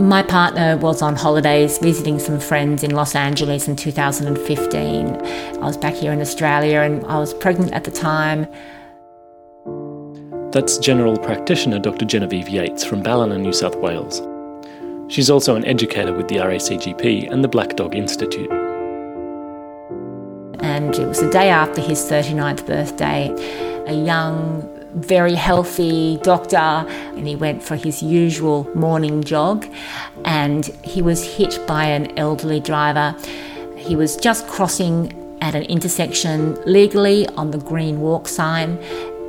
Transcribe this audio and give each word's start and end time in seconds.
My 0.00 0.22
partner 0.22 0.78
was 0.78 1.02
on 1.02 1.14
holidays 1.14 1.76
visiting 1.76 2.18
some 2.18 2.40
friends 2.40 2.82
in 2.82 2.92
Los 2.92 3.14
Angeles 3.14 3.68
in 3.68 3.76
2015. 3.76 5.06
I 5.06 5.58
was 5.58 5.76
back 5.76 5.92
here 5.92 6.10
in 6.10 6.22
Australia 6.22 6.80
and 6.80 7.04
I 7.04 7.18
was 7.18 7.34
pregnant 7.34 7.74
at 7.74 7.84
the 7.84 7.90
time. 7.90 8.46
That's 10.52 10.78
general 10.78 11.18
practitioner 11.18 11.78
Dr. 11.78 12.06
Genevieve 12.06 12.48
Yates 12.48 12.82
from 12.82 13.02
Ballina, 13.02 13.36
New 13.36 13.52
South 13.52 13.76
Wales. 13.76 14.22
She's 15.12 15.28
also 15.28 15.54
an 15.54 15.66
educator 15.66 16.14
with 16.14 16.28
the 16.28 16.36
RACGP 16.36 17.30
and 17.30 17.44
the 17.44 17.48
Black 17.48 17.76
Dog 17.76 17.94
Institute. 17.94 18.50
And 20.60 20.94
it 20.94 21.06
was 21.06 21.20
the 21.20 21.30
day 21.30 21.50
after 21.50 21.82
his 21.82 22.00
39th 22.10 22.64
birthday. 22.66 23.28
A 23.86 23.92
young 23.92 24.62
very 24.94 25.34
healthy 25.34 26.18
doctor 26.22 26.56
and 26.56 27.26
he 27.26 27.36
went 27.36 27.62
for 27.62 27.76
his 27.76 28.02
usual 28.02 28.68
morning 28.74 29.22
jog 29.22 29.66
and 30.24 30.66
he 30.84 31.02
was 31.02 31.36
hit 31.36 31.58
by 31.66 31.84
an 31.84 32.18
elderly 32.18 32.60
driver. 32.60 33.14
He 33.76 33.96
was 33.96 34.16
just 34.16 34.46
crossing 34.46 35.16
at 35.40 35.54
an 35.54 35.62
intersection 35.64 36.60
legally 36.64 37.26
on 37.28 37.50
the 37.50 37.58
green 37.58 38.00
walk 38.00 38.28
sign 38.28 38.78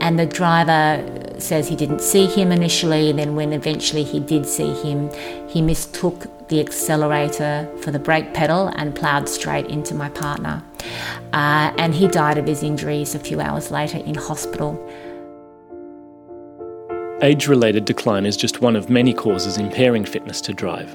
and 0.01 0.17
the 0.17 0.25
driver 0.25 1.03
says 1.37 1.67
he 1.67 1.75
didn't 1.75 2.01
see 2.01 2.25
him 2.25 2.51
initially 2.51 3.09
and 3.09 3.19
then 3.19 3.35
when 3.35 3.53
eventually 3.53 4.03
he 4.03 4.19
did 4.19 4.45
see 4.45 4.73
him 4.81 5.09
he 5.47 5.61
mistook 5.61 6.27
the 6.49 6.59
accelerator 6.59 7.69
for 7.81 7.91
the 7.91 7.99
brake 7.99 8.33
pedal 8.33 8.67
and 8.75 8.93
ploughed 8.95 9.29
straight 9.29 9.67
into 9.67 9.95
my 9.95 10.09
partner 10.09 10.61
uh, 11.33 11.71
and 11.77 11.95
he 11.95 12.07
died 12.07 12.37
of 12.37 12.45
his 12.45 12.61
injuries 12.61 13.15
a 13.15 13.19
few 13.19 13.39
hours 13.39 13.71
later 13.71 13.99
in 13.99 14.15
hospital 14.15 14.73
Age 17.23 17.47
related 17.47 17.85
decline 17.85 18.25
is 18.25 18.35
just 18.35 18.61
one 18.61 18.75
of 18.75 18.89
many 18.89 19.13
causes 19.13 19.57
impairing 19.57 20.05
fitness 20.05 20.41
to 20.41 20.53
drive. 20.53 20.91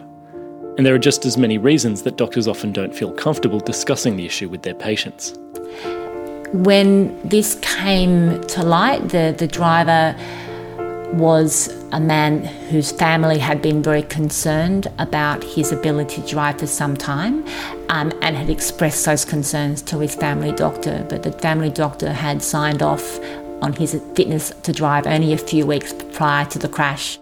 And 0.77 0.84
there 0.84 0.92
are 0.92 0.98
just 0.98 1.24
as 1.24 1.38
many 1.38 1.56
reasons 1.56 2.02
that 2.02 2.16
doctors 2.16 2.48
often 2.48 2.72
don't 2.72 2.92
feel 2.92 3.12
comfortable 3.12 3.60
discussing 3.60 4.16
the 4.16 4.27
issue 4.27 4.48
with 4.48 4.62
their 4.62 4.74
patients. 4.74 5.34
When 6.52 7.16
this 7.22 7.60
came 7.62 8.42
to 8.48 8.64
light, 8.64 9.08
the, 9.10 9.36
the 9.38 9.46
driver 9.46 10.16
was 11.12 11.68
a 11.92 12.00
man 12.00 12.44
whose 12.70 12.90
family 12.90 13.38
had 13.38 13.62
been 13.62 13.80
very 13.80 14.02
concerned 14.02 14.88
about 14.98 15.44
his 15.44 15.70
ability 15.70 16.22
to 16.22 16.28
drive 16.28 16.58
for 16.58 16.66
some 16.66 16.96
time 16.96 17.46
um, 17.88 18.12
and 18.22 18.36
had 18.36 18.50
expressed 18.50 19.05
those 19.05 19.24
concerns 19.24 19.80
to 19.83 20.00
his 20.00 20.16
family 20.16 20.50
doctor. 20.50 21.06
But 21.08 21.22
the 21.22 21.30
family 21.30 21.70
doctor 21.70 22.12
had 22.12 22.42
signed 22.42 22.83
off 22.83 23.20
on 23.62 23.72
his 23.72 24.00
fitness 24.14 24.50
to 24.62 24.72
drive 24.72 25.06
only 25.06 25.32
a 25.32 25.38
few 25.38 25.66
weeks 25.66 25.92
prior 26.12 26.44
to 26.46 26.58
the 26.58 26.68
crash. 26.68 27.18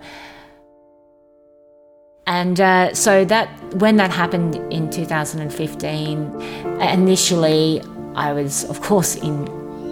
And 2.27 2.60
uh, 2.60 2.94
so 2.94 3.24
that 3.27 3.48
when 3.74 3.96
that 3.96 4.10
happened 4.10 4.56
in 4.72 4.90
2015, 4.90 6.40
initially 6.80 7.82
I 8.14 8.32
was, 8.32 8.64
of 8.64 8.80
course, 8.80 9.16
in 9.16 9.46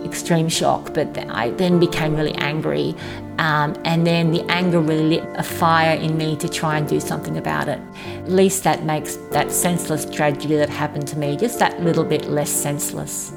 extreme 0.04 0.48
shock, 0.48 0.92
but 0.94 1.16
I 1.30 1.50
then 1.50 1.78
became 1.78 2.14
really 2.14 2.34
angry. 2.34 2.94
Um, 3.38 3.74
and 3.84 4.06
then 4.06 4.30
the 4.30 4.42
anger 4.50 4.80
really 4.80 5.16
lit 5.16 5.24
a 5.34 5.42
fire 5.42 5.96
in 5.96 6.16
me 6.16 6.36
to 6.36 6.48
try 6.48 6.76
and 6.76 6.88
do 6.88 7.00
something 7.00 7.36
about 7.36 7.68
it. 7.68 7.80
At 8.06 8.30
least 8.30 8.64
that 8.64 8.84
makes 8.84 9.16
that 9.32 9.50
senseless 9.50 10.04
tragedy 10.04 10.56
that 10.56 10.68
happened 10.68 11.08
to 11.08 11.18
me 11.18 11.36
just 11.36 11.58
that 11.58 11.80
little 11.82 12.04
bit 12.04 12.26
less 12.26 12.50
senseless. 12.50 13.32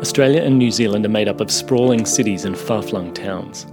Australia 0.00 0.42
and 0.42 0.58
New 0.58 0.70
Zealand 0.70 1.06
are 1.06 1.10
made 1.10 1.26
up 1.26 1.40
of 1.40 1.50
sprawling 1.50 2.04
cities 2.04 2.44
and 2.44 2.56
far 2.56 2.82
flung 2.82 3.14
towns, 3.14 3.66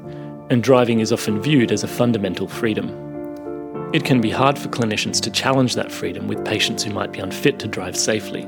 and 0.50 0.64
driving 0.64 1.02
is 1.02 1.12
often 1.12 1.42
viewed 1.42 1.70
as 1.70 1.84
a 1.84 1.88
fundamental 1.88 2.48
freedom. 2.48 3.92
It 3.94 4.06
can 4.06 4.22
be 4.22 4.30
hard 4.30 4.58
for 4.58 4.70
clinicians 4.70 5.20
to 5.22 5.30
challenge 5.30 5.76
that 5.76 5.92
freedom 5.92 6.30
with 6.30 6.46
patients 6.46 6.82
who 6.82 6.94
might 6.94 7.12
be 7.12 7.20
unfit 7.20 7.60
to 7.60 7.68
drive 7.68 7.98
safely, 7.98 8.44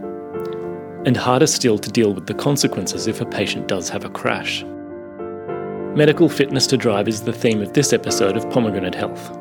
and 1.06 1.18
harder 1.18 1.48
still 1.48 1.78
to 1.78 1.92
deal 1.92 2.14
with 2.14 2.28
the 2.28 2.34
consequences 2.34 3.08
if 3.08 3.20
a 3.20 3.26
patient 3.26 3.68
does 3.68 3.90
have 3.90 4.06
a 4.06 4.10
crash. 4.10 4.64
Medical 5.96 6.30
fitness 6.30 6.68
to 6.68 6.78
drive 6.78 7.10
is 7.10 7.24
the 7.24 7.34
theme 7.34 7.62
of 7.62 7.74
this 7.74 7.92
episode 7.92 8.38
of 8.38 8.50
Pomegranate 8.52 8.96
Health. 8.96 9.32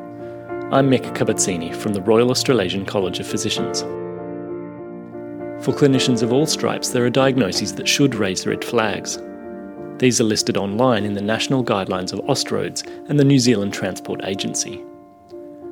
I'm 0.71 0.89
Mic 0.89 1.03
Cavazzini 1.03 1.73
from 1.73 1.93
the 1.93 2.01
Royal 2.01 2.31
Australasian 2.31 2.85
College 2.85 3.19
of 3.21 3.27
Physicians. 3.27 3.83
For 5.61 5.73
clinicians 5.73 6.21
of 6.21 6.31
all 6.31 6.45
stripes, 6.45 6.89
there 6.89 7.05
are 7.05 7.09
diagnoses 7.09 7.73
that 7.75 7.87
should 7.87 8.13
raise 8.13 8.45
red 8.45 8.63
flags. 8.63 9.17
These 9.97 10.21
are 10.21 10.25
listed 10.25 10.57
online 10.57 11.05
in 11.05 11.13
the 11.13 11.21
National 11.21 11.63
Guidelines 11.63 12.13
of 12.13 12.19
Austroads 12.25 12.85
and 13.09 13.19
the 13.19 13.23
New 13.23 13.39
Zealand 13.39 13.73
Transport 13.73 14.21
Agency. 14.25 14.83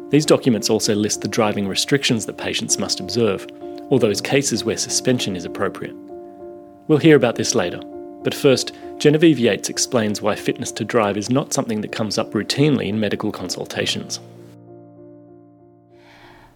These 0.10 0.26
documents 0.26 0.70
also 0.70 0.96
list 0.96 1.22
the 1.22 1.28
driving 1.28 1.68
restrictions 1.68 2.26
that 2.26 2.38
patients 2.38 2.80
must 2.80 3.00
observe, 3.00 3.46
or 3.90 4.00
those 4.00 4.22
cases 4.22 4.64
where 4.64 4.78
suspension 4.78 5.36
is 5.36 5.46
appropriate. 5.46 5.96
We'll 6.88 6.98
hear 6.98 7.16
about 7.16 7.36
this 7.36 7.54
later, 7.54 7.82
but 8.24 8.34
first, 8.34 8.72
Genevieve 8.98 9.38
Yates 9.38 9.70
explains 9.70 10.22
why 10.22 10.36
fitness 10.36 10.72
to 10.72 10.86
drive 10.86 11.18
is 11.18 11.30
not 11.30 11.54
something 11.54 11.82
that 11.82 11.92
comes 11.92 12.18
up 12.18 12.32
routinely 12.32 12.88
in 12.88 13.00
medical 13.00 13.32
consultations. 13.32 14.20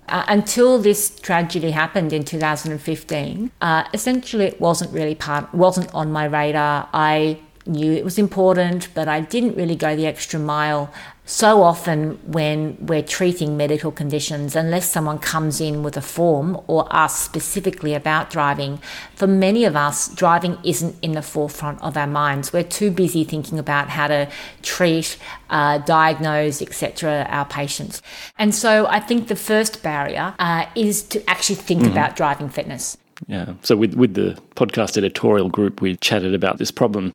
Uh, 0.09 0.23
until 0.29 0.79
this 0.79 1.19
tragedy 1.19 1.71
happened 1.71 2.13
in 2.13 2.23
2015, 2.23 3.51
uh, 3.59 3.83
essentially 3.93 4.45
it 4.45 4.61
wasn't 4.61 4.91
really 4.93 5.15
part, 5.15 5.53
wasn't 5.53 5.93
on 5.93 6.11
my 6.11 6.23
radar. 6.23 6.87
I 6.93 7.39
knew 7.65 7.91
it 7.91 8.05
was 8.05 8.17
important, 8.17 8.87
but 8.93 9.07
I 9.07 9.19
didn't 9.19 9.55
really 9.55 9.75
go 9.75 9.95
the 9.95 10.05
extra 10.05 10.39
mile 10.39 10.91
so 11.27 11.61
often 11.61 12.17
when 12.25 12.77
we're 12.79 13.03
treating 13.03 13.57
medical 13.57 13.91
conditions, 13.91 14.55
unless 14.55 14.89
someone 14.89 15.19
comes 15.19 15.59
in 15.59 15.83
with 15.83 15.97
a 15.97 16.01
form 16.01 16.59
or 16.67 16.87
asks 16.89 17.19
specifically 17.19 17.93
about 17.93 18.29
driving, 18.29 18.79
for 19.13 19.27
many 19.27 19.65
of 19.65 19.75
us, 19.75 20.07
driving 20.07 20.57
isn't 20.63 20.95
in 21.01 21.11
the 21.11 21.21
forefront 21.21 21.81
of 21.81 21.97
our 21.97 22.07
minds. 22.07 22.53
We're 22.53 22.63
too 22.63 22.91
busy 22.91 23.25
thinking 23.25 23.59
about 23.59 23.89
how 23.89 24.07
to 24.07 24.29
treat, 24.61 25.17
uh, 25.49 25.79
diagnose, 25.79 26.61
etc., 26.61 27.27
our 27.29 27.45
patients. 27.45 28.01
And 28.37 28.55
so 28.55 28.87
I 28.87 29.01
think 29.01 29.27
the 29.27 29.35
first 29.35 29.83
barrier 29.83 30.33
uh, 30.39 30.65
is 30.75 31.03
to 31.09 31.29
actually 31.29 31.55
think 31.55 31.81
mm-hmm. 31.81 31.91
about 31.91 32.15
driving 32.15 32.47
fitness. 32.47 32.97
Yeah. 33.27 33.55
So 33.63 33.75
with 33.75 33.95
with 33.95 34.13
the 34.13 34.39
podcast 34.55 34.97
editorial 34.97 35.49
group, 35.49 35.81
we 35.81 35.97
chatted 35.97 36.33
about 36.33 36.57
this 36.57 36.71
problem 36.71 37.13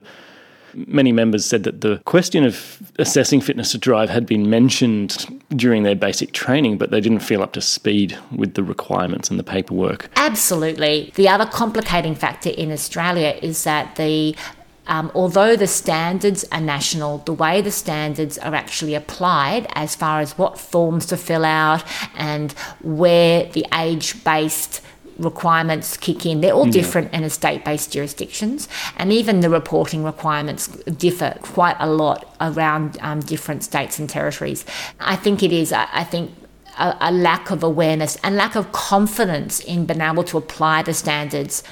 Many 0.74 1.12
members 1.12 1.44
said 1.44 1.64
that 1.64 1.80
the 1.80 1.98
question 2.04 2.44
of 2.44 2.82
assessing 2.98 3.40
fitness 3.40 3.72
to 3.72 3.78
drive 3.78 4.10
had 4.10 4.26
been 4.26 4.48
mentioned 4.48 5.40
during 5.50 5.82
their 5.82 5.94
basic 5.94 6.32
training, 6.32 6.78
but 6.78 6.90
they 6.90 7.00
didn't 7.00 7.20
feel 7.20 7.42
up 7.42 7.52
to 7.52 7.60
speed 7.60 8.18
with 8.34 8.54
the 8.54 8.62
requirements 8.62 9.30
and 9.30 9.38
the 9.38 9.44
paperwork. 9.44 10.10
Absolutely. 10.16 11.12
The 11.14 11.28
other 11.28 11.46
complicating 11.46 12.14
factor 12.14 12.50
in 12.50 12.72
Australia 12.72 13.38
is 13.42 13.64
that 13.64 13.96
the 13.96 14.36
um, 14.86 15.12
although 15.14 15.54
the 15.54 15.68
standards 15.68 16.44
are 16.50 16.60
national, 16.60 17.18
the 17.18 17.32
way 17.32 17.60
the 17.60 17.70
standards 17.70 18.36
are 18.38 18.54
actually 18.54 18.94
applied 18.94 19.66
as 19.74 19.94
far 19.94 20.20
as 20.20 20.36
what 20.36 20.58
forms 20.58 21.06
to 21.06 21.16
fill 21.16 21.44
out 21.44 21.84
and 22.16 22.52
where 22.82 23.44
the 23.44 23.64
age 23.72 24.24
based 24.24 24.80
requirements 25.18 25.96
kick 25.96 26.26
in. 26.26 26.40
They're 26.40 26.52
all 26.52 26.66
yeah. 26.66 26.72
different 26.72 27.12
in 27.12 27.24
a 27.24 27.30
state 27.30 27.64
based 27.64 27.92
jurisdictions, 27.92 28.68
and 28.96 29.12
even 29.12 29.40
the 29.40 29.50
reporting 29.50 30.04
requirements 30.04 30.68
differ 30.68 31.36
quite 31.42 31.76
a 31.78 31.88
lot 31.88 32.34
around 32.40 32.98
um, 33.00 33.20
different 33.20 33.64
states 33.64 33.98
and 33.98 34.08
territories. 34.08 34.64
I 35.00 35.16
think 35.16 35.42
it 35.42 35.52
is, 35.52 35.72
I 35.72 36.04
think. 36.04 36.32
A, 36.78 36.96
a 37.00 37.12
lack 37.12 37.50
of 37.50 37.62
awareness 37.62 38.16
and 38.24 38.34
lack 38.34 38.56
of 38.56 38.72
confidence 38.72 39.60
in 39.60 39.84
being 39.84 40.00
able 40.00 40.24
to 40.24 40.38
apply 40.38 40.82
the 40.82 40.94
standards. 40.94 41.62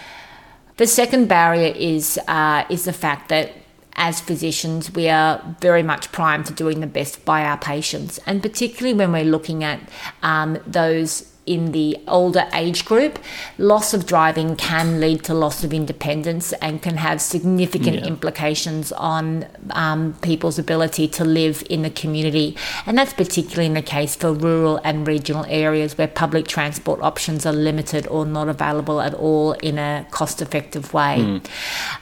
The 0.77 0.87
second 0.87 1.27
barrier 1.27 1.73
is 1.75 2.19
uh, 2.29 2.67
is 2.69 2.85
the 2.85 2.93
fact 2.93 3.31
that 3.31 3.55
as 3.95 4.21
physicians, 4.21 4.93
we 4.93 5.09
are 5.09 5.57
very 5.61 5.83
much 5.83 6.11
primed 6.13 6.47
to 6.47 6.53
doing 6.53 6.81
the 6.81 6.87
best 6.87 7.25
by 7.25 7.45
our 7.45 7.59
patients, 7.59 8.19
and 8.27 8.43
particularly 8.43 8.97
when 8.97 9.13
we're 9.13 9.25
looking 9.25 9.65
at 9.65 9.81
um, 10.23 10.59
those 10.67 11.30
in 11.51 11.73
the 11.73 11.99
older 12.07 12.49
age 12.55 12.85
group, 12.85 13.19
loss 13.59 13.93
of 13.93 14.07
driving 14.07 14.55
can 14.55 15.01
lead 15.01 15.25
to 15.25 15.35
loss 15.35 15.65
of 15.65 15.75
independence 15.75 16.53
and 16.55 16.81
can 16.81 16.97
have 16.97 17.21
significant 17.21 17.97
yeah. 17.97 18.07
implications 18.07 18.93
on 18.93 19.47
um, 19.71 20.15
people's 20.23 20.61
ability 20.61 21.09
to 21.09 21.25
live 21.25 21.65
in 21.69 21.83
the 21.83 21.91
community. 21.91 22.57
And 22.87 22.97
that's 22.97 23.13
particularly 23.13 23.67
in 23.67 23.75
the 23.75 23.83
case 23.83 24.15
for 24.15 24.33
rural 24.33 24.81
and 24.85 25.09
regional 25.09 25.45
areas 25.49 25.99
where 25.99 26.07
public 26.07 26.47
transport 26.47 27.01
options 27.03 27.45
are 27.45 27.53
limited 27.53 28.07
or 28.07 28.25
not 28.25 28.49
available 28.49 29.01
at 29.01 29.13
all 29.13 29.55
in 29.55 29.77
a 29.77 30.07
cost 30.13 30.41
effective 30.41 30.95
way. 30.95 31.17
Mm. 31.19 31.45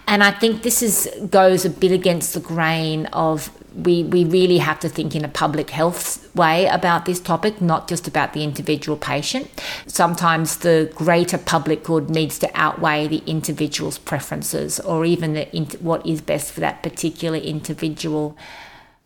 And 0.07 0.23
I 0.23 0.31
think 0.31 0.63
this 0.63 0.83
is 0.83 1.09
goes 1.31 1.65
a 1.65 1.71
bit 1.71 1.93
against 1.93 2.35
the 2.35 2.41
grain 2.41 3.07
of 3.07 3.51
we, 3.79 4.05
we 4.05 4.25
really 4.25 4.59
have 4.59 4.81
to 4.81 4.89
think 4.89 5.15
in 5.15 5.25
a 5.25 5.29
public 5.29 5.71
health 5.71 6.35
way 6.35 6.67
about 6.67 7.05
this 7.05 7.21
topic, 7.21 7.61
not 7.61 7.89
just 7.89 8.09
about 8.09 8.33
the 8.33 8.43
individual 8.43 8.97
patient. 8.97 9.49
Sometimes 9.87 10.59
the 10.59 10.93
greater 10.95 11.39
public 11.39 11.85
good 11.85 12.11
needs 12.11 12.39
to 12.41 12.51
outweigh 12.55 13.07
the 13.07 13.23
individual's 13.27 13.99
preferences 13.99 14.81
or 14.81 15.05
even 15.05 15.35
the, 15.35 15.45
what 15.81 16.05
is 16.05 16.21
best 16.21 16.53
for 16.53 16.61
that 16.61 16.83
particular 16.83 17.39
individual. 17.39 18.37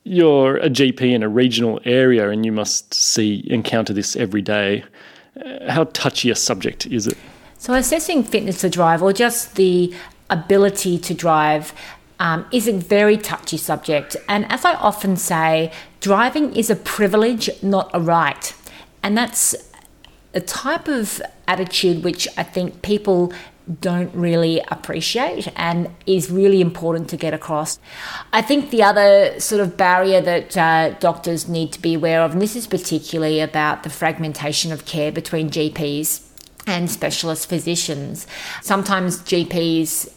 you're 0.04 0.56
a 0.56 0.69
GP 0.69 1.12
in 1.12 1.22
a 1.22 1.28
regional 1.28 1.80
area 1.84 2.30
and 2.30 2.44
you 2.44 2.52
must 2.52 2.94
see 2.94 3.44
encounter 3.50 3.92
this 3.92 4.16
every 4.16 4.42
day. 4.42 4.84
How 5.69 5.84
touchy 5.84 6.30
a 6.30 6.34
subject 6.34 6.86
is 6.86 7.06
it? 7.06 7.16
So, 7.58 7.74
assessing 7.74 8.24
fitness 8.24 8.60
to 8.62 8.69
drive 8.69 9.02
or 9.02 9.12
just 9.12 9.54
the 9.54 9.94
ability 10.30 10.98
to 10.98 11.14
drive 11.14 11.72
um, 12.22 12.46
is 12.52 12.69
a 12.69 12.72
very 12.72 13.16
touchy 13.16 13.56
subject. 13.56 14.16
And 14.28 14.50
as 14.50 14.64
I 14.64 14.74
often 14.74 15.16
say, 15.16 15.72
driving 16.00 16.54
is 16.54 16.70
a 16.70 16.76
privilege, 16.76 17.50
not 17.64 17.90
a 17.92 18.00
right. 18.00 18.54
And 19.02 19.19
that's 19.19 19.56
a 20.32 20.40
type 20.40 20.86
of 20.86 21.20
attitude 21.48 22.04
which 22.04 22.28
I 22.36 22.44
think 22.44 22.80
people 22.82 23.32
don't 23.80 24.14
really 24.14 24.62
appreciate 24.70 25.48
and 25.56 25.90
is 26.06 26.30
really 26.30 26.60
important 26.60 27.10
to 27.10 27.16
get 27.16 27.34
across. 27.34 27.80
I 28.32 28.40
think 28.40 28.70
the 28.70 28.84
other 28.84 29.40
sort 29.40 29.60
of 29.60 29.76
barrier 29.76 30.20
that 30.20 30.56
uh, 30.56 30.90
doctors 31.00 31.48
need 31.48 31.72
to 31.72 31.82
be 31.82 31.94
aware 31.94 32.22
of, 32.22 32.32
and 32.32 32.40
this 32.40 32.54
is 32.54 32.69
particularly 32.69 33.40
about 33.40 33.82
the 33.82 33.90
fragmentation 33.90 34.70
of 34.70 34.84
care 34.84 35.10
between 35.10 35.50
GPs 35.50 36.22
and 36.69 36.88
specialist 36.88 37.48
physicians. 37.48 38.28
Sometimes 38.62 39.19
GPs 39.22 40.12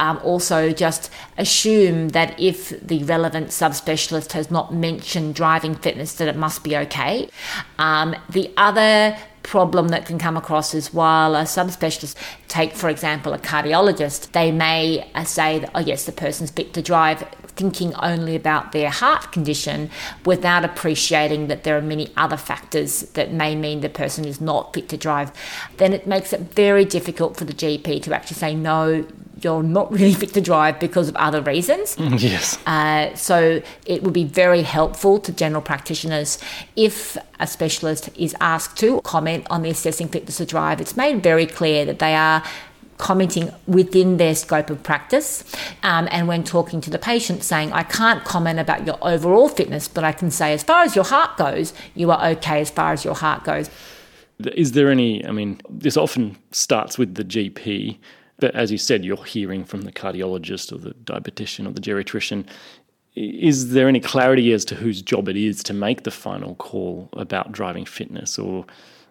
um, 0.00 0.18
also 0.24 0.72
just 0.72 1.10
assume 1.36 2.08
that 2.08 2.40
if 2.40 2.70
the 2.80 3.04
relevant 3.04 3.48
subspecialist 3.48 4.32
has 4.32 4.50
not 4.50 4.74
mentioned 4.74 5.34
driving 5.34 5.74
fitness, 5.74 6.14
that 6.14 6.26
it 6.26 6.36
must 6.36 6.64
be 6.64 6.74
okay. 6.76 7.28
Um, 7.78 8.16
the 8.30 8.50
other 8.56 9.16
problem 9.42 9.88
that 9.88 10.06
can 10.06 10.18
come 10.18 10.36
across 10.36 10.74
is 10.74 10.92
while 10.92 11.34
a 11.34 11.42
subspecialist, 11.42 12.14
take 12.48 12.72
for 12.72 12.88
example 12.88 13.32
a 13.34 13.38
cardiologist, 13.38 14.32
they 14.32 14.50
may 14.50 15.10
uh, 15.14 15.24
say 15.24 15.58
that, 15.58 15.70
oh 15.74 15.80
yes, 15.80 16.04
the 16.04 16.12
person's 16.12 16.50
fit 16.50 16.72
to 16.74 16.82
drive, 16.82 17.22
thinking 17.60 17.94
only 17.96 18.34
about 18.34 18.72
their 18.72 18.88
heart 18.88 19.32
condition 19.32 19.90
without 20.24 20.64
appreciating 20.64 21.48
that 21.48 21.62
there 21.62 21.76
are 21.76 21.82
many 21.82 22.10
other 22.16 22.38
factors 22.38 23.02
that 23.10 23.30
may 23.32 23.54
mean 23.54 23.82
the 23.82 23.88
person 23.90 24.24
is 24.24 24.40
not 24.40 24.72
fit 24.72 24.88
to 24.88 24.96
drive, 24.96 25.30
then 25.76 25.92
it 25.92 26.06
makes 26.06 26.32
it 26.32 26.40
very 26.40 26.86
difficult 26.86 27.36
for 27.36 27.44
the 27.44 27.52
GP 27.52 28.02
to 28.02 28.14
actually 28.14 28.36
say, 28.36 28.54
no, 28.54 29.06
you're 29.42 29.62
not 29.62 29.92
really 29.92 30.14
fit 30.14 30.32
to 30.32 30.40
drive 30.40 30.80
because 30.80 31.10
of 31.10 31.16
other 31.16 31.42
reasons. 31.42 31.96
Yes. 32.20 32.58
Uh, 32.66 33.14
so 33.14 33.62
it 33.86 34.02
would 34.02 34.12
be 34.12 34.24
very 34.24 34.62
helpful 34.62 35.18
to 35.20 35.32
general 35.32 35.62
practitioners 35.62 36.38
if 36.76 37.16
a 37.38 37.46
specialist 37.46 38.10
is 38.16 38.34
asked 38.40 38.78
to 38.78 39.00
comment 39.02 39.46
on 39.48 39.62
the 39.62 39.70
assessing 39.70 40.08
fitness 40.08 40.36
to 40.38 40.46
drive. 40.46 40.80
It's 40.80 40.96
made 40.96 41.22
very 41.22 41.46
clear 41.46 41.84
that 41.84 41.98
they 41.98 42.14
are 42.14 42.42
commenting 43.00 43.52
within 43.66 44.18
their 44.18 44.34
scope 44.34 44.70
of 44.70 44.82
practice. 44.82 45.44
Um, 45.82 46.08
and 46.10 46.28
when 46.28 46.44
talking 46.44 46.80
to 46.82 46.90
the 46.90 46.98
patient, 46.98 47.42
saying, 47.42 47.72
I 47.72 47.82
can't 47.82 48.24
comment 48.24 48.60
about 48.60 48.86
your 48.86 48.98
overall 49.02 49.48
fitness, 49.48 49.88
but 49.88 50.04
I 50.04 50.12
can 50.12 50.30
say, 50.30 50.52
as 50.52 50.62
far 50.62 50.84
as 50.84 50.94
your 50.94 51.04
heart 51.04 51.36
goes, 51.36 51.72
you 51.94 52.10
are 52.10 52.24
okay 52.30 52.60
as 52.60 52.70
far 52.70 52.92
as 52.92 53.04
your 53.04 53.14
heart 53.14 53.44
goes. 53.44 53.70
Is 54.54 54.72
there 54.72 54.90
any, 54.90 55.26
I 55.26 55.32
mean, 55.32 55.60
this 55.68 55.96
often 55.96 56.36
starts 56.52 56.96
with 56.96 57.14
the 57.14 57.24
GP 57.24 57.98
but 58.40 58.54
as 58.54 58.72
you 58.72 58.78
said, 58.78 59.04
you're 59.04 59.22
hearing 59.24 59.64
from 59.64 59.82
the 59.82 59.92
cardiologist 59.92 60.72
or 60.72 60.78
the 60.78 60.94
dietitian 61.04 61.68
or 61.68 61.72
the 61.72 61.80
geriatrician. 61.80 62.46
Is 63.14 63.72
there 63.72 63.86
any 63.86 64.00
clarity 64.00 64.52
as 64.52 64.64
to 64.66 64.74
whose 64.74 65.02
job 65.02 65.28
it 65.28 65.36
is 65.36 65.62
to 65.64 65.74
make 65.74 66.02
the 66.04 66.10
final 66.10 66.54
call 66.56 67.10
about 67.12 67.52
driving 67.52 67.84
fitness, 67.84 68.38
or 68.38 68.64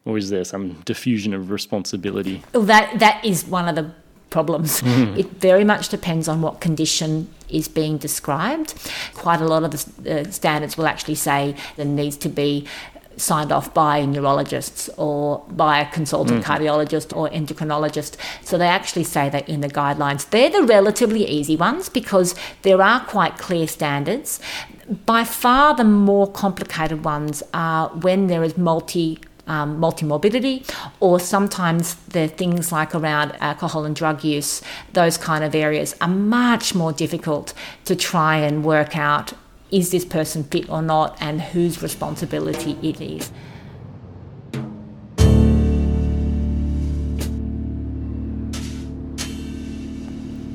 or 0.06 0.18
is 0.18 0.30
there 0.30 0.44
some 0.44 0.74
diffusion 0.86 1.34
of 1.34 1.52
responsibility? 1.52 2.42
Well, 2.54 2.64
that 2.64 3.00
that 3.00 3.24
is 3.24 3.46
one 3.46 3.68
of 3.68 3.76
the 3.76 3.92
problems. 4.30 4.82
Mm. 4.82 5.18
It 5.18 5.28
very 5.42 5.64
much 5.64 5.90
depends 5.90 6.28
on 6.28 6.42
what 6.42 6.62
condition 6.62 7.30
is 7.50 7.68
being 7.68 7.98
described. 7.98 8.76
Quite 9.14 9.42
a 9.42 9.46
lot 9.46 9.64
of 9.64 9.72
the 9.72 10.22
uh, 10.22 10.32
standards 10.32 10.78
will 10.78 10.88
actually 10.88 11.16
say 11.16 11.56
there 11.78 11.86
needs 11.86 12.18
to 12.18 12.30
be 12.30 12.68
signed 13.18 13.52
off 13.52 13.74
by 13.74 14.06
neurologists 14.06 14.90
or 14.98 15.44
by 15.50 15.80
a 15.80 15.92
consultant 15.92 16.44
mm. 16.44 16.48
cardiologist 16.48 17.16
or 17.16 17.30
endocrinologist. 17.30 18.16
So 18.44 18.58
they 18.58 18.68
actually 18.68 19.04
say 19.04 19.30
that 19.30 19.48
in 19.50 19.62
the 19.62 19.68
guidelines. 19.68 20.30
They're 20.30 20.50
the 20.50 20.64
relatively 20.64 21.26
easy 21.28 21.56
ones 21.56 21.90
because 21.90 22.34
there 22.62 22.82
are 22.82 23.02
quite 23.02 23.38
clear 23.38 23.68
standards. 23.68 24.40
By 25.06 25.24
far, 25.24 25.76
the 25.76 25.84
more 25.84 26.32
complicated 26.32 27.04
ones 27.04 27.44
are 27.54 27.90
when 27.90 28.28
there 28.28 28.44
is 28.44 28.58
multi 28.58 29.20
um, 29.50 29.82
multimorbidity, 29.82 30.70
or 31.00 31.20
sometimes 31.20 31.96
the 31.96 32.28
things 32.28 32.72
like 32.72 32.96
around 32.96 33.34
alcohol 33.42 33.84
and 33.84 33.96
drug 33.96 34.24
use, 34.24 34.62
those 34.94 35.18
kind 35.18 35.44
of 35.44 35.54
areas 35.54 35.96
are 36.00 36.08
much 36.08 36.74
more 36.74 36.94
difficult 36.94 37.54
to 37.86 37.96
try 37.96 38.38
and 38.38 38.64
work 38.64 38.96
out 38.96 39.34
is 39.72 39.92
this 39.92 40.06
person 40.06 40.44
fit 40.44 40.70
or 40.70 40.82
not 40.82 41.18
and 41.20 41.42
whose 41.42 41.82
responsibility 41.82 42.78
it 42.82 43.02
is. 43.02 43.32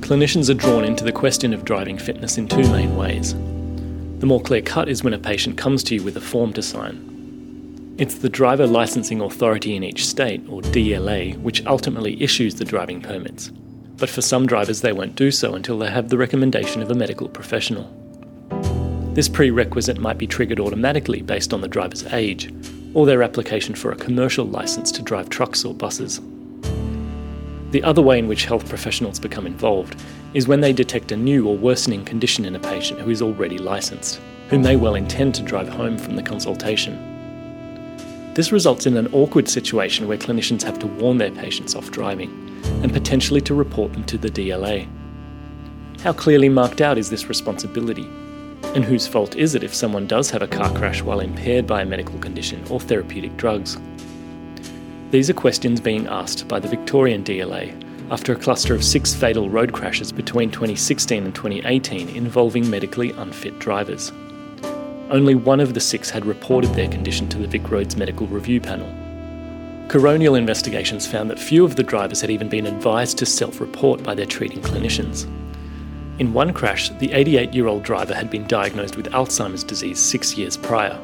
Clinicians 0.01 0.51
are 0.51 0.55
drawn 0.55 0.85
into 0.85 1.03
the 1.03 1.13
question 1.13 1.55
of 1.55 1.65
driving 1.65 1.97
fitness 1.97 2.37
in 2.37 2.47
two 2.47 2.69
main 2.71 2.95
ways. 2.95 3.33
The 4.19 4.27
more 4.27 4.41
clear 4.41 4.61
cut 4.61 4.89
is 4.89 5.03
when 5.03 5.15
a 5.15 5.19
patient 5.19 5.57
comes 5.57 5.83
to 5.85 5.95
you 5.95 6.03
with 6.03 6.17
a 6.17 6.21
form 6.21 6.53
to 6.53 6.63
sign. 6.63 7.14
It's 7.97 8.17
the 8.17 8.29
Driver 8.29 8.67
Licensing 8.67 9.21
Authority 9.21 9.77
in 9.77 9.85
each 9.85 10.05
state, 10.05 10.43
or 10.49 10.61
DLA, 10.63 11.41
which 11.43 11.65
ultimately 11.65 12.21
issues 12.21 12.57
the 12.57 12.65
driving 12.65 13.01
permits. 13.01 13.51
But 13.99 14.11
for 14.11 14.21
some 14.21 14.49
drivers, 14.49 14.81
they 14.81 14.93
won't 14.93 15.15
do 15.15 15.31
so 15.31 15.55
until 15.55 15.79
they 15.79 15.93
have 15.93 16.09
the 16.09 16.19
recommendation 16.19 16.83
of 16.83 16.91
a 16.91 16.95
medical 16.97 17.29
professional. 17.29 17.89
This 19.15 19.29
prerequisite 19.29 20.01
might 20.01 20.19
be 20.19 20.27
triggered 20.27 20.59
automatically 20.59 21.23
based 21.23 21.55
on 21.55 21.61
the 21.61 21.69
driver's 21.69 22.05
age, 22.13 22.53
or 22.95 23.07
their 23.07 23.23
application 23.23 23.77
for 23.77 23.93
a 23.93 23.97
commercial 23.97 24.45
licence 24.45 24.91
to 24.91 25.03
drive 25.03 25.29
trucks 25.29 25.65
or 25.65 25.73
buses. 25.73 26.21
The 27.71 27.85
other 27.85 28.03
way 28.03 28.19
in 28.19 28.27
which 28.27 28.47
health 28.47 28.69
professionals 28.69 29.21
become 29.21 29.47
involved 29.47 30.03
is 30.35 30.49
when 30.49 30.61
they 30.61 30.73
detect 30.73 31.13
a 31.13 31.17
new 31.17 31.47
or 31.47 31.57
worsening 31.57 32.05
condition 32.05 32.45
in 32.45 32.57
a 32.57 32.61
patient 32.61 33.01
who 33.01 33.11
is 33.11 33.23
already 33.23 33.59
licensed, 33.59 34.21
who 34.49 34.59
may 34.59 34.75
well 34.75 34.97
intend 34.97 35.37
to 35.37 35.43
drive 35.43 35.69
home 35.69 35.97
from 35.97 36.17
the 36.17 36.23
consultation. 36.25 37.14
This 38.35 38.51
results 38.51 38.85
in 38.87 38.97
an 38.97 39.07
awkward 39.13 39.49
situation 39.49 40.09
where 40.09 40.19
clinicians 40.19 40.65
have 40.65 40.81
to 40.81 40.89
warn 40.89 41.19
their 41.19 41.31
patients 41.31 41.77
off 41.77 41.93
driving 41.93 42.31
and 42.83 42.93
potentially 42.93 43.41
to 43.43 43.55
report 43.55 43.93
them 43.93 44.03
to 44.05 44.19
the 44.19 44.29
DLA. 44.29 44.89
How 46.01 46.13
clearly 46.13 46.49
marked 46.49 46.81
out 46.81 46.99
is 46.99 47.11
this 47.11 47.29
responsibility 47.29 48.09
and 48.75 48.85
whose 48.85 49.07
fault 49.07 49.37
is 49.37 49.55
it 49.55 49.63
if 49.63 49.73
someone 49.73 50.09
does 50.09 50.31
have 50.31 50.43
a 50.43 50.49
car 50.49 50.69
crash 50.75 51.01
while 51.01 51.21
impaired 51.21 51.65
by 51.65 51.83
a 51.83 51.87
medical 51.87 52.19
condition 52.19 52.65
or 52.71 52.81
therapeutic 52.81 53.37
drugs? 53.37 53.79
These 55.13 55.31
are 55.31 55.35
questions 55.35 55.81
being 55.81 56.09
asked 56.09 56.49
by 56.49 56.59
the 56.59 56.67
Victorian 56.67 57.23
DLA 57.23 57.81
after 58.11 58.33
a 58.33 58.37
cluster 58.37 58.75
of 58.75 58.83
six 58.83 59.15
fatal 59.15 59.49
road 59.49 59.73
crashes 59.73 60.11
between 60.11 60.51
2016 60.51 61.25
and 61.25 61.35
2018 61.37 62.09
involving 62.09 62.69
medically 62.69 63.13
unfit 63.13 63.61
drivers. 63.61 64.11
Only 65.11 65.35
one 65.35 65.61
of 65.61 65.75
the 65.75 65.81
six 65.81 66.09
had 66.09 66.25
reported 66.25 66.73
their 66.75 66.89
condition 66.89 67.29
to 67.29 67.39
the 67.39 67.47
Vic 67.47 67.71
Roads 67.71 67.95
Medical 67.95 68.27
Review 68.27 68.59
Panel. 68.59 68.89
Coronial 69.89 70.39
investigations 70.39 71.07
found 71.07 71.29
that 71.29 71.39
few 71.39 71.63
of 71.63 71.77
the 71.77 71.83
drivers 71.83 72.23
had 72.23 72.31
even 72.31 72.49
been 72.49 72.67
advised 72.67 73.19
to 73.19 73.27
self 73.27 73.61
report 73.61 74.03
by 74.03 74.15
their 74.15 74.25
treating 74.25 74.63
clinicians. 74.63 75.27
In 76.19 76.33
one 76.33 76.55
crash, 76.55 76.89
the 76.89 77.13
88 77.13 77.53
year 77.53 77.67
old 77.67 77.83
driver 77.83 78.15
had 78.15 78.31
been 78.31 78.47
diagnosed 78.47 78.97
with 78.97 79.13
Alzheimer's 79.13 79.63
disease 79.63 79.99
six 79.99 80.39
years 80.39 80.57
prior. 80.57 80.99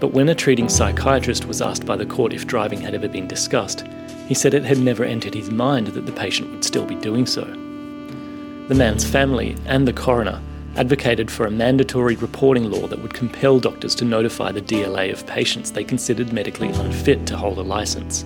But 0.00 0.12
when 0.12 0.28
a 0.28 0.34
treating 0.34 0.68
psychiatrist 0.68 1.46
was 1.46 1.62
asked 1.62 1.86
by 1.86 1.96
the 1.96 2.06
court 2.06 2.32
if 2.32 2.48
driving 2.48 2.80
had 2.80 2.94
ever 2.96 3.06
been 3.06 3.28
discussed, 3.28 3.84
he 4.26 4.34
said 4.34 4.54
it 4.54 4.64
had 4.64 4.78
never 4.78 5.04
entered 5.04 5.34
his 5.34 5.50
mind 5.50 5.86
that 5.88 6.04
the 6.04 6.12
patient 6.12 6.50
would 6.50 6.64
still 6.64 6.84
be 6.84 6.96
doing 6.96 7.26
so. 7.26 7.44
The 7.44 8.74
man's 8.74 9.04
family 9.04 9.56
and 9.66 9.86
the 9.86 9.92
coroner 9.92 10.40
advocated 10.76 11.30
for 11.30 11.46
a 11.46 11.50
mandatory 11.50 12.16
reporting 12.16 12.70
law 12.70 12.86
that 12.86 13.00
would 13.00 13.14
compel 13.14 13.60
doctors 13.60 13.94
to 13.94 14.04
notify 14.04 14.50
the 14.50 14.60
DLA 14.60 15.12
of 15.12 15.26
patients 15.26 15.70
they 15.70 15.84
considered 15.84 16.32
medically 16.32 16.68
unfit 16.68 17.26
to 17.26 17.36
hold 17.36 17.58
a 17.58 17.62
licence. 17.62 18.24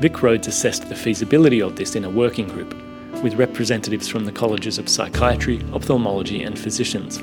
VicRoads 0.00 0.48
assessed 0.48 0.88
the 0.88 0.96
feasibility 0.96 1.62
of 1.62 1.76
this 1.76 1.94
in 1.94 2.04
a 2.04 2.10
working 2.10 2.48
group 2.48 2.74
with 3.22 3.34
representatives 3.34 4.08
from 4.08 4.24
the 4.24 4.32
colleges 4.32 4.76
of 4.76 4.88
psychiatry, 4.88 5.62
ophthalmology, 5.72 6.42
and 6.42 6.58
physicians. 6.58 7.22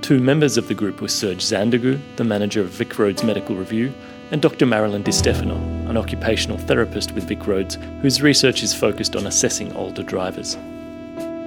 Two 0.00 0.20
members 0.20 0.56
of 0.56 0.68
the 0.68 0.74
group 0.74 1.00
were 1.00 1.08
Serge 1.08 1.44
Zandegou, 1.44 2.00
the 2.16 2.24
manager 2.24 2.60
of 2.60 2.70
VicRoads 2.70 3.24
Medical 3.24 3.56
Review, 3.56 3.92
and 4.30 4.40
Dr. 4.40 4.64
Marilyn 4.64 5.02
Di 5.02 5.10
Stefano, 5.10 5.56
an 5.88 5.96
occupational 5.96 6.58
therapist 6.58 7.12
with 7.12 7.28
VicRoads 7.28 7.74
whose 8.00 8.22
research 8.22 8.62
is 8.62 8.72
focused 8.72 9.16
on 9.16 9.26
assessing 9.26 9.72
older 9.74 10.02
drivers. 10.02 10.56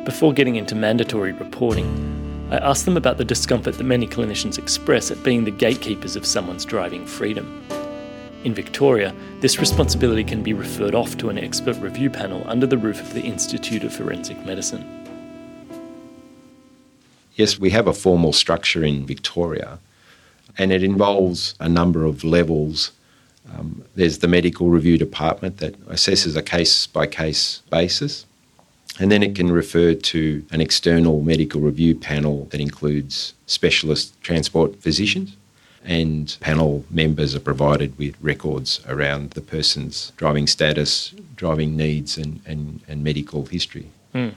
Before 0.06 0.34
getting 0.34 0.56
into 0.56 0.74
mandatory 0.74 1.32
reporting, 1.32 1.88
I 2.50 2.58
asked 2.58 2.86
them 2.86 2.98
about 2.98 3.18
the 3.18 3.26
discomfort 3.26 3.78
that 3.78 3.84
many 3.84 4.08
clinicians 4.08 4.58
express 4.58 5.12
at 5.12 5.22
being 5.24 5.44
the 5.44 5.52
gatekeepers 5.52 6.16
of 6.16 6.26
someone's 6.26 6.66
driving 6.66 7.06
freedom. 7.06 7.64
In 8.44 8.56
Victoria, 8.56 9.14
this 9.42 9.60
responsibility 9.60 10.24
can 10.24 10.42
be 10.42 10.54
referred 10.54 10.96
off 10.96 11.18
to 11.18 11.30
an 11.30 11.38
expert 11.38 11.78
review 11.78 12.10
panel 12.10 12.44
under 12.48 12.66
the 12.66 12.80
roof 12.80 13.00
of 13.00 13.14
the 13.14 13.22
Institute 13.22 13.84
of 13.84 13.94
Forensic 13.94 14.44
Medicine. 14.44 14.84
yes, 17.36 17.60
we 17.60 17.70
have 17.70 17.88
a 17.88 17.94
formal 17.94 18.34
structure 18.34 18.84
in 18.84 19.06
Victoria, 19.06 19.80
and 20.58 20.72
it 20.72 20.84
involves 20.84 21.56
a 21.60 21.70
number 21.70 22.06
of 22.06 22.24
levels. 22.24 22.92
Um, 23.54 23.84
there's 23.96 24.20
the 24.20 24.28
medical 24.28 24.70
review 24.70 24.98
department 24.98 25.58
that 25.58 25.80
assesses 25.88 26.36
a 26.36 26.42
case 26.42 26.88
by 26.88 27.06
case 27.08 27.62
basis. 27.70 28.26
And 29.02 29.12
then 29.12 29.24
it 29.24 29.34
can 29.34 29.52
refer 29.52 29.96
to 29.96 30.46
an 30.52 30.62
external 30.62 31.24
medical 31.24 31.60
review 31.60 31.96
panel 31.96 32.46
that 32.52 32.62
includes 32.62 33.34
specialist 33.48 34.14
transport 34.22 34.76
physicians. 34.76 35.36
And 35.84 36.38
panel 36.40 36.86
members 36.92 37.34
are 37.36 37.40
provided 37.40 37.98
with 37.98 38.16
records 38.22 38.80
around 38.88 39.32
the 39.32 39.42
person's 39.42 40.12
driving 40.18 40.46
status, 40.46 41.16
driving 41.36 41.76
needs, 41.76 42.16
and, 42.16 42.42
and, 42.46 42.82
and 42.88 43.04
medical 43.04 43.48
history. 43.48 43.88
Mm. 44.14 44.36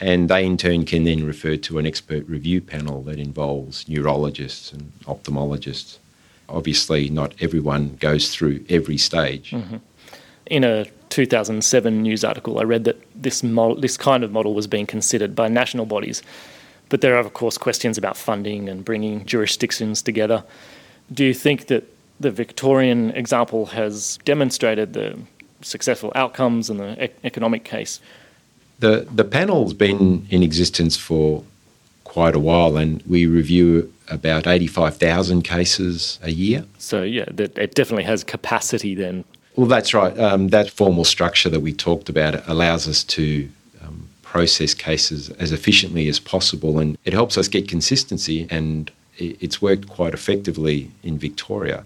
And 0.00 0.28
they, 0.28 0.44
in 0.44 0.56
turn, 0.56 0.86
can 0.86 1.04
then 1.04 1.24
refer 1.24 1.56
to 1.58 1.78
an 1.78 1.86
expert 1.86 2.26
review 2.26 2.60
panel 2.60 3.02
that 3.02 3.20
involves 3.20 3.88
neurologists 3.88 4.72
and 4.72 4.92
ophthalmologists. 5.04 5.98
Obviously, 6.48 7.10
not 7.10 7.32
everyone 7.40 7.96
goes 8.00 8.34
through 8.34 8.64
every 8.68 8.98
stage. 8.98 9.52
Mm-hmm. 9.52 9.76
In 10.46 10.64
a 10.64 10.86
2007 11.10 12.02
news 12.02 12.24
article, 12.24 12.58
I 12.58 12.62
read 12.62 12.84
that 12.84 12.96
this 13.14 13.42
model, 13.42 13.76
this 13.76 13.96
kind 13.96 14.24
of 14.24 14.32
model 14.32 14.54
was 14.54 14.66
being 14.66 14.86
considered 14.86 15.34
by 15.34 15.48
national 15.48 15.86
bodies, 15.86 16.22
but 16.88 17.00
there 17.00 17.14
are 17.16 17.20
of 17.20 17.34
course 17.34 17.58
questions 17.58 17.98
about 17.98 18.16
funding 18.16 18.68
and 18.68 18.84
bringing 18.84 19.26
jurisdictions 19.26 20.02
together. 20.02 20.44
Do 21.12 21.24
you 21.24 21.34
think 21.34 21.66
that 21.66 21.84
the 22.18 22.30
Victorian 22.30 23.10
example 23.10 23.66
has 23.66 24.18
demonstrated 24.24 24.92
the 24.92 25.18
successful 25.62 26.12
outcomes 26.14 26.70
and 26.70 26.80
the 26.80 27.04
e- 27.04 27.10
economic 27.24 27.64
case? 27.64 28.00
The 28.78 29.06
the 29.14 29.24
panel's 29.24 29.74
been 29.74 30.26
in 30.30 30.42
existence 30.42 30.96
for 30.96 31.44
quite 32.04 32.34
a 32.34 32.40
while, 32.40 32.76
and 32.76 33.02
we 33.06 33.26
review 33.26 33.92
about 34.08 34.46
85,000 34.46 35.42
cases 35.42 36.18
a 36.22 36.32
year. 36.32 36.64
So, 36.78 37.02
yeah, 37.02 37.26
that, 37.30 37.56
it 37.56 37.76
definitely 37.76 38.02
has 38.02 38.24
capacity 38.24 38.96
then 38.96 39.24
well, 39.60 39.68
that's 39.68 39.92
right. 39.92 40.18
Um, 40.18 40.48
that 40.48 40.70
formal 40.70 41.04
structure 41.04 41.50
that 41.50 41.60
we 41.60 41.74
talked 41.74 42.08
about 42.08 42.48
allows 42.48 42.88
us 42.88 43.04
to 43.04 43.46
um, 43.84 44.08
process 44.22 44.72
cases 44.72 45.28
as 45.32 45.52
efficiently 45.52 46.08
as 46.08 46.18
possible, 46.18 46.78
and 46.78 46.96
it 47.04 47.12
helps 47.12 47.36
us 47.36 47.46
get 47.46 47.68
consistency. 47.68 48.46
And 48.48 48.90
it's 49.18 49.60
worked 49.60 49.86
quite 49.86 50.14
effectively 50.14 50.90
in 51.02 51.18
Victoria. 51.18 51.84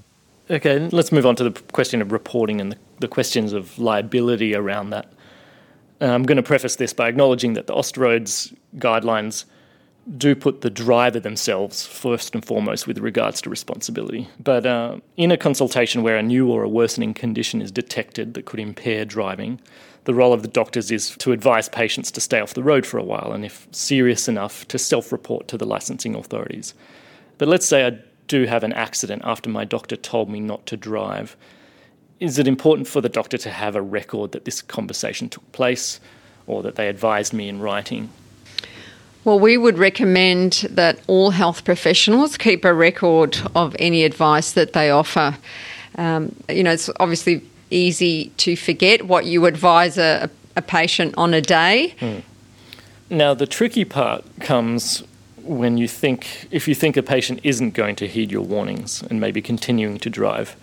Okay, 0.49 0.88
let's 0.93 1.11
move 1.11 1.26
on 1.26 1.35
to 1.35 1.50
the 1.50 1.61
question 1.73 2.00
of 2.00 2.12
reporting 2.12 2.61
and 2.61 2.71
the, 2.71 2.76
the 3.00 3.09
questions 3.09 3.52
of 3.52 3.76
liability 3.76 4.54
around 4.54 4.90
that. 4.90 5.12
Uh, 6.00 6.12
I'm 6.12 6.23
going 6.23 6.37
to 6.37 6.45
preface 6.45 6.76
this 6.76 6.93
by 6.93 7.09
acknowledging 7.09 7.54
that 7.54 7.66
the 7.66 7.75
Austroads 7.75 8.54
guidelines 8.76 9.47
do 10.19 10.35
put 10.35 10.61
the 10.61 10.71
driver 10.71 11.19
themselves 11.19 11.87
first 11.87 12.35
and 12.35 12.45
foremost 12.45 12.87
with 12.87 12.99
regards 12.99 13.41
to 13.43 13.51
responsibility. 13.51 14.29
But 14.39 14.67
uh, 14.67 14.99
in 15.17 15.31
a 15.31 15.37
consultation 15.37 16.03
where 16.03 16.17
a 16.17 16.23
new 16.23 16.51
or 16.51 16.63
a 16.63 16.69
worsening 16.69 17.15
condition 17.15 17.63
is 17.63 17.73
detected 17.73 18.35
that 18.35 18.45
could 18.45 18.61
impair 18.61 19.05
driving, 19.05 19.61
the 20.05 20.15
role 20.15 20.35
of 20.35 20.43
the 20.43 20.49
doctors 20.49 20.91
is 20.91 21.17
to 21.17 21.33
advise 21.33 21.69
patients 21.69 22.11
to 22.13 22.21
stay 22.21 22.41
off 22.41 22.55
the 22.55 22.63
road 22.63 22.85
for 22.85 22.99
a 22.99 23.05
while 23.05 23.33
and, 23.33 23.45
if 23.45 23.67
serious 23.71 24.29
enough, 24.29 24.69
to 24.69 24.79
self 24.79 25.11
report 25.11 25.49
to 25.49 25.57
the 25.57 25.67
licensing 25.67 26.15
authorities. 26.15 26.75
But 27.39 27.49
let's 27.49 27.67
say 27.67 27.87
I 27.87 27.99
do 28.29 28.45
have 28.45 28.65
an 28.65 28.73
accident 28.75 29.23
after 29.25 29.49
my 29.49 29.65
doctor 29.65 29.97
told 29.97 30.29
me 30.29 30.41
not 30.41 30.67
to 30.67 30.77
drive. 30.77 31.37
Is 32.21 32.39
it 32.39 32.47
important 32.47 32.87
for 32.87 33.01
the 33.01 33.09
doctor 33.09 33.39
to 33.39 33.51
have 33.51 33.75
a 33.75 33.83
record 33.83 34.33
that 34.33 34.45
this 34.45 34.63
conversation 34.63 35.29
took 35.29 35.51
place 35.53 36.01
or 36.47 36.63
that 36.63 36.77
they 36.77 36.89
advised 36.89 37.33
me 37.33 37.49
in 37.49 37.61
writing? 37.61 38.11
Well, 39.25 39.40
we 39.40 39.57
would 39.57 39.78
recommend 39.78 40.66
that 40.71 40.99
all 41.07 41.31
health 41.31 41.64
professionals 41.64 42.37
keep 42.37 42.64
a 42.64 42.75
record 42.75 43.38
of 43.54 43.75
any 43.78 44.04
advice 44.04 44.52
that 44.52 44.75
they 44.75 44.90
offer. 44.90 45.37
Um, 45.97 46.35
you 46.49 46.62
know, 46.62 46.73
it's 46.73 46.90
obviously 47.00 47.43
easy 47.71 48.28
to 48.37 48.54
forget 48.54 49.07
what 49.07 49.25
you 49.25 49.47
advise 49.47 49.97
a, 49.97 50.28
a 50.57 50.62
patient 50.62 51.14
on 51.16 51.33
a 51.33 51.40
day. 51.40 51.95
Hmm. 52.00 52.19
Now, 53.09 53.33
the 53.33 53.47
tricky 53.47 53.85
part 53.85 54.25
comes 54.40 55.02
when 55.43 55.78
you 55.78 55.88
think, 55.88 56.49
if 56.50 56.69
you 56.69 56.75
think 56.75 56.97
a 56.97 57.02
patient 57.02 57.40
isn't 57.43 57.73
going 57.73 57.97
to 57.97 58.07
heed 58.07 58.31
your 58.31 58.43
warnings 58.43 59.02
and 59.02 59.21
maybe 59.21 59.40
continuing 59.40 59.99
to 59.99 60.11
drive 60.11 60.57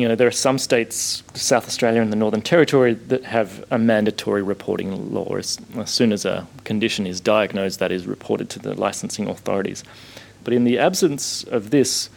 you 0.00 0.08
know, 0.08 0.14
there 0.14 0.28
are 0.28 0.32
some 0.32 0.58
states, 0.58 1.22
South 1.34 1.66
Australia 1.66 2.00
and 2.00 2.12
the 2.12 2.16
Northern 2.16 2.42
Territory, 2.42 2.94
that 2.94 3.24
have 3.24 3.64
a 3.70 3.78
mandatory 3.78 4.42
reporting 4.42 5.12
law. 5.12 5.36
As, 5.36 5.58
as, 5.76 5.90
soon 5.90 6.12
as 6.12 6.24
a 6.24 6.46
condition 6.64 7.06
is 7.06 7.20
diagnosed, 7.20 7.78
that 7.78 7.92
is 7.92 8.06
reported 8.06 8.50
to 8.50 8.58
the 8.58 8.74
licensing 8.74 9.28
authorities. 9.28 9.84
But 10.44 10.54
in 10.54 10.64
the 10.64 10.78
absence 10.78 11.44
of 11.44 11.70
this, 11.70 12.10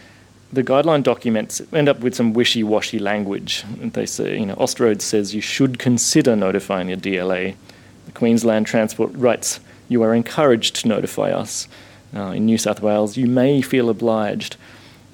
the 0.51 0.63
guideline 0.63 1.03
documents 1.03 1.62
end 1.74 1.89
up 1.89 2.00
with 2.00 2.15
some 2.15 2.33
wishy-washy 2.33 3.00
language. 3.00 3.63
They 3.79 4.05
say, 4.05 4.39
you 4.39 4.45
know, 4.45 4.55
Austroads 4.55 5.01
says 5.01 5.36
you 5.36 5.41
should 5.41 5.77
consider 5.79 6.36
notifying 6.36 6.89
your 6.89 6.98
DLA. 6.98 7.55
The 8.05 8.12
Queensland 8.12 8.65
Transport 8.65 9.12
writes, 9.13 9.59
you 9.88 10.01
are 10.03 10.13
encouraged 10.13 10.75
to 10.77 10.88
notify 10.88 11.31
us. 11.31 11.67
Uh, 12.15 12.31
in 12.31 12.45
New 12.45 12.57
South 12.57 12.81
Wales, 12.81 13.17
you 13.17 13.27
may 13.27 13.62
feel 13.62 13.89
obliged 13.89 14.57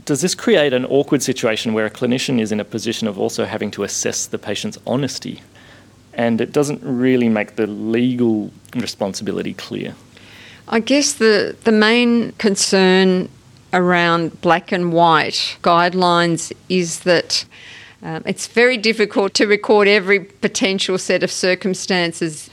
does 0.05 0.21
this 0.21 0.35
create 0.35 0.71
an 0.71 0.85
awkward 0.85 1.21
situation 1.21 1.73
where 1.73 1.85
a 1.85 1.89
clinician 1.89 2.39
is 2.39 2.51
in 2.51 2.59
a 2.59 2.63
position 2.63 3.07
of 3.07 3.19
also 3.19 3.45
having 3.45 3.71
to 3.71 3.83
assess 3.83 4.27
the 4.27 4.37
patient's 4.37 4.77
honesty? 4.85 5.41
And 6.13 6.39
it 6.39 6.53
doesn't 6.53 6.81
really 6.83 7.27
make 7.27 7.55
the 7.55 7.67
legal 7.67 8.51
responsibility 8.75 9.53
clear. 9.53 9.95
I 10.67 10.79
guess 10.79 11.13
the, 11.13 11.55
the 11.63 11.71
main 11.71 12.31
concern 12.33 13.29
around 13.73 14.39
black 14.41 14.71
and 14.71 14.93
white 14.93 15.57
guidelines 15.61 16.53
is 16.69 17.01
that 17.01 17.45
um, 18.01 18.23
it's 18.25 18.47
very 18.47 18.77
difficult 18.77 19.33
to 19.33 19.47
record 19.47 19.87
every 19.87 20.19
potential 20.19 20.97
set 20.97 21.23
of 21.23 21.31
circumstances. 21.31 22.49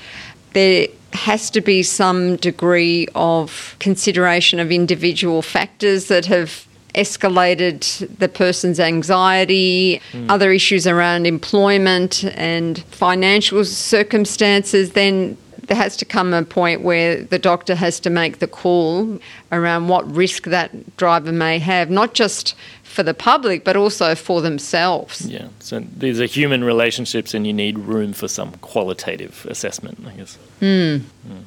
There 0.55 0.89
has 1.13 1.51
to 1.51 1.61
be 1.61 1.83
some 1.83 2.37
degree 2.37 3.07
of 3.15 3.77
consideration 3.79 4.59
of 4.59 4.73
individual 4.73 5.43
factors 5.43 6.09
that 6.09 6.27
have 6.27 6.67
escalated 6.95 8.19
the 8.19 8.29
person's 8.29 8.79
anxiety, 8.79 10.01
mm. 10.13 10.31
other 10.31 10.53
issues 10.53 10.87
around 10.87 11.27
employment 11.27 12.25
and 12.37 12.79
financial 12.85 13.65
circumstances, 13.65 14.93
then 14.93 15.37
there 15.69 15.77
has 15.77 15.97
to 15.97 16.05
come 16.05 16.35
a 16.35 16.43
point 16.43 16.83
where 16.83 17.23
the 17.23 17.39
doctor 17.39 17.75
has 17.75 18.01
to 18.01 18.11
make 18.11 18.41
the 18.41 18.47
call 18.47 19.19
around 19.53 19.89
what 19.89 20.11
risk 20.13 20.45
that 20.45 20.97
driver 20.97 21.33
may 21.33 21.59
have, 21.59 21.89
not 21.89 22.15
just 22.15 22.55
for 22.83 23.03
the 23.03 23.15
public, 23.15 23.65
but 23.65 23.77
also 23.77 24.15
for 24.15 24.43
themselves. 24.43 25.27
Yeah, 25.27 25.49
so 25.61 25.81
these 25.81 26.21
are 26.21 26.27
human 26.27 26.63
relationships, 26.63 27.33
and 27.33 27.47
you 27.47 27.53
need 27.53 27.79
room 27.79 28.13
for 28.13 28.29
some 28.29 28.53
qualitative 28.57 29.47
assessment, 29.49 29.99
I 30.07 30.11
guess. 30.13 30.39
Mm. 30.61 31.03
Mm. 31.27 31.43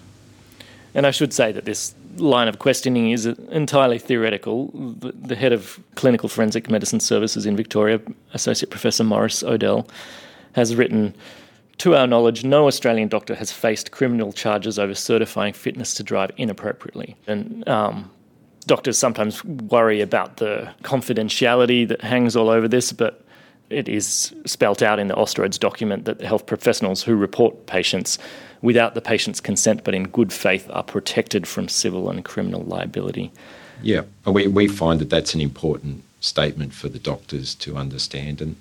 And 0.96 1.06
I 1.06 1.12
should 1.12 1.34
say 1.34 1.52
that 1.52 1.66
this 1.66 1.94
line 2.16 2.48
of 2.48 2.60
questioning 2.60 3.12
is 3.12 3.26
entirely 3.26 4.00
theoretical. 4.00 4.68
The, 4.74 5.36
head 5.36 5.52
of 5.52 5.78
Clinical 5.96 6.30
Forensic 6.30 6.70
Medicine 6.70 7.02
Services 7.02 7.46
in 7.46 7.58
Victoria, 7.58 8.00
Associate 8.34 8.70
Professor 8.70 9.04
Morris 9.04 9.44
Odell, 9.44 9.88
has 10.54 10.74
written 10.74 11.14
To 11.80 11.96
our 11.96 12.08
knowledge, 12.08 12.46
no 12.46 12.68
Australian 12.68 13.10
doctor 13.10 13.36
has 13.36 13.52
faced 13.52 13.92
criminal 13.92 14.32
charges 14.32 14.80
over 14.80 14.96
certifying 14.96 15.54
fitness 15.54 15.94
to 15.96 16.04
drive 16.04 16.32
inappropriately. 16.38 17.18
And 17.28 17.68
um, 17.68 18.10
doctors 18.66 18.98
sometimes 18.98 19.44
worry 19.44 20.00
about 20.00 20.38
the 20.38 20.74
confidentiality 20.84 21.86
that 21.90 22.00
hangs 22.02 22.38
all 22.38 22.48
over 22.50 22.70
this, 22.70 22.94
but 22.94 23.25
it 23.70 23.90
is 23.90 24.34
spelt 24.46 24.82
out 24.82 25.00
in 25.00 25.08
the 25.08 25.16
Austroads 25.16 25.60
document 25.60 26.06
that 26.06 26.22
health 26.22 26.46
professionals 26.46 27.04
who 27.04 27.16
report 27.16 27.66
patients 27.66 28.18
without 28.62 28.96
the 28.96 29.02
patient's 29.02 29.40
consent 29.40 29.84
but 29.84 29.94
in 29.94 30.04
good 30.10 30.32
faith 30.32 30.70
are 30.72 30.84
protected 30.84 31.48
from 31.48 31.68
civil 31.68 32.10
and 32.10 32.24
criminal 32.26 32.62
liability. 32.64 33.32
Yeah, 33.82 34.04
we, 34.26 34.48
we 34.48 34.68
find 34.68 35.00
that 35.02 35.10
that's 35.10 35.34
an 35.34 35.42
important 35.42 36.04
statement 36.22 36.74
for 36.74 36.90
the 36.90 37.00
doctors 37.00 37.54
to 37.56 37.76
understand, 37.76 38.42
and 38.42 38.56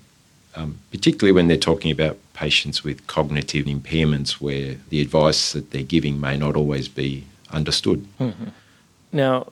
um, 0.55 0.79
particularly 0.91 1.31
when 1.31 1.47
they're 1.47 1.57
talking 1.57 1.91
about 1.91 2.17
patients 2.33 2.83
with 2.83 3.07
cognitive 3.07 3.65
impairments 3.65 4.33
where 4.33 4.75
the 4.89 5.01
advice 5.01 5.53
that 5.53 5.71
they're 5.71 5.83
giving 5.83 6.19
may 6.19 6.37
not 6.37 6.55
always 6.55 6.87
be 6.87 7.25
understood. 7.51 8.05
Mm-hmm. 8.19 8.49
Now, 9.11 9.47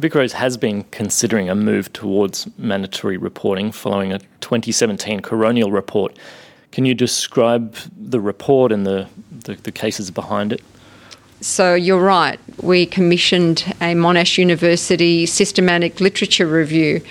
VicRoads 0.00 0.32
has 0.32 0.56
been 0.56 0.82
considering 0.84 1.48
a 1.48 1.54
move 1.54 1.92
towards 1.92 2.48
mandatory 2.58 3.16
reporting 3.16 3.70
following 3.70 4.12
a 4.12 4.18
2017 4.40 5.20
coronial 5.20 5.72
report. 5.72 6.16
Can 6.72 6.84
you 6.84 6.94
describe 6.94 7.76
the 7.96 8.20
report 8.20 8.72
and 8.72 8.84
the, 8.84 9.08
the, 9.30 9.54
the 9.54 9.70
cases 9.70 10.10
behind 10.10 10.52
it? 10.52 10.62
So 11.40 11.74
you're 11.74 12.02
right. 12.02 12.40
We 12.62 12.86
commissioned 12.86 13.64
a 13.80 13.94
Monash 13.94 14.38
University 14.38 15.26
systematic 15.26 16.00
literature 16.00 16.46
review 16.46 17.02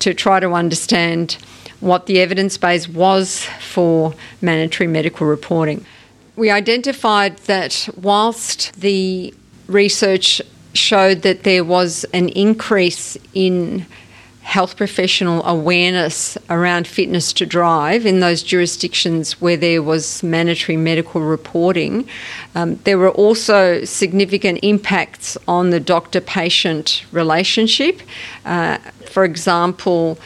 to 0.00 0.12
try 0.12 0.40
to 0.40 0.52
understand 0.52 1.38
what 1.80 2.06
the 2.06 2.20
evidence 2.20 2.58
base 2.58 2.88
was 2.88 3.46
for 3.60 4.12
mandatory 4.42 4.88
medical 4.88 5.26
reporting. 5.26 5.86
We 6.34 6.50
identified 6.50 7.38
that 7.38 7.88
whilst 7.96 8.74
the 8.74 9.32
research 9.68 10.42
showed 10.76 11.22
that 11.22 11.42
there 11.42 11.64
was 11.64 12.04
an 12.12 12.28
increase 12.30 13.16
in 13.34 13.86
health 14.46 14.76
professional 14.76 15.44
awareness 15.44 16.38
around 16.48 16.86
fitness 16.86 17.32
to 17.32 17.44
drive 17.44 18.06
in 18.06 18.20
those 18.20 18.44
jurisdictions 18.44 19.40
where 19.40 19.56
there 19.56 19.82
was 19.82 20.22
mandatory 20.22 20.76
medical 20.76 21.20
reporting. 21.20 22.08
Um, 22.54 22.76
there 22.84 22.96
were 22.96 23.10
also 23.10 23.84
significant 23.84 24.60
impacts 24.62 25.36
on 25.48 25.70
the 25.70 25.80
doctor 25.80 26.20
patient 26.20 27.04
relationship. 27.10 28.00
Uh, 28.44 28.78
for 29.10 29.24
example, 29.24 30.16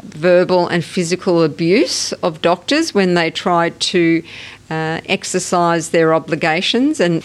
verbal 0.00 0.68
and 0.68 0.84
physical 0.84 1.42
abuse 1.42 2.12
of 2.22 2.40
doctors 2.40 2.94
when 2.94 3.14
they 3.14 3.32
tried 3.32 3.80
to 3.80 4.22
uh, 4.70 5.00
exercise 5.06 5.90
their 5.90 6.14
obligations 6.14 7.00
and 7.00 7.24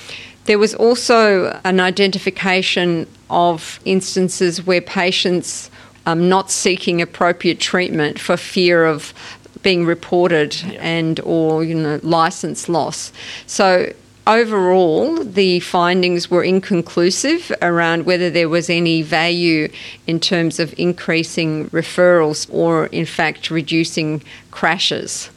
there 0.52 0.60
was 0.60 0.76
also 0.76 1.58
an 1.64 1.80
identification 1.80 3.08
of 3.30 3.80
instances 3.86 4.62
where 4.62 4.82
patients 4.82 5.72
um, 6.06 6.28
not 6.28 6.52
seeking 6.52 7.02
appropriate 7.02 7.58
treatment 7.58 8.20
for 8.20 8.36
fear 8.36 8.84
of 8.84 9.14
being 9.62 9.86
reported 9.86 10.62
yeah. 10.64 10.72
and 10.82 11.22
or 11.22 11.64
you 11.64 11.74
know 11.74 12.02
license 12.04 12.68
loss. 12.68 13.14
So 13.48 13.94
overall, 14.28 15.24
the 15.24 15.62
findings 15.62 16.30
were 16.30 16.44
inconclusive 16.44 17.50
around 17.62 18.06
whether 18.06 18.30
there 18.30 18.50
was 18.50 18.70
any 18.70 19.02
value 19.02 19.72
in 20.06 20.20
terms 20.20 20.60
of 20.60 20.78
increasing 20.78 21.70
referrals 21.70 22.46
or, 22.52 22.88
in 22.88 23.06
fact, 23.06 23.50
reducing 23.50 24.22
crashes. 24.52 25.30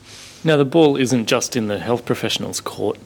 Now, 0.42 0.56
the 0.56 0.64
ball 0.64 0.97
isn't 0.97 1.26
just 1.26 1.54
in 1.54 1.68
the 1.68 1.78
health 1.78 2.04
professionals' 2.04 2.61
court. 2.61 2.99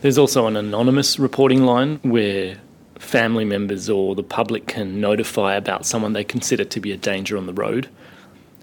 There's 0.00 0.18
also 0.18 0.46
an 0.46 0.56
anonymous 0.56 1.18
reporting 1.18 1.64
line 1.64 1.98
where 2.02 2.58
family 3.00 3.44
members 3.44 3.90
or 3.90 4.14
the 4.14 4.22
public 4.22 4.68
can 4.68 5.00
notify 5.00 5.56
about 5.56 5.86
someone 5.86 6.12
they 6.12 6.22
consider 6.22 6.64
to 6.64 6.80
be 6.80 6.92
a 6.92 6.96
danger 6.96 7.36
on 7.36 7.46
the 7.46 7.52
road. 7.52 7.88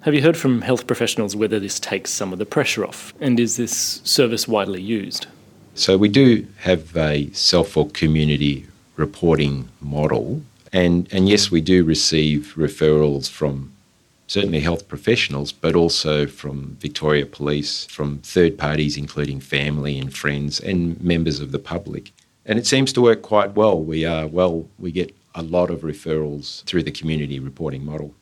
Have 0.02 0.14
you 0.14 0.22
heard 0.22 0.38
from 0.38 0.62
health 0.62 0.88
professionals 0.88 1.36
whether 1.36 1.60
this 1.60 1.78
takes 1.78 2.12
some 2.12 2.32
of 2.32 2.40
the 2.40 2.46
pressure 2.46 2.86
off? 2.86 3.14
And 3.20 3.38
is 3.38 3.58
this 3.58 4.02
service 4.06 4.48
widely 4.48 4.82
used? 4.82 5.28
So, 5.74 5.98
we 5.98 6.08
do 6.08 6.48
have 6.60 6.96
a 6.96 7.30
self 7.32 7.76
or 7.76 7.90
community 7.90 8.66
reporting 8.96 9.68
model. 9.82 10.42
And, 10.72 11.12
and 11.12 11.28
yes, 11.28 11.52
we 11.52 11.60
do 11.60 11.84
receive 11.84 12.54
referrals 12.56 13.30
from 13.30 13.74
certainly 14.28 14.60
health 14.60 14.88
professionals, 14.88 15.52
but 15.52 15.76
also 15.76 16.26
from 16.26 16.78
Victoria 16.80 17.26
Police, 17.26 17.86
from 17.86 18.20
third 18.20 18.58
parties, 18.58 18.98
including 18.98 19.40
family 19.40 20.00
and 20.00 20.16
friends 20.16 20.60
and 20.60 21.00
members 21.02 21.40
of 21.40 21.52
the 21.52 21.60
public 21.60 22.12
and 22.46 22.60
it 22.60 22.68
seems 22.68 22.94
to 22.94 23.02
work 23.02 23.22
quite 23.22 23.56
well. 23.56 23.82
We 23.82 24.06
are 24.06 24.28
well, 24.28 24.68
we 24.78 24.92
get 24.92 25.16
a 25.34 25.42
lot 25.42 25.70
of 25.70 25.82
referrals 25.82 26.64
through 26.64 26.84
the 26.84 26.92
community 26.92 27.40
reporting 27.40 27.86
model. 27.86 28.14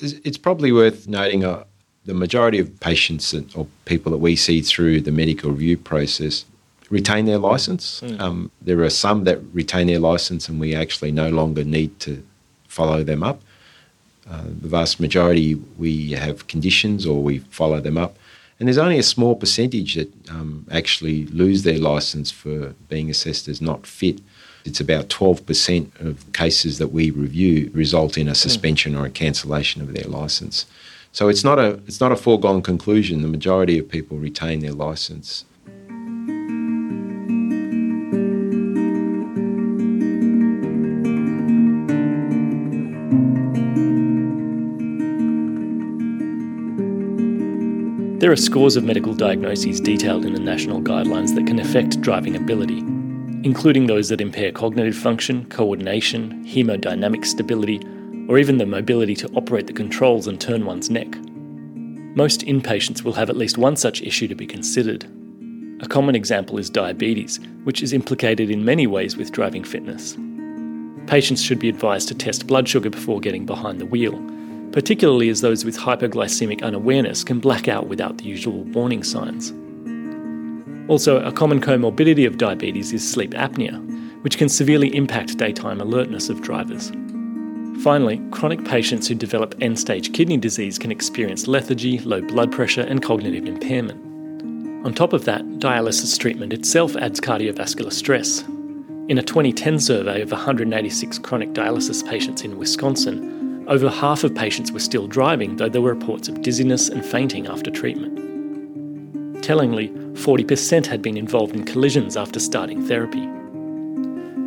It's 0.00 0.38
probably 0.38 0.72
worth 0.72 1.08
noting 1.08 1.44
uh, 1.44 1.64
the 2.06 2.14
majority 2.14 2.58
of 2.58 2.80
patients 2.80 3.34
or 3.54 3.66
people 3.84 4.10
that 4.12 4.18
we 4.18 4.34
see 4.34 4.62
through 4.62 5.02
the 5.02 5.12
medical 5.12 5.50
review 5.50 5.76
process 5.76 6.44
retain 6.88 7.26
their 7.26 7.38
license. 7.38 8.00
Mm. 8.00 8.20
Um, 8.20 8.50
there 8.62 8.80
are 8.82 8.90
some 8.90 9.24
that 9.24 9.38
retain 9.52 9.86
their 9.86 9.98
license 9.98 10.48
and 10.48 10.58
we 10.58 10.74
actually 10.74 11.12
no 11.12 11.28
longer 11.28 11.64
need 11.64 12.00
to 12.00 12.24
follow 12.66 13.04
them 13.04 13.22
up. 13.22 13.42
Uh, 14.30 14.44
the 14.62 14.68
vast 14.68 15.00
majority 15.00 15.56
we 15.76 16.12
have 16.12 16.46
conditions 16.46 17.04
or 17.04 17.20
we 17.22 17.38
follow 17.50 17.80
them 17.80 17.98
up. 17.98 18.16
And 18.58 18.68
there's 18.68 18.78
only 18.78 18.98
a 18.98 19.02
small 19.02 19.34
percentage 19.34 19.94
that 19.94 20.30
um, 20.30 20.66
actually 20.70 21.26
lose 21.26 21.62
their 21.64 21.78
license 21.78 22.30
for 22.30 22.74
being 22.88 23.10
assessed 23.10 23.48
as 23.48 23.60
not 23.60 23.86
fit. 23.86 24.20
It's 24.64 24.80
about 24.80 25.08
12% 25.08 26.00
of 26.00 26.32
cases 26.32 26.78
that 26.78 26.88
we 26.88 27.10
review 27.10 27.70
result 27.74 28.16
in 28.16 28.28
a 28.28 28.32
hmm. 28.32 28.34
suspension 28.34 28.94
or 28.94 29.06
a 29.06 29.10
cancellation 29.10 29.82
of 29.82 29.94
their 29.94 30.04
license. 30.04 30.66
So 31.12 31.28
it's 31.28 31.42
not 31.42 31.58
a 31.58 31.80
it's 31.88 32.00
not 32.00 32.12
a 32.12 32.16
foregone 32.16 32.62
conclusion. 32.62 33.22
The 33.22 33.28
majority 33.28 33.78
of 33.80 33.88
people 33.88 34.16
retain 34.16 34.60
their 34.60 34.72
license 34.72 35.44
There 48.30 48.34
are 48.34 48.36
scores 48.36 48.76
of 48.76 48.84
medical 48.84 49.12
diagnoses 49.12 49.80
detailed 49.80 50.24
in 50.24 50.34
the 50.34 50.38
national 50.38 50.80
guidelines 50.80 51.34
that 51.34 51.48
can 51.48 51.58
affect 51.58 52.00
driving 52.00 52.36
ability, 52.36 52.78
including 53.42 53.88
those 53.88 54.08
that 54.08 54.20
impair 54.20 54.52
cognitive 54.52 54.94
function, 54.94 55.46
coordination, 55.46 56.44
hemodynamic 56.44 57.24
stability, 57.24 57.80
or 58.28 58.38
even 58.38 58.58
the 58.58 58.66
mobility 58.66 59.16
to 59.16 59.28
operate 59.30 59.66
the 59.66 59.72
controls 59.72 60.28
and 60.28 60.40
turn 60.40 60.64
one's 60.64 60.90
neck. 60.90 61.08
Most 62.14 62.42
inpatients 62.42 63.02
will 63.02 63.14
have 63.14 63.30
at 63.30 63.36
least 63.36 63.58
one 63.58 63.74
such 63.74 64.00
issue 64.00 64.28
to 64.28 64.36
be 64.36 64.46
considered. 64.46 65.06
A 65.82 65.88
common 65.88 66.14
example 66.14 66.56
is 66.56 66.70
diabetes, 66.70 67.40
which 67.64 67.82
is 67.82 67.92
implicated 67.92 68.48
in 68.48 68.64
many 68.64 68.86
ways 68.86 69.16
with 69.16 69.32
driving 69.32 69.64
fitness. 69.64 70.16
Patients 71.08 71.42
should 71.42 71.58
be 71.58 71.68
advised 71.68 72.06
to 72.06 72.14
test 72.14 72.46
blood 72.46 72.68
sugar 72.68 72.90
before 72.90 73.18
getting 73.18 73.44
behind 73.44 73.80
the 73.80 73.86
wheel, 73.86 74.14
particularly 74.72 75.28
as 75.28 75.40
those 75.40 75.64
with 75.64 75.76
hypoglycemic 75.76 76.62
unawareness 76.62 77.24
can 77.24 77.40
black 77.40 77.68
out 77.68 77.88
without 77.88 78.18
the 78.18 78.24
usual 78.24 78.64
warning 78.64 79.02
signs. 79.02 79.52
Also, 80.88 81.24
a 81.24 81.32
common 81.32 81.60
comorbidity 81.60 82.26
of 82.26 82.38
diabetes 82.38 82.92
is 82.92 83.08
sleep 83.08 83.30
apnea, 83.32 83.78
which 84.22 84.38
can 84.38 84.48
severely 84.48 84.94
impact 84.94 85.38
daytime 85.38 85.80
alertness 85.80 86.28
of 86.28 86.40
drivers. 86.42 86.90
Finally, 87.82 88.20
chronic 88.30 88.64
patients 88.64 89.08
who 89.08 89.14
develop 89.14 89.54
end 89.60 89.78
stage 89.78 90.12
kidney 90.12 90.36
disease 90.36 90.78
can 90.78 90.92
experience 90.92 91.48
lethargy, 91.48 91.98
low 92.00 92.20
blood 92.20 92.52
pressure, 92.52 92.82
and 92.82 93.02
cognitive 93.02 93.46
impairment. 93.46 93.98
On 94.84 94.92
top 94.92 95.12
of 95.12 95.24
that, 95.24 95.42
dialysis 95.58 96.18
treatment 96.18 96.52
itself 96.52 96.96
adds 96.96 97.20
cardiovascular 97.20 97.92
stress. 97.92 98.42
In 99.08 99.18
a 99.18 99.22
2010 99.22 99.78
survey 99.78 100.20
of 100.20 100.30
186 100.30 101.18
chronic 101.20 101.52
dialysis 101.52 102.06
patients 102.06 102.42
in 102.42 102.58
Wisconsin, 102.58 103.39
over 103.70 103.88
half 103.88 104.24
of 104.24 104.34
patients 104.34 104.72
were 104.72 104.80
still 104.80 105.06
driving, 105.06 105.56
though 105.56 105.68
there 105.68 105.80
were 105.80 105.94
reports 105.94 106.26
of 106.26 106.42
dizziness 106.42 106.88
and 106.88 107.06
fainting 107.06 107.46
after 107.46 107.70
treatment. 107.70 109.44
Tellingly, 109.44 109.88
40% 109.88 110.86
had 110.86 111.00
been 111.00 111.16
involved 111.16 111.54
in 111.54 111.64
collisions 111.64 112.16
after 112.16 112.40
starting 112.40 112.84
therapy. 112.84 113.24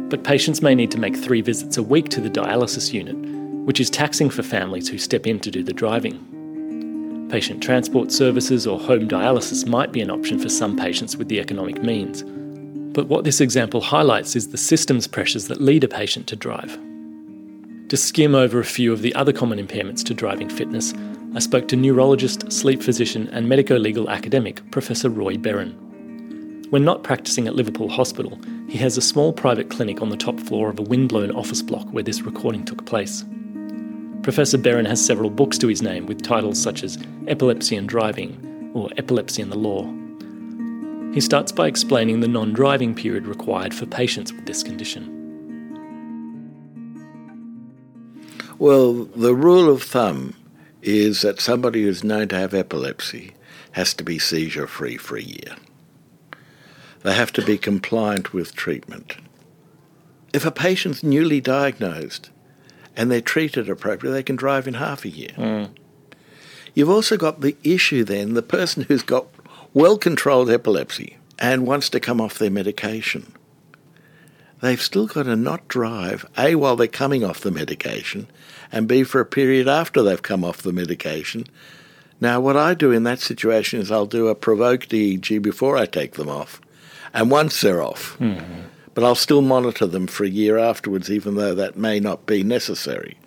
But 0.09 0.25
patients 0.25 0.61
may 0.61 0.75
need 0.75 0.91
to 0.91 0.99
make 0.99 1.15
three 1.15 1.39
visits 1.39 1.77
a 1.77 1.83
week 1.83 2.09
to 2.09 2.19
the 2.19 2.29
dialysis 2.29 2.91
unit, 2.91 3.15
which 3.65 3.79
is 3.79 3.89
taxing 3.89 4.29
for 4.29 4.43
families 4.43 4.89
who 4.89 4.97
step 4.97 5.25
in 5.25 5.39
to 5.39 5.49
do 5.49 5.63
the 5.63 5.73
driving. 5.73 7.29
Patient 7.31 7.63
transport 7.63 8.11
services 8.11 8.67
or 8.67 8.77
home 8.77 9.07
dialysis 9.07 9.65
might 9.65 9.93
be 9.93 10.01
an 10.01 10.11
option 10.11 10.37
for 10.37 10.49
some 10.49 10.75
patients 10.75 11.15
with 11.15 11.29
the 11.29 11.39
economic 11.39 11.81
means. 11.81 12.23
But 12.93 13.07
what 13.07 13.23
this 13.23 13.39
example 13.39 13.79
highlights 13.79 14.35
is 14.35 14.49
the 14.49 14.57
systems 14.57 15.07
pressures 15.07 15.47
that 15.47 15.61
lead 15.61 15.85
a 15.85 15.87
patient 15.87 16.27
to 16.27 16.35
drive. 16.35 16.77
To 17.89 17.97
skim 17.97 18.33
over 18.33 18.59
a 18.59 18.65
few 18.65 18.93
of 18.93 19.01
the 19.01 19.13
other 19.13 19.33
common 19.33 19.59
impairments 19.59 20.03
to 20.05 20.13
driving 20.13 20.49
fitness, 20.49 20.93
I 21.35 21.39
spoke 21.39 21.67
to 21.67 21.75
neurologist, 21.75 22.51
sleep 22.51 22.81
physician, 22.81 23.27
and 23.31 23.49
medico 23.49 23.77
legal 23.77 24.09
academic 24.09 24.61
Professor 24.71 25.09
Roy 25.09 25.37
Beran. 25.37 25.71
When 26.69 26.85
not 26.85 27.03
practicing 27.03 27.45
at 27.45 27.55
Liverpool 27.55 27.89
Hospital, 27.89 28.39
he 28.67 28.77
has 28.79 28.97
a 28.97 29.01
small 29.01 29.33
private 29.33 29.69
clinic 29.69 30.01
on 30.01 30.09
the 30.09 30.17
top 30.17 30.39
floor 30.39 30.69
of 30.69 30.79
a 30.79 30.83
windblown 30.83 31.31
office 31.31 31.61
block 31.61 31.87
where 31.89 32.03
this 32.03 32.21
recording 32.21 32.65
took 32.65 32.85
place. 32.85 33.23
Professor 34.23 34.57
Beran 34.57 34.85
has 34.85 35.05
several 35.05 35.29
books 35.29 35.57
to 35.59 35.67
his 35.67 35.81
name 35.81 36.05
with 36.05 36.23
titles 36.23 36.59
such 36.59 36.83
as 36.83 36.97
Epilepsy 37.27 37.75
and 37.75 37.87
Driving 37.87 38.71
or 38.73 38.89
Epilepsy 38.97 39.41
and 39.41 39.51
the 39.51 39.57
Law. 39.57 39.83
He 41.13 41.21
starts 41.21 41.51
by 41.51 41.67
explaining 41.67 42.21
the 42.21 42.27
non 42.27 42.53
driving 42.53 42.95
period 42.95 43.27
required 43.27 43.73
for 43.73 43.85
patients 43.85 44.33
with 44.33 44.47
this 44.47 44.63
condition. 44.63 45.22
Well, 48.63 48.93
the 48.93 49.35
rule 49.35 49.69
of 49.69 49.83
thumb 49.83 50.35
is 50.81 51.21
that 51.21 51.41
somebody 51.41 51.83
who's 51.83 52.01
known 52.01 52.29
to 52.29 52.37
have 52.37 52.53
epilepsy 52.53 53.33
has 53.73 53.93
to 53.95 54.05
be 54.05 54.17
seizure 54.17 54.67
free 54.67 54.95
for 54.95 55.17
a 55.17 55.21
year. 55.21 55.57
They 57.01 57.13
have 57.13 57.33
to 57.33 57.41
be 57.43 57.57
compliant 57.57 58.31
with 58.31 58.55
treatment. 58.55 59.17
If 60.31 60.45
a 60.45 60.49
patient's 60.49 61.03
newly 61.03 61.41
diagnosed 61.41 62.29
and 62.95 63.11
they're 63.11 63.19
treated 63.19 63.69
appropriately, 63.69 64.19
they 64.19 64.23
can 64.23 64.37
drive 64.37 64.65
in 64.65 64.75
half 64.75 65.03
a 65.03 65.09
year. 65.09 65.33
Mm. 65.35 65.71
You've 66.73 66.89
also 66.89 67.17
got 67.17 67.41
the 67.41 67.57
issue 67.65 68.05
then 68.05 68.33
the 68.33 68.41
person 68.41 68.83
who's 68.83 69.03
got 69.03 69.27
well 69.73 69.97
controlled 69.97 70.49
epilepsy 70.49 71.17
and 71.37 71.67
wants 71.67 71.89
to 71.89 71.99
come 71.99 72.21
off 72.21 72.39
their 72.39 72.49
medication 72.49 73.33
they've 74.63 74.81
still 74.81 75.07
got 75.07 75.23
to 75.23 75.35
not 75.35 75.67
drive, 75.67 76.25
A, 76.37 76.55
while 76.55 76.77
they're 76.77 76.87
coming 76.87 77.21
off 77.21 77.41
the 77.41 77.51
medication, 77.51 78.27
and 78.71 78.87
B, 78.87 79.03
for 79.03 79.19
a 79.19 79.25
period 79.25 79.67
after 79.67 80.01
they've 80.01 80.21
come 80.21 80.45
off 80.45 80.61
the 80.61 80.71
medication. 80.71 81.45
Now, 82.21 82.39
what 82.39 82.55
I 82.55 82.73
do 82.73 82.89
in 82.89 83.03
that 83.03 83.19
situation 83.19 83.81
is 83.81 83.91
I'll 83.91 84.05
do 84.05 84.29
a 84.29 84.35
provoked 84.35 84.91
EEG 84.91 85.41
before 85.41 85.75
I 85.75 85.85
take 85.85 86.13
them 86.13 86.29
off, 86.29 86.61
and 87.13 87.29
once 87.29 87.59
they're 87.59 87.83
off. 87.83 88.17
Mm-hmm. 88.19 88.61
but 88.93 89.03
I'll 89.03 89.15
still 89.15 89.41
monitor 89.41 89.85
them 89.85 90.07
for 90.07 90.23
a 90.23 90.29
year 90.29 90.57
afterwards, 90.57 91.11
even 91.11 91.35
though 91.35 91.55
that 91.55 91.75
may 91.75 91.99
not 91.99 92.25
be 92.25 92.41
necessary. 92.41 93.17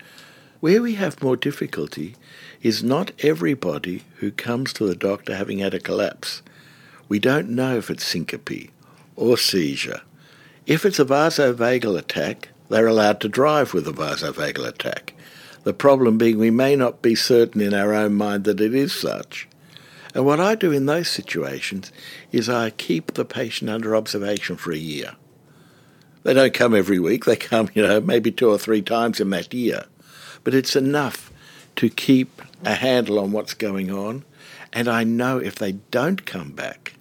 Where 0.60 0.80
we 0.80 0.94
have 0.94 1.22
more 1.22 1.36
difficulty 1.36 2.14
is 2.62 2.82
not 2.82 3.12
everybody 3.18 4.04
who 4.16 4.30
comes 4.30 4.72
to 4.72 4.86
the 4.86 4.94
doctor 4.94 5.34
having 5.34 5.58
had 5.58 5.74
a 5.74 5.80
collapse. 5.80 6.40
We 7.08 7.18
don't 7.18 7.50
know 7.50 7.76
if 7.76 7.90
it's 7.90 8.04
syncope 8.04 8.70
or 9.16 9.36
seizure. 9.36 10.00
If 10.66 10.84
it's 10.84 10.98
a 10.98 11.04
vasovagal 11.04 11.96
attack, 11.96 12.48
they're 12.68 12.88
allowed 12.88 13.20
to 13.20 13.28
drive 13.28 13.72
with 13.72 13.86
a 13.86 13.92
vasovagal 13.92 14.66
attack. 14.66 15.14
The 15.62 15.72
problem 15.72 16.18
being 16.18 16.38
we 16.38 16.50
may 16.50 16.74
not 16.74 17.02
be 17.02 17.14
certain 17.14 17.60
in 17.60 17.72
our 17.72 17.94
own 17.94 18.14
mind 18.14 18.42
that 18.44 18.60
it 18.60 18.74
is 18.74 18.92
such. 18.92 19.46
And 20.12 20.26
what 20.26 20.40
I 20.40 20.56
do 20.56 20.72
in 20.72 20.86
those 20.86 21.08
situations 21.08 21.92
is 22.32 22.48
I 22.48 22.70
keep 22.70 23.14
the 23.14 23.24
patient 23.24 23.70
under 23.70 23.94
observation 23.94 24.56
for 24.56 24.72
a 24.72 24.76
year. 24.76 25.12
They 26.24 26.34
don't 26.34 26.52
come 26.52 26.74
every 26.74 26.98
week, 26.98 27.26
they 27.26 27.36
come, 27.36 27.70
you 27.74 27.86
know, 27.86 28.00
maybe 28.00 28.32
two 28.32 28.50
or 28.50 28.58
three 28.58 28.82
times 28.82 29.20
in 29.20 29.30
that 29.30 29.54
year. 29.54 29.84
But 30.42 30.54
it's 30.54 30.74
enough 30.74 31.30
to 31.76 31.88
keep 31.88 32.42
a 32.64 32.74
handle 32.74 33.20
on 33.20 33.30
what's 33.30 33.54
going 33.54 33.92
on. 33.92 34.24
And 34.72 34.88
I 34.88 35.04
know 35.04 35.38
if 35.38 35.54
they 35.54 35.72
don't 35.92 36.26
come 36.26 36.50
back, 36.50 36.95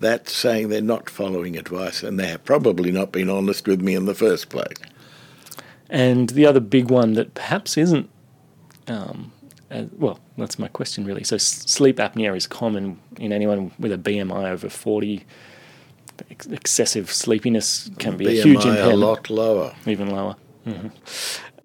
that's 0.00 0.32
saying 0.32 0.68
they're 0.68 0.80
not 0.80 1.08
following 1.08 1.56
advice 1.56 2.02
and 2.02 2.18
they 2.18 2.28
have 2.28 2.44
probably 2.44 2.90
not 2.92 3.12
been 3.12 3.30
honest 3.30 3.66
with 3.66 3.80
me 3.80 3.94
in 3.94 4.06
the 4.06 4.14
first 4.14 4.48
place. 4.48 4.76
And 5.90 6.30
the 6.30 6.46
other 6.46 6.60
big 6.60 6.90
one 6.90 7.12
that 7.14 7.34
perhaps 7.34 7.76
isn't, 7.76 8.10
um, 8.88 9.32
uh, 9.70 9.84
well, 9.98 10.18
that's 10.36 10.58
my 10.58 10.68
question 10.68 11.04
really. 11.04 11.24
So, 11.24 11.36
sleep 11.38 11.96
apnea 11.96 12.36
is 12.36 12.46
common 12.46 12.98
in 13.18 13.32
anyone 13.32 13.70
with 13.78 13.92
a 13.92 13.98
BMI 13.98 14.50
over 14.50 14.68
40. 14.68 15.24
Ex- 16.30 16.46
excessive 16.46 17.10
sleepiness 17.12 17.90
can 17.98 18.16
be 18.16 18.26
a 18.26 18.42
huge 18.42 18.60
BMI 18.60 18.66
impairment, 18.68 18.92
a 18.92 18.96
lot 18.96 19.30
lower. 19.30 19.74
even 19.86 20.10
lower. 20.10 20.36
hmm 20.64 20.88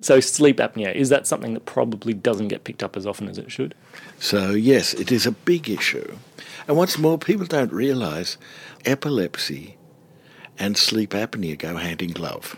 So, 0.01 0.19
sleep 0.21 0.57
apnea 0.57 0.95
is 0.95 1.09
that 1.09 1.27
something 1.27 1.53
that 1.53 1.65
probably 1.65 2.13
doesn't 2.13 2.47
get 2.47 2.63
picked 2.63 2.83
up 2.83 2.95
as 2.95 3.05
often 3.05 3.27
as 3.27 3.37
it 3.37 3.51
should? 3.51 3.75
So, 4.17 4.51
yes, 4.51 4.93
it 4.93 5.11
is 5.11 5.25
a 5.25 5.31
big 5.31 5.69
issue. 5.69 6.17
And 6.67 6.77
what's 6.77 6.97
more, 6.97 7.17
people 7.17 7.45
don't 7.45 7.73
realise 7.73 8.37
epilepsy 8.85 9.77
and 10.57 10.77
sleep 10.77 11.11
apnea 11.11 11.57
go 11.57 11.77
hand 11.77 12.01
in 12.01 12.11
glove. 12.11 12.55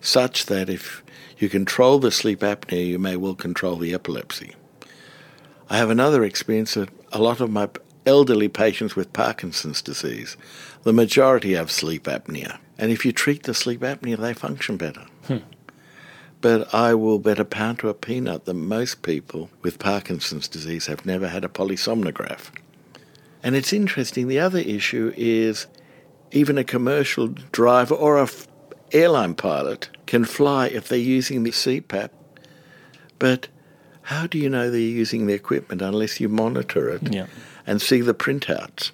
Such 0.00 0.46
that 0.46 0.70
if 0.70 1.02
you 1.38 1.48
control 1.48 1.98
the 1.98 2.10
sleep 2.10 2.40
apnea, 2.40 2.86
you 2.86 2.98
may 2.98 3.16
well 3.16 3.34
control 3.34 3.76
the 3.76 3.92
epilepsy. 3.92 4.54
I 5.68 5.76
have 5.76 5.90
another 5.90 6.24
experience 6.24 6.74
that 6.74 6.88
a 7.12 7.18
lot 7.18 7.40
of 7.40 7.50
my 7.50 7.68
elderly 8.06 8.48
patients 8.48 8.94
with 8.94 9.12
Parkinson's 9.12 9.82
disease, 9.82 10.36
the 10.84 10.92
majority 10.92 11.54
have 11.54 11.70
sleep 11.70 12.04
apnea. 12.04 12.58
And 12.78 12.90
if 12.90 13.04
you 13.04 13.12
treat 13.12 13.42
the 13.42 13.54
sleep 13.54 13.80
apnea, 13.80 14.16
they 14.16 14.32
function 14.32 14.76
better. 14.76 15.06
Hmm. 15.26 15.38
But 16.46 16.72
I 16.72 16.94
will 16.94 17.18
bet 17.18 17.40
a 17.40 17.44
pound 17.44 17.80
to 17.80 17.88
a 17.88 17.92
peanut 17.94 18.44
that 18.44 18.54
most 18.54 19.02
people 19.02 19.50
with 19.62 19.80
Parkinson's 19.80 20.46
disease 20.46 20.86
have 20.86 21.04
never 21.04 21.26
had 21.26 21.44
a 21.44 21.48
polysomnograph. 21.48 22.50
And 23.42 23.56
it's 23.56 23.72
interesting, 23.72 24.28
the 24.28 24.38
other 24.38 24.60
issue 24.60 25.12
is 25.16 25.66
even 26.30 26.56
a 26.56 26.62
commercial 26.62 27.26
driver 27.50 27.96
or 27.96 28.18
a 28.18 28.22
f- 28.22 28.46
airline 28.92 29.34
pilot 29.34 29.88
can 30.06 30.24
fly 30.24 30.68
if 30.68 30.86
they're 30.86 31.00
using 31.00 31.42
the 31.42 31.50
CPAP. 31.50 32.10
But 33.18 33.48
how 34.02 34.28
do 34.28 34.38
you 34.38 34.48
know 34.48 34.70
they're 34.70 34.78
using 34.78 35.26
the 35.26 35.34
equipment 35.34 35.82
unless 35.82 36.20
you 36.20 36.28
monitor 36.28 36.88
it 36.90 37.12
Yeah. 37.12 37.26
and 37.66 37.82
see 37.82 38.02
the 38.02 38.14
printouts? 38.14 38.92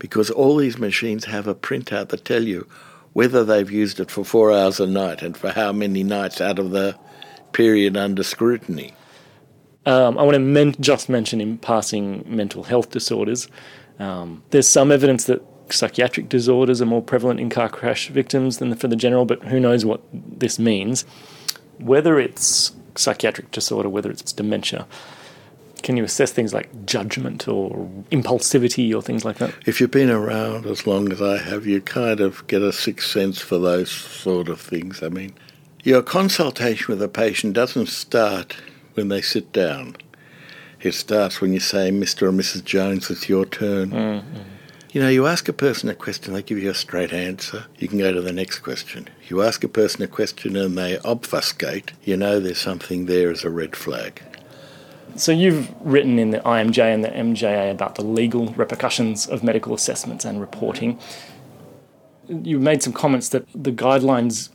Because 0.00 0.28
all 0.28 0.56
these 0.56 0.76
machines 0.76 1.26
have 1.26 1.46
a 1.46 1.54
printout 1.54 2.08
that 2.08 2.24
tell 2.24 2.42
you 2.42 2.66
whether 3.14 3.44
they've 3.44 3.70
used 3.70 3.98
it 4.00 4.10
for 4.10 4.24
four 4.24 4.52
hours 4.52 4.78
a 4.78 4.86
night 4.86 5.22
and 5.22 5.36
for 5.36 5.50
how 5.50 5.72
many 5.72 6.02
nights 6.02 6.40
out 6.40 6.58
of 6.58 6.70
the 6.70 6.96
period 7.52 7.96
under 7.96 8.22
scrutiny. 8.22 8.92
Um, 9.86 10.18
I 10.18 10.22
want 10.22 10.34
to 10.34 10.40
men- 10.40 10.74
just 10.80 11.08
mention 11.08 11.40
in 11.40 11.58
passing 11.58 12.24
mental 12.26 12.64
health 12.64 12.90
disorders. 12.90 13.48
Um, 13.98 14.42
there's 14.50 14.66
some 14.66 14.90
evidence 14.90 15.24
that 15.24 15.42
psychiatric 15.70 16.28
disorders 16.28 16.82
are 16.82 16.86
more 16.86 17.02
prevalent 17.02 17.40
in 17.40 17.50
car 17.50 17.68
crash 17.68 18.08
victims 18.08 18.58
than 18.58 18.74
for 18.74 18.88
the 18.88 18.96
general, 18.96 19.24
but 19.24 19.42
who 19.44 19.60
knows 19.60 19.84
what 19.84 20.02
this 20.12 20.58
means. 20.58 21.04
Whether 21.78 22.18
it's 22.18 22.72
psychiatric 22.96 23.50
disorder, 23.50 23.88
whether 23.88 24.10
it's 24.10 24.32
dementia, 24.32 24.86
can 25.84 25.96
you 25.98 26.02
assess 26.02 26.32
things 26.32 26.52
like 26.52 26.86
judgment 26.86 27.46
or 27.46 27.88
impulsivity 28.10 28.92
or 28.96 29.02
things 29.02 29.24
like 29.24 29.36
that? 29.36 29.54
If 29.66 29.80
you've 29.80 29.90
been 29.90 30.10
around 30.10 30.66
as 30.66 30.86
long 30.86 31.12
as 31.12 31.20
I 31.22 31.36
have, 31.36 31.66
you 31.66 31.80
kind 31.80 32.20
of 32.20 32.44
get 32.48 32.62
a 32.62 32.72
sixth 32.72 33.10
sense 33.10 33.38
for 33.38 33.58
those 33.58 33.90
sort 33.90 34.48
of 34.48 34.60
things. 34.60 35.02
I 35.02 35.10
mean, 35.10 35.34
your 35.84 36.02
consultation 36.02 36.86
with 36.88 37.02
a 37.02 37.08
patient 37.08 37.52
doesn't 37.52 37.88
start 37.88 38.56
when 38.94 39.08
they 39.08 39.20
sit 39.20 39.52
down. 39.52 39.96
It 40.80 40.94
starts 40.94 41.40
when 41.40 41.52
you 41.52 41.60
say, 41.60 41.90
Mr. 41.90 42.22
or 42.22 42.32
Mrs. 42.32 42.64
Jones, 42.64 43.10
it's 43.10 43.28
your 43.28 43.44
turn. 43.44 43.90
Mm, 43.90 44.22
mm. 44.22 44.44
You 44.92 45.02
know, 45.02 45.08
you 45.08 45.26
ask 45.26 45.48
a 45.48 45.52
person 45.52 45.88
a 45.88 45.94
question, 45.94 46.32
they 46.32 46.42
give 46.42 46.58
you 46.58 46.70
a 46.70 46.74
straight 46.74 47.12
answer. 47.12 47.66
You 47.78 47.88
can 47.88 47.98
go 47.98 48.12
to 48.12 48.20
the 48.20 48.32
next 48.32 48.60
question. 48.60 49.08
You 49.28 49.42
ask 49.42 49.64
a 49.64 49.68
person 49.68 50.02
a 50.02 50.06
question 50.06 50.56
and 50.56 50.78
they 50.78 50.98
obfuscate, 50.98 51.92
you 52.04 52.16
know 52.16 52.38
there's 52.40 52.60
something 52.60 53.06
there 53.06 53.30
as 53.30 53.44
a 53.44 53.50
red 53.50 53.76
flag. 53.76 54.22
So 55.16 55.30
you've 55.30 55.72
written 55.80 56.18
in 56.18 56.30
the 56.30 56.40
IMJ 56.40 56.92
and 56.92 57.04
the 57.04 57.08
MJA 57.08 57.70
about 57.70 57.94
the 57.94 58.04
legal 58.04 58.48
repercussions 58.54 59.28
of 59.28 59.44
medical 59.44 59.74
assessments 59.74 60.24
and 60.24 60.40
reporting. 60.40 60.98
You 62.28 62.58
made 62.58 62.82
some 62.82 62.92
comments 62.92 63.28
that 63.28 63.46
the 63.54 63.70
guidelines 63.70 64.50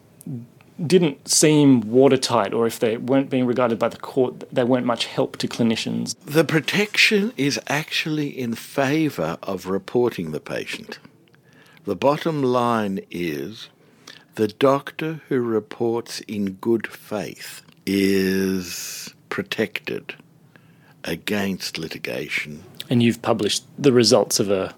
didn't 0.85 1.27
seem 1.27 1.81
watertight, 1.81 2.53
or 2.53 2.65
if 2.65 2.79
they 2.79 2.97
weren't 2.97 3.29
being 3.29 3.45
regarded 3.45 3.79
by 3.79 3.89
the 3.89 3.97
court, 3.97 4.43
they 4.51 4.63
weren't 4.63 4.85
much 4.85 5.05
help 5.05 5.37
to 5.37 5.47
clinicians. 5.47 6.15
The 6.25 6.43
protection 6.43 7.33
is 7.37 7.59
actually 7.67 8.27
in 8.27 8.55
favour 8.55 9.37
of 9.43 9.65
reporting 9.67 10.31
the 10.31 10.39
patient. 10.39 10.99
The 11.85 11.95
bottom 11.95 12.43
line 12.43 12.99
is 13.09 13.69
the 14.35 14.47
doctor 14.47 15.21
who 15.27 15.41
reports 15.41 16.21
in 16.21 16.53
good 16.53 16.87
faith 16.87 17.61
is 17.85 19.13
protected 19.29 20.15
against 21.03 21.77
litigation. 21.77 22.63
And 22.89 23.03
you've 23.03 23.21
published 23.21 23.63
the 23.77 23.91
results 23.91 24.39
of 24.39 24.49
a, 24.49 24.75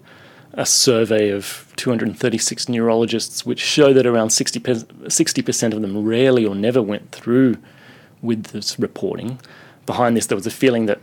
a 0.53 0.65
survey 0.65 1.29
of 1.29 1.71
236 1.77 2.69
neurologists, 2.69 3.45
which 3.45 3.59
show 3.59 3.93
that 3.93 4.05
around 4.05 4.31
60 4.31 4.59
percent 5.41 5.73
of 5.73 5.81
them 5.81 6.05
rarely 6.05 6.45
or 6.45 6.55
never 6.55 6.81
went 6.81 7.11
through 7.11 7.57
with 8.21 8.45
this 8.45 8.77
reporting. 8.77 9.39
Behind 9.85 10.15
this, 10.15 10.27
there 10.27 10.35
was 10.35 10.45
a 10.45 10.51
feeling 10.51 10.85
that 10.85 10.99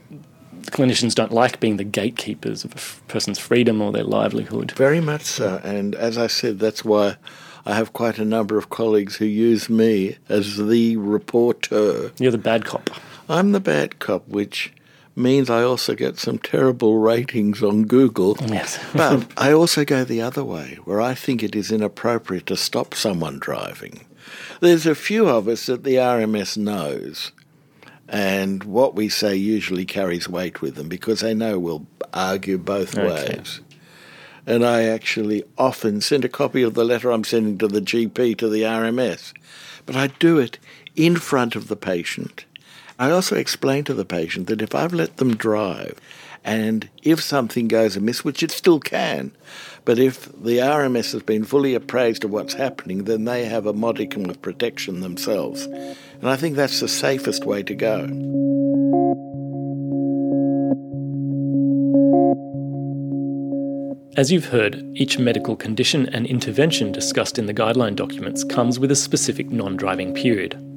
clinicians 0.71 1.15
don't 1.15 1.33
like 1.33 1.61
being 1.61 1.77
the 1.79 1.85
gatekeepers 1.85 2.65
of 2.65 2.73
a 2.73 3.11
person's 3.11 3.39
freedom 3.39 3.81
or 3.81 3.91
their 3.91 4.05
livelihood. 4.05 4.73
Very 4.73 5.01
much 5.01 5.23
so. 5.23 5.61
And 5.65 5.95
as 5.95 6.19
I 6.19 6.27
said, 6.27 6.59
that's 6.59 6.85
why 6.85 7.17
I 7.67 7.75
have 7.75 7.93
quite 7.93 8.19
a 8.19 8.25
number 8.25 8.59
of 8.59 8.71
colleagues 8.71 9.17
who 9.17 9.25
use 9.25 9.69
me 9.69 10.17
as 10.29 10.57
the 10.57 10.97
reporter. 10.97 12.13
You're 12.19 12.33
the 12.33 12.39
bad 12.39 12.65
cop. 12.65 12.91
I'm 13.29 13.53
the 13.53 13.61
bad 13.61 13.99
cop, 13.99 14.27
which 14.29 14.73
means 15.19 15.51
I 15.51 15.63
also 15.63 15.95
get 15.95 16.19
some 16.19 16.39
terrible 16.39 16.99
ratings 16.99 17.63
on 17.63 17.85
Google. 17.85 18.37
Yes. 18.47 18.79
but 18.95 19.27
I 19.37 19.53
also 19.53 19.85
go 19.85 20.05
the 20.05 20.23
other 20.23 20.45
way, 20.45 20.79
where 20.85 21.01
I 21.01 21.15
think 21.15 21.43
it 21.43 21.55
is 21.55 21.71
inappropriate 21.73 22.47
to 22.47 22.57
stop 22.57 22.95
someone 22.95 23.39
driving. 23.39 24.05
There's 24.61 24.87
a 24.87 24.95
few 24.95 25.29
of 25.29 25.49
us 25.49 25.67
that 25.67 25.85
the 25.85 25.95
RMS 25.95 26.57
knows, 26.57 27.33
and 28.09 28.65
what 28.65 28.95
we 28.95 29.09
say 29.09 29.35
usually 29.37 29.85
carries 29.85 30.29
weight 30.29 30.63
with 30.63 30.77
them 30.77 30.89
because 30.89 31.21
they 31.21 31.35
know 31.35 31.59
we'll 31.59 31.87
argue 32.13 32.59
both 32.59 32.97
Okay. 32.97 33.37
ways. 33.37 33.61
And 34.47 34.65
I 34.65 34.85
actually 34.85 35.45
often 35.59 36.01
send 36.01 36.25
a 36.25 36.29
copy 36.29 36.63
of 36.63 36.73
the 36.73 36.85
letter 36.85 37.11
I'm 37.11 37.25
sending 37.25 37.59
to 37.59 37.69
the 37.69 37.83
GP 37.83 38.39
to 38.39 38.49
the 38.49 38.63
RMS, 38.63 39.35
but 39.85 39.95
I 39.95 40.07
do 40.07 40.39
it 40.39 40.59
in 40.97 41.17
front 41.17 41.55
of 41.55 41.69
the 41.69 41.77
patient. 41.77 42.47
I 42.99 43.11
also 43.11 43.37
explain 43.37 43.85
to 43.85 43.95
the 43.95 44.05
patient 44.05 44.49
that 44.49 44.61
if 44.61 44.75
I've 44.75 44.93
let 44.93 45.19
them 45.19 45.37
drive, 45.37 46.01
and 46.45 46.89
if 47.03 47.23
something 47.23 47.69
goes 47.69 47.97
amiss, 47.97 48.25
which 48.25 48.43
it 48.43 48.51
still 48.51 48.81
can, 48.81 49.31
but 49.85 50.01
if 50.01 50.27
the 50.33 50.59
RMS 50.59 51.13
has 51.13 51.23
been 51.23 51.45
fully 51.45 51.75
appraised 51.75 52.25
of 52.25 52.33
what's 52.33 52.55
happening, 52.55 53.05
then 53.05 53.25
they 53.25 53.45
have 53.45 53.67
a 53.67 53.73
modicum 53.73 54.29
of 54.29 54.43
protection 54.43 55.01
themselves. 55.01 55.65
And 55.67 56.29
I 56.29 56.37
think 56.37 56.57
that's 56.57 56.81
the 56.81 56.89
safest 56.89 57.45
way 57.45 57.63
to 57.63 57.75
go. 57.75 58.01
As 64.17 64.33
you've 64.33 64.47
heard, 64.47 64.85
each 64.97 65.21
medical 65.21 65.55
condition 65.55 66.09
and 66.09 66.27
intervention 66.27 66.91
discussed 66.91 67.39
in 67.39 67.47
the 67.47 67.55
guideline 67.55 67.95
documents 67.95 68.43
comes 68.43 68.81
with 68.81 68.91
a 68.91 68.97
specific 68.97 69.51
non 69.51 69.77
driving 69.77 70.13
period. 70.13 70.68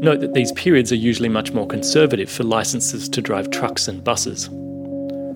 Note 0.00 0.20
that 0.20 0.32
these 0.32 0.52
periods 0.52 0.92
are 0.92 0.96
usually 0.96 1.28
much 1.28 1.52
more 1.52 1.66
conservative 1.66 2.30
for 2.30 2.44
licenses 2.44 3.08
to 3.08 3.20
drive 3.20 3.50
trucks 3.50 3.88
and 3.88 4.04
buses. 4.04 4.46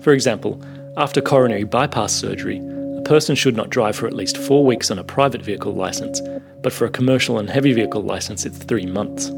For 0.01 0.13
example, 0.13 0.61
after 0.95 1.19
coronary 1.19 1.65
bypass 1.65 2.13
surgery, 2.13 2.59
a 2.97 3.01
person 3.01 3.35
should 3.35 3.57
not 3.57 3.69
drive 3.69 3.97
for 3.97 4.07
at 4.07 4.13
least 4.13 4.37
four 4.37 4.65
weeks 4.65 4.89
on 4.89 4.99
a 4.99 5.03
private 5.03 5.41
vehicle 5.41 5.73
licence, 5.73 6.21
but 6.61 6.71
for 6.71 6.85
a 6.85 6.89
commercial 6.89 7.39
and 7.39 7.49
heavy 7.49 7.73
vehicle 7.73 8.03
licence, 8.03 8.45
it's 8.45 8.57
three 8.57 8.85
months. 8.85 9.29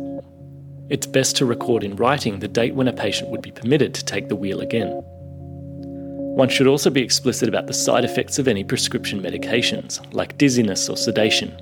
It's 0.89 1.07
best 1.07 1.35
to 1.37 1.45
record 1.47 1.83
in 1.83 1.95
writing 1.95 2.37
the 2.37 2.47
date 2.47 2.75
when 2.75 2.87
a 2.87 2.93
patient 2.93 3.31
would 3.31 3.41
be 3.41 3.51
permitted 3.51 3.95
to 3.95 4.05
take 4.05 4.27
the 4.27 4.35
wheel 4.35 4.61
again. 4.61 4.91
One 6.35 6.49
should 6.49 6.67
also 6.67 6.91
be 6.91 7.01
explicit 7.01 7.49
about 7.49 7.65
the 7.65 7.73
side 7.73 8.05
effects 8.05 8.37
of 8.37 8.47
any 8.47 8.63
prescription 8.63 9.23
medications, 9.23 9.99
like 10.13 10.37
dizziness 10.37 10.87
or 10.87 10.97
sedation. 10.97 11.57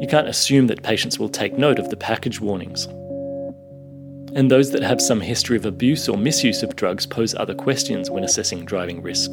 You 0.00 0.06
can't 0.08 0.28
assume 0.28 0.66
that 0.66 0.82
patients 0.82 1.18
will 1.18 1.28
take 1.28 1.56
note 1.56 1.78
of 1.78 1.90
the 1.90 1.96
package 1.96 2.40
warnings. 2.40 2.86
And 4.36 4.50
those 4.50 4.70
that 4.72 4.82
have 4.82 5.00
some 5.00 5.22
history 5.22 5.56
of 5.56 5.64
abuse 5.64 6.08
or 6.08 6.18
misuse 6.18 6.62
of 6.62 6.76
drugs 6.76 7.06
pose 7.06 7.34
other 7.34 7.54
questions 7.54 8.10
when 8.10 8.22
assessing 8.22 8.66
driving 8.66 9.00
risk. 9.00 9.32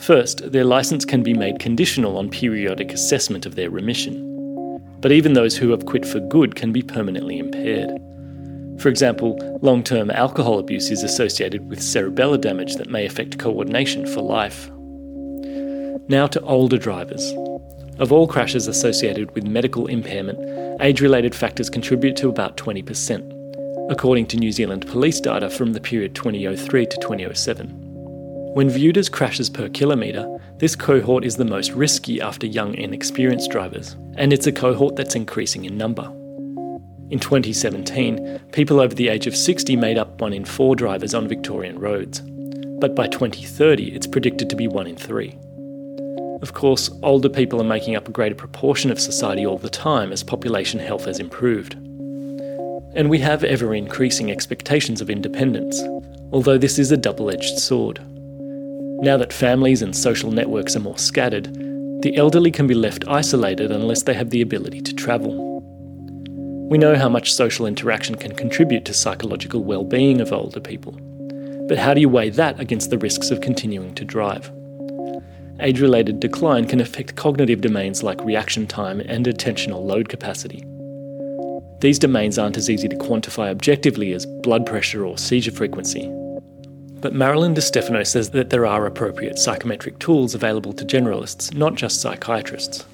First, 0.00 0.50
their 0.50 0.64
licence 0.64 1.04
can 1.04 1.22
be 1.22 1.34
made 1.34 1.60
conditional 1.60 2.18
on 2.18 2.30
periodic 2.30 2.92
assessment 2.92 3.46
of 3.46 3.54
their 3.54 3.70
remission. 3.70 4.28
But 5.00 5.12
even 5.12 5.34
those 5.34 5.56
who 5.56 5.70
have 5.70 5.86
quit 5.86 6.04
for 6.04 6.18
good 6.18 6.56
can 6.56 6.72
be 6.72 6.82
permanently 6.82 7.38
impaired. 7.38 7.90
For 8.80 8.88
example, 8.88 9.38
long 9.62 9.84
term 9.84 10.10
alcohol 10.10 10.58
abuse 10.58 10.90
is 10.90 11.04
associated 11.04 11.68
with 11.68 11.78
cerebellar 11.78 12.40
damage 12.40 12.74
that 12.76 12.90
may 12.90 13.06
affect 13.06 13.38
coordination 13.38 14.06
for 14.06 14.22
life. 14.22 14.68
Now 16.08 16.26
to 16.26 16.40
older 16.40 16.78
drivers. 16.78 17.32
Of 18.02 18.10
all 18.10 18.26
crashes 18.26 18.66
associated 18.66 19.32
with 19.32 19.46
medical 19.46 19.86
impairment, 19.86 20.80
age 20.82 21.00
related 21.00 21.36
factors 21.36 21.70
contribute 21.70 22.16
to 22.16 22.28
about 22.28 22.56
20%, 22.56 23.92
according 23.92 24.26
to 24.26 24.36
New 24.36 24.50
Zealand 24.50 24.88
police 24.88 25.20
data 25.20 25.48
from 25.48 25.72
the 25.72 25.80
period 25.80 26.12
2003 26.16 26.86
to 26.86 26.96
2007. 26.96 27.68
When 28.54 28.68
viewed 28.68 28.98
as 28.98 29.08
crashes 29.08 29.48
per 29.48 29.68
kilometre, 29.68 30.26
this 30.58 30.74
cohort 30.74 31.24
is 31.24 31.36
the 31.36 31.44
most 31.44 31.70
risky 31.74 32.20
after 32.20 32.44
young, 32.44 32.74
inexperienced 32.74 33.52
drivers, 33.52 33.94
and 34.16 34.32
it's 34.32 34.48
a 34.48 34.52
cohort 34.52 34.96
that's 34.96 35.14
increasing 35.14 35.64
in 35.64 35.78
number. 35.78 36.06
In 37.10 37.20
2017, 37.20 38.40
people 38.50 38.80
over 38.80 38.96
the 38.96 39.10
age 39.10 39.28
of 39.28 39.36
60 39.36 39.76
made 39.76 39.96
up 39.96 40.20
one 40.20 40.32
in 40.32 40.44
four 40.44 40.74
drivers 40.74 41.14
on 41.14 41.28
Victorian 41.28 41.78
roads, 41.78 42.20
but 42.80 42.96
by 42.96 43.06
2030, 43.06 43.94
it's 43.94 44.08
predicted 44.08 44.50
to 44.50 44.56
be 44.56 44.66
one 44.66 44.88
in 44.88 44.96
three. 44.96 45.38
Of 46.42 46.54
course, 46.54 46.90
older 47.04 47.28
people 47.28 47.60
are 47.60 47.64
making 47.64 47.94
up 47.94 48.08
a 48.08 48.12
greater 48.12 48.34
proportion 48.34 48.90
of 48.90 49.00
society 49.00 49.46
all 49.46 49.58
the 49.58 49.70
time 49.70 50.10
as 50.10 50.24
population 50.24 50.80
health 50.80 51.04
has 51.04 51.20
improved. 51.20 51.74
And 52.94 53.08
we 53.08 53.20
have 53.20 53.44
ever 53.44 53.72
increasing 53.72 54.28
expectations 54.28 55.00
of 55.00 55.08
independence, 55.08 55.80
although 56.32 56.58
this 56.58 56.80
is 56.80 56.90
a 56.90 56.96
double 56.96 57.30
edged 57.30 57.60
sword. 57.60 58.00
Now 59.02 59.16
that 59.18 59.32
families 59.32 59.82
and 59.82 59.96
social 59.96 60.32
networks 60.32 60.74
are 60.74 60.80
more 60.80 60.98
scattered, 60.98 61.44
the 62.02 62.16
elderly 62.16 62.50
can 62.50 62.66
be 62.66 62.74
left 62.74 63.06
isolated 63.06 63.70
unless 63.70 64.02
they 64.02 64.14
have 64.14 64.30
the 64.30 64.42
ability 64.42 64.80
to 64.80 64.94
travel. 64.94 65.60
We 66.68 66.76
know 66.76 66.96
how 66.96 67.08
much 67.08 67.32
social 67.32 67.66
interaction 67.66 68.16
can 68.16 68.34
contribute 68.34 68.84
to 68.86 68.94
psychological 68.94 69.62
well-being 69.62 70.20
of 70.20 70.32
older 70.32 70.60
people. 70.60 70.98
But 71.68 71.78
how 71.78 71.94
do 71.94 72.00
you 72.00 72.08
weigh 72.08 72.30
that 72.30 72.58
against 72.58 72.90
the 72.90 72.98
risks 72.98 73.30
of 73.30 73.40
continuing 73.40 73.94
to 73.94 74.04
drive? 74.04 74.50
Age 75.62 75.80
related 75.80 76.18
decline 76.18 76.66
can 76.66 76.80
affect 76.80 77.14
cognitive 77.14 77.60
domains 77.60 78.02
like 78.02 78.24
reaction 78.24 78.66
time 78.66 78.98
and 79.00 79.26
attentional 79.26 79.84
load 79.84 80.08
capacity. 80.08 80.64
These 81.80 82.00
domains 82.00 82.36
aren't 82.36 82.56
as 82.56 82.68
easy 82.68 82.88
to 82.88 82.96
quantify 82.96 83.48
objectively 83.48 84.12
as 84.12 84.26
blood 84.26 84.66
pressure 84.66 85.06
or 85.06 85.16
seizure 85.16 85.52
frequency, 85.52 86.08
but 87.00 87.14
Marilyn 87.14 87.54
Di 87.54 87.60
Stefano 87.60 88.02
says 88.02 88.30
that 88.30 88.50
there 88.50 88.66
are 88.66 88.86
appropriate 88.86 89.38
psychometric 89.38 90.00
tools 90.00 90.34
available 90.34 90.72
to 90.72 90.84
generalists, 90.84 91.54
not 91.54 91.76
just 91.76 92.00
psychiatrists. 92.00 92.84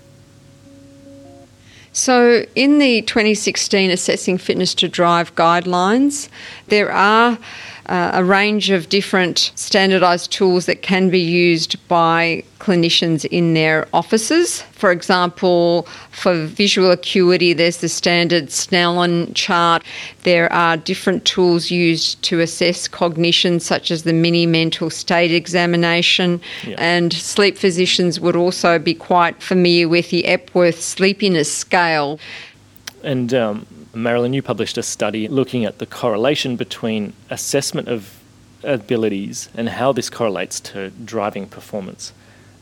So, 1.92 2.44
in 2.54 2.78
the 2.78 3.02
2016 3.02 3.90
Assessing 3.90 4.38
Fitness 4.38 4.74
to 4.76 4.88
Drive 4.88 5.34
guidelines, 5.34 6.28
there 6.68 6.92
are 6.92 7.38
uh, 7.88 8.10
a 8.12 8.22
range 8.22 8.70
of 8.70 8.88
different 8.88 9.50
standardised 9.54 10.30
tools 10.30 10.66
that 10.66 10.82
can 10.82 11.08
be 11.08 11.20
used 11.20 11.76
by 11.88 12.44
clinicians 12.58 13.24
in 13.24 13.54
their 13.54 13.88
offices. 13.94 14.62
For 14.72 14.90
example, 14.90 15.88
for 16.10 16.44
visual 16.46 16.90
acuity, 16.90 17.52
there's 17.52 17.78
the 17.78 17.88
standard 17.88 18.48
Snellen 18.48 19.34
chart. 19.34 19.82
There 20.24 20.52
are 20.52 20.76
different 20.76 21.24
tools 21.24 21.70
used 21.70 22.22
to 22.24 22.40
assess 22.40 22.88
cognition, 22.88 23.60
such 23.60 23.90
as 23.90 24.02
the 24.02 24.12
mini 24.12 24.44
mental 24.44 24.90
state 24.90 25.32
examination. 25.32 26.40
Yeah. 26.66 26.76
And 26.78 27.12
sleep 27.12 27.56
physicians 27.56 28.20
would 28.20 28.36
also 28.36 28.78
be 28.78 28.94
quite 28.94 29.42
familiar 29.42 29.88
with 29.88 30.10
the 30.10 30.26
Epworth 30.26 30.80
sleepiness 30.80 31.50
scale. 31.50 32.20
And 33.02 33.32
um, 33.32 33.66
Marilyn, 33.94 34.32
you 34.32 34.42
published 34.42 34.78
a 34.78 34.82
study 34.82 35.28
looking 35.28 35.64
at 35.64 35.78
the 35.78 35.86
correlation 35.86 36.56
between 36.56 37.12
assessment 37.30 37.88
of 37.88 38.18
abilities 38.62 39.48
and 39.54 39.68
how 39.68 39.92
this 39.92 40.10
correlates 40.10 40.60
to 40.60 40.90
driving 40.90 41.46
performance. 41.48 42.12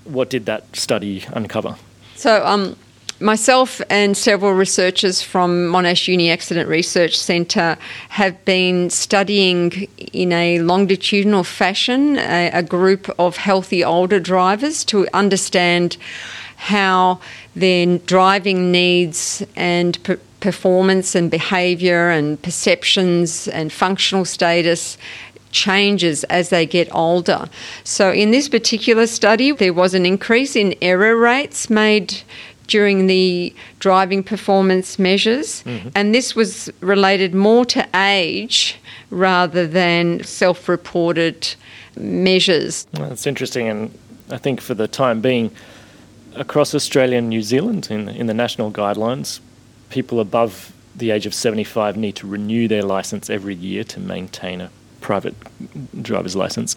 What 0.05 0.31
did 0.31 0.47
that 0.47 0.77
study 0.77 1.25
uncover? 1.33 1.77
So, 2.15 2.45
um, 2.47 2.77
myself 3.21 3.81
and 3.91 4.17
several 4.17 4.53
researchers 4.53 5.23
from 5.23 5.69
Monash 5.69 6.07
Uni 6.09 6.31
Accident 6.31 6.69
Research 6.69 7.19
Centre 7.19 7.77
have 8.11 8.45
been 8.45 8.91
studying 8.91 9.89
in 10.13 10.33
a 10.33 10.61
longitudinal 10.61 11.45
fashion 11.45 12.19
a, 12.19 12.51
a 12.53 12.63
group 12.63 13.09
of 13.19 13.37
healthy 13.37 13.83
older 13.83 14.21
drivers 14.21 14.85
to 14.87 15.09
understand 15.13 15.97
how 16.57 17.21
their 17.55 17.99
driving 17.99 18.71
needs 18.73 19.45
and 19.57 20.03
performance 20.47 21.17
and 21.17 21.29
behaviour 21.29 22.09
and 22.09 22.41
perceptions 22.41 23.49
and 23.49 23.73
functional 23.73 24.25
status 24.25 24.97
changes 25.51 26.23
as 26.25 26.51
they 26.51 26.65
get 26.65 26.87
older. 26.95 27.49
So, 27.83 28.13
in 28.13 28.31
this 28.31 28.49
particular 28.49 29.09
study, 29.09 29.51
there 29.51 29.73
was 29.73 29.93
an 29.93 30.07
increase 30.07 30.55
in 30.55 30.77
error 30.81 31.17
rates 31.17 31.69
made 31.69 32.23
during 32.69 33.09
the 33.09 33.53
driving 33.81 34.23
performance 34.23 35.01
measures, 35.01 35.65
mm-hmm. 35.65 35.89
and 35.97 36.15
this 36.15 36.37
was 36.37 36.71
related 36.81 37.35
more 37.35 37.65
to 37.65 37.83
age 37.93 38.79
rather 39.11 39.67
than 39.67 40.23
self 40.23 40.69
reported 40.69 41.57
measures. 41.97 42.87
Well, 42.93 43.09
that's 43.09 43.27
interesting, 43.27 43.67
and 43.67 43.99
I 44.31 44.39
think 44.39 44.61
for 44.61 44.75
the 44.75 44.87
time 44.87 45.21
being, 45.21 45.51
across 46.37 46.73
Australia 46.73 47.19
and 47.19 47.29
New 47.29 47.43
Zealand, 47.43 47.89
in, 47.91 48.09
in 48.11 48.27
the 48.29 48.35
national 48.35 48.71
guidelines, 48.71 49.41
people 49.91 50.21
above 50.21 50.73
the 50.95 51.11
age 51.11 51.27
of 51.27 51.35
75 51.35 51.97
need 51.97 52.17
to 52.17 52.27
renew 52.27 52.69
their 52.69 52.83
license 52.83 53.29
every 53.29 53.55
year 53.55 53.85
to 53.85 54.01
maintain 54.01 54.61
a 54.61 54.71
private 55.01 55.35
driver's 56.03 56.35
license. 56.35 56.77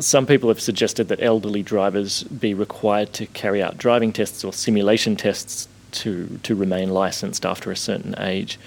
Some 0.00 0.26
people 0.26 0.48
have 0.48 0.60
suggested 0.60 1.08
that 1.08 1.22
elderly 1.22 1.62
drivers 1.62 2.24
be 2.24 2.52
required 2.52 3.12
to 3.14 3.26
carry 3.26 3.62
out 3.62 3.78
driving 3.78 4.12
tests 4.12 4.44
or 4.44 4.52
simulation 4.52 5.16
tests 5.16 5.68
to, 5.92 6.38
to 6.42 6.54
remain 6.54 6.90
licensed 6.90 7.46
after 7.46 7.70
a 7.70 7.76
certain 7.76 8.14
age. 8.18 8.58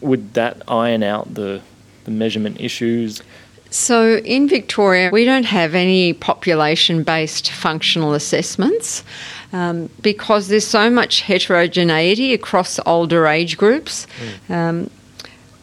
Would 0.00 0.34
that 0.34 0.62
iron 0.68 1.02
out 1.02 1.34
the, 1.34 1.62
the 2.04 2.10
measurement 2.10 2.60
issues? 2.60 3.22
So 3.70 4.16
in 4.18 4.48
Victoria, 4.48 5.10
we 5.10 5.24
don't 5.24 5.44
have 5.44 5.74
any 5.74 6.12
population 6.12 7.02
based 7.02 7.50
functional 7.50 8.14
assessments 8.14 9.04
um, 9.52 9.88
because 10.02 10.48
there's 10.48 10.66
so 10.66 10.90
much 10.90 11.22
heterogeneity 11.22 12.34
across 12.34 12.78
older 12.86 13.26
age 13.26 13.56
groups. 13.56 14.06
Mm. 14.48 14.54
Um, 14.54 14.90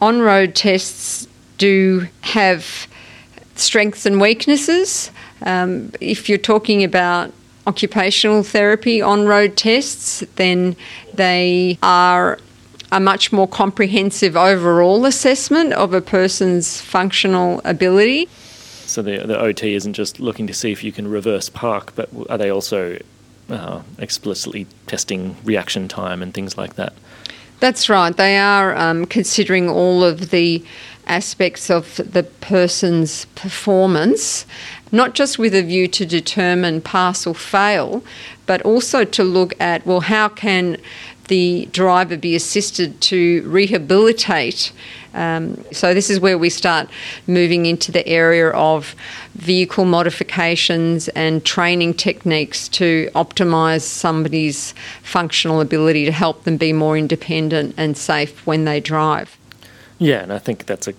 on 0.00 0.20
road 0.20 0.54
tests 0.54 1.26
do 1.58 2.06
have 2.22 2.86
strengths 3.54 4.06
and 4.06 4.20
weaknesses. 4.20 5.10
Um, 5.42 5.92
if 6.00 6.28
you're 6.28 6.38
talking 6.38 6.84
about 6.84 7.32
occupational 7.66 8.42
therapy 8.42 9.02
on 9.02 9.26
road 9.26 9.56
tests, 9.56 10.20
then 10.36 10.76
they 11.14 11.78
are 11.82 12.38
a 12.92 13.00
much 13.00 13.32
more 13.32 13.48
comprehensive 13.48 14.36
overall 14.36 15.04
assessment 15.04 15.72
of 15.72 15.92
a 15.92 16.00
person's 16.00 16.80
functional 16.80 17.60
ability. 17.64 18.28
So 18.86 19.02
the, 19.02 19.26
the 19.26 19.38
OT 19.38 19.74
isn't 19.74 19.94
just 19.94 20.20
looking 20.20 20.46
to 20.46 20.54
see 20.54 20.70
if 20.70 20.84
you 20.84 20.92
can 20.92 21.08
reverse 21.08 21.48
park, 21.48 21.92
but 21.96 22.08
are 22.30 22.38
they 22.38 22.50
also 22.50 22.98
uh, 23.48 23.82
explicitly 23.98 24.66
testing 24.86 25.36
reaction 25.44 25.88
time 25.88 26.22
and 26.22 26.34
things 26.34 26.56
like 26.56 26.74
that. 26.74 26.92
That's 27.60 27.88
right. 27.88 28.14
They 28.14 28.36
are 28.38 28.76
um, 28.76 29.06
considering 29.06 29.68
all 29.68 30.04
of 30.04 30.30
the 30.30 30.64
aspects 31.06 31.70
of 31.70 31.96
the 31.96 32.24
person's 32.24 33.24
performance, 33.36 34.44
not 34.92 35.14
just 35.14 35.38
with 35.38 35.54
a 35.54 35.62
view 35.62 35.88
to 35.88 36.04
determine 36.04 36.80
pass 36.80 37.26
or 37.26 37.34
fail, 37.34 38.04
but 38.44 38.60
also 38.62 39.04
to 39.04 39.24
look 39.24 39.58
at 39.60 39.86
well, 39.86 40.00
how 40.00 40.28
can 40.28 40.76
the 41.28 41.68
driver 41.72 42.16
be 42.16 42.34
assisted 42.34 43.00
to 43.00 43.42
rehabilitate. 43.48 44.72
Um, 45.16 45.64
so, 45.72 45.94
this 45.94 46.10
is 46.10 46.20
where 46.20 46.38
we 46.38 46.50
start 46.50 46.88
moving 47.26 47.66
into 47.66 47.90
the 47.90 48.06
area 48.06 48.50
of 48.50 48.94
vehicle 49.34 49.86
modifications 49.86 51.08
and 51.08 51.44
training 51.44 51.94
techniques 51.94 52.68
to 52.68 53.10
optimise 53.14 53.82
somebody's 53.82 54.74
functional 55.02 55.60
ability 55.60 56.04
to 56.04 56.12
help 56.12 56.44
them 56.44 56.58
be 56.58 56.72
more 56.72 56.96
independent 56.98 57.74
and 57.76 57.96
safe 57.96 58.46
when 58.46 58.66
they 58.66 58.78
drive. 58.78 59.38
Yeah, 59.98 60.22
and 60.22 60.32
I 60.32 60.38
think 60.38 60.66
that's 60.66 60.86
a 60.86 60.92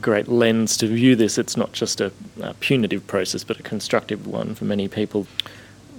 great 0.00 0.28
lens 0.28 0.76
to 0.76 0.86
view 0.86 1.16
this. 1.16 1.38
It's 1.38 1.56
not 1.56 1.72
just 1.72 2.00
a, 2.00 2.12
a 2.42 2.54
punitive 2.54 3.06
process, 3.06 3.44
but 3.44 3.58
a 3.58 3.62
constructive 3.62 4.26
one 4.26 4.54
for 4.54 4.66
many 4.66 4.88
people. 4.88 5.26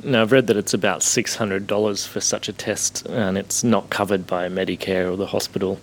Now, 0.03 0.21
I've 0.21 0.31
read 0.31 0.47
that 0.47 0.57
it's 0.57 0.73
about 0.73 1.01
$600 1.01 2.07
for 2.07 2.21
such 2.21 2.49
a 2.49 2.53
test, 2.53 3.05
and 3.07 3.37
it's 3.37 3.63
not 3.63 3.89
covered 3.89 4.25
by 4.25 4.49
Medicare 4.49 5.11
or 5.11 5.15
the 5.15 5.27
hospital. 5.27 5.79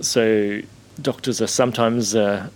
So, 0.00 0.60
doctors 1.00 1.40
are 1.40 1.46
sometimes 1.46 2.14
uh, 2.14 2.48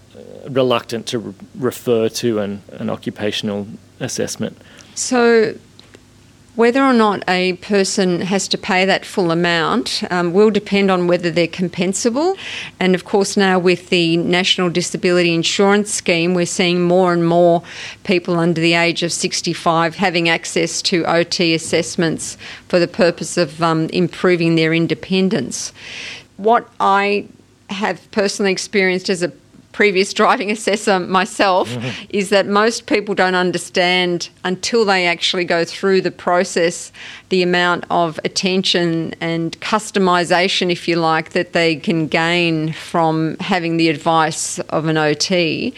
reluctant 0.49 1.07
to 1.07 1.19
re- 1.19 1.35
refer 1.59 2.09
to 2.09 2.39
an, 2.41 2.63
an 2.73 2.91
occupational 2.91 3.67
assessment. 4.01 4.57
So, 4.95 5.55
whether 6.57 6.83
or 6.83 6.93
not 6.93 7.23
a 7.29 7.55
person 7.55 8.21
has 8.21 8.49
to 8.49 8.59
pay 8.59 8.85
that 8.85 9.07
full 9.07 9.31
amount 9.31 10.03
um, 10.11 10.33
will 10.33 10.51
depend 10.51 10.91
on 10.91 11.07
whether 11.07 11.31
they're 11.31 11.47
compensable. 11.47 12.37
And 12.81 12.95
of 12.95 13.05
course, 13.05 13.37
now 13.37 13.59
with 13.59 13.89
the 13.89 14.17
National 14.17 14.69
Disability 14.69 15.33
Insurance 15.33 15.93
Scheme, 15.93 16.35
we're 16.35 16.47
seeing 16.47 16.83
more 16.83 17.13
and 17.13 17.27
more 17.27 17.63
people 18.05 18.39
under 18.39 18.61
the 18.61 18.75
age 18.75 19.03
of 19.03 19.13
65 19.13 19.95
having 19.95 20.29
access 20.29 20.83
to 20.83 21.05
OT 21.07 21.55
assessments 21.55 22.37
for 22.69 22.79
the 22.79 22.89
purpose 22.89 23.39
of 23.39 23.63
um, 23.63 23.89
improving 23.91 24.57
their 24.57 24.75
independence. 24.75 25.73
What 26.37 26.69
I 26.81 27.27
have 27.71 28.11
personally 28.11 28.53
experienced 28.53 29.09
as 29.09 29.23
a 29.23 29.33
previous 29.73 30.13
driving 30.13 30.51
assessor 30.57 30.99
myself 30.99 31.71
mm-hmm. 31.71 32.07
is 32.11 32.29
that 32.31 32.47
most 32.47 32.87
people 32.87 33.15
don't 33.15 33.37
understand 33.37 34.29
until 34.43 34.85
they 34.85 35.07
actually 35.07 35.45
go 35.45 35.65
through 35.65 36.01
the 36.01 36.11
process 36.11 36.91
the 37.29 37.41
amount 37.41 37.85
of 37.89 38.19
attention 38.25 39.15
and 39.21 39.59
customization 39.61 40.73
if 40.73 40.89
you 40.89 40.97
like 40.97 41.31
that 41.31 41.53
they 41.53 41.77
can 41.77 42.09
gain 42.09 42.73
from 42.73 43.37
having 43.39 43.77
the 43.77 43.89
advice 43.89 44.59
of 44.71 44.87
an 44.87 44.97
OT 44.97 45.73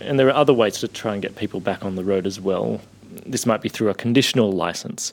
and 0.00 0.18
there 0.18 0.28
are 0.28 0.34
other 0.34 0.52
ways 0.52 0.78
to 0.78 0.88
try 0.88 1.12
and 1.12 1.22
get 1.22 1.36
people 1.36 1.60
back 1.60 1.84
on 1.84 1.96
the 1.96 2.04
road 2.04 2.26
as 2.26 2.40
well. 2.40 2.80
This 3.26 3.46
might 3.46 3.60
be 3.60 3.68
through 3.68 3.88
a 3.88 3.94
conditional 3.94 4.52
license. 4.52 5.12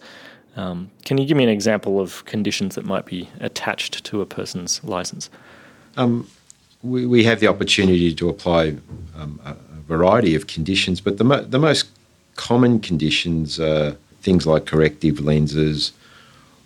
Um, 0.56 0.90
can 1.04 1.18
you 1.18 1.26
give 1.26 1.36
me 1.36 1.44
an 1.44 1.50
example 1.50 2.00
of 2.00 2.24
conditions 2.26 2.76
that 2.76 2.86
might 2.86 3.06
be 3.06 3.30
attached 3.40 4.04
to 4.06 4.22
a 4.22 4.26
person's 4.26 4.84
license 4.84 5.30
um, 5.98 6.28
we, 6.84 7.06
we 7.06 7.24
have 7.24 7.40
the 7.40 7.48
opportunity 7.48 8.14
to 8.14 8.30
apply 8.30 8.76
um, 9.18 9.40
a, 9.46 9.56
variety 9.88 10.34
of 10.34 10.48
conditions, 10.48 11.00
but 11.00 11.20
the, 11.20 11.24
mo- 11.24 11.44
the 11.44 11.60
most 11.60 11.86
common 12.36 12.80
conditions 12.80 13.60
are 13.60 13.92
things 14.22 14.48
like 14.48 14.66
corrective 14.66 15.20
lenses 15.20 15.92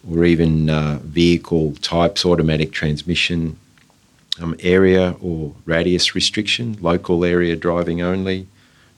or 0.09 0.23
even 0.23 0.69
uh, 0.69 0.99
vehicle 1.03 1.75
types, 1.81 2.25
automatic 2.25 2.71
transmission, 2.71 3.57
um, 4.39 4.55
area 4.61 5.15
or 5.21 5.53
radius 5.65 6.15
restriction, 6.15 6.77
local 6.79 7.25
area 7.25 7.57
driving 7.57 8.01
only, 8.01 8.47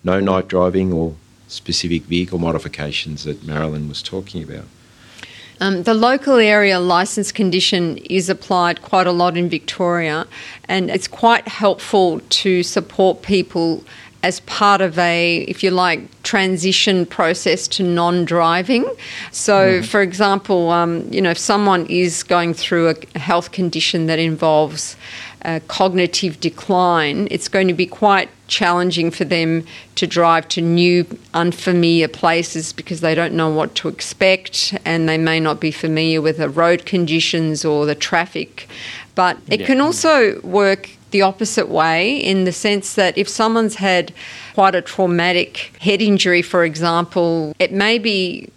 no 0.03 0.19
night 0.19 0.47
driving 0.47 0.93
or 0.93 1.15
specific 1.47 2.03
vehicle 2.03 2.37
modifications 2.37 3.23
that 3.23 3.43
Marilyn 3.43 3.89
was 3.89 4.01
talking 4.03 4.43
about. 4.43 4.65
Um, 5.61 5.83
the 5.83 5.93
local 5.93 6.37
area 6.37 6.79
licence 6.79 7.31
condition 7.31 7.97
is 7.97 8.29
applied 8.29 8.81
quite 8.81 9.05
a 9.05 9.11
lot 9.11 9.37
in 9.37 9.47
Victoria, 9.47 10.25
and 10.67 10.89
it's 10.89 11.07
quite 11.07 11.47
helpful 11.47 12.19
to 12.41 12.63
support 12.63 13.21
people 13.21 13.83
as 14.23 14.39
part 14.41 14.81
of 14.81 14.97
a, 14.97 15.43
if 15.47 15.63
you 15.63 15.69
like, 15.69 15.99
transition 16.23 17.05
process 17.05 17.67
to 17.67 17.83
non-driving. 17.83 18.85
So, 19.31 19.81
mm. 19.81 19.85
for 19.85 20.01
example, 20.01 20.71
um, 20.71 21.07
you 21.11 21.21
know, 21.21 21.31
if 21.31 21.37
someone 21.37 21.85
is 21.87 22.23
going 22.23 22.55
through 22.55 22.89
a 22.89 23.19
health 23.19 23.51
condition 23.51 24.07
that 24.07 24.19
involves 24.19 24.95
uh, 25.45 25.59
cognitive 25.67 26.39
decline, 26.39 27.27
it's 27.31 27.47
going 27.47 27.67
to 27.67 27.73
be 27.73 27.85
quite 27.85 28.29
challenging 28.51 29.09
for 29.09 29.23
them 29.23 29.65
to 29.95 30.05
drive 30.05 30.47
to 30.49 30.61
new, 30.61 31.05
unfamiliar 31.33 32.07
places 32.07 32.73
because 32.73 32.99
they 32.99 33.15
don't 33.15 33.33
know 33.33 33.49
what 33.49 33.73
to 33.73 33.87
expect 33.87 34.77
and 34.85 35.09
they 35.09 35.17
may 35.17 35.39
not 35.39 35.59
be 35.59 35.71
familiar 35.71 36.21
with 36.21 36.37
the 36.37 36.49
road 36.49 36.85
conditions 36.85 37.65
or 37.65 37.85
the 37.85 37.95
traffic. 37.95 38.67
But 39.15 39.37
it 39.47 39.61
yeah. 39.61 39.65
can 39.65 39.81
also 39.81 40.39
work 40.41 40.89
the 41.11 41.21
opposite 41.21 41.69
way 41.69 42.17
in 42.17 42.43
the 42.43 42.51
sense 42.51 42.95
that 42.95 43.17
if 43.17 43.27
someone's 43.27 43.75
had 43.75 44.13
quite 44.53 44.75
a 44.75 44.81
traumatic 44.81 45.73
head 45.79 46.01
injury, 46.01 46.41
for 46.41 46.63
example, 46.63 47.53
it 47.57 47.71
may 47.71 47.97
be 47.97 48.49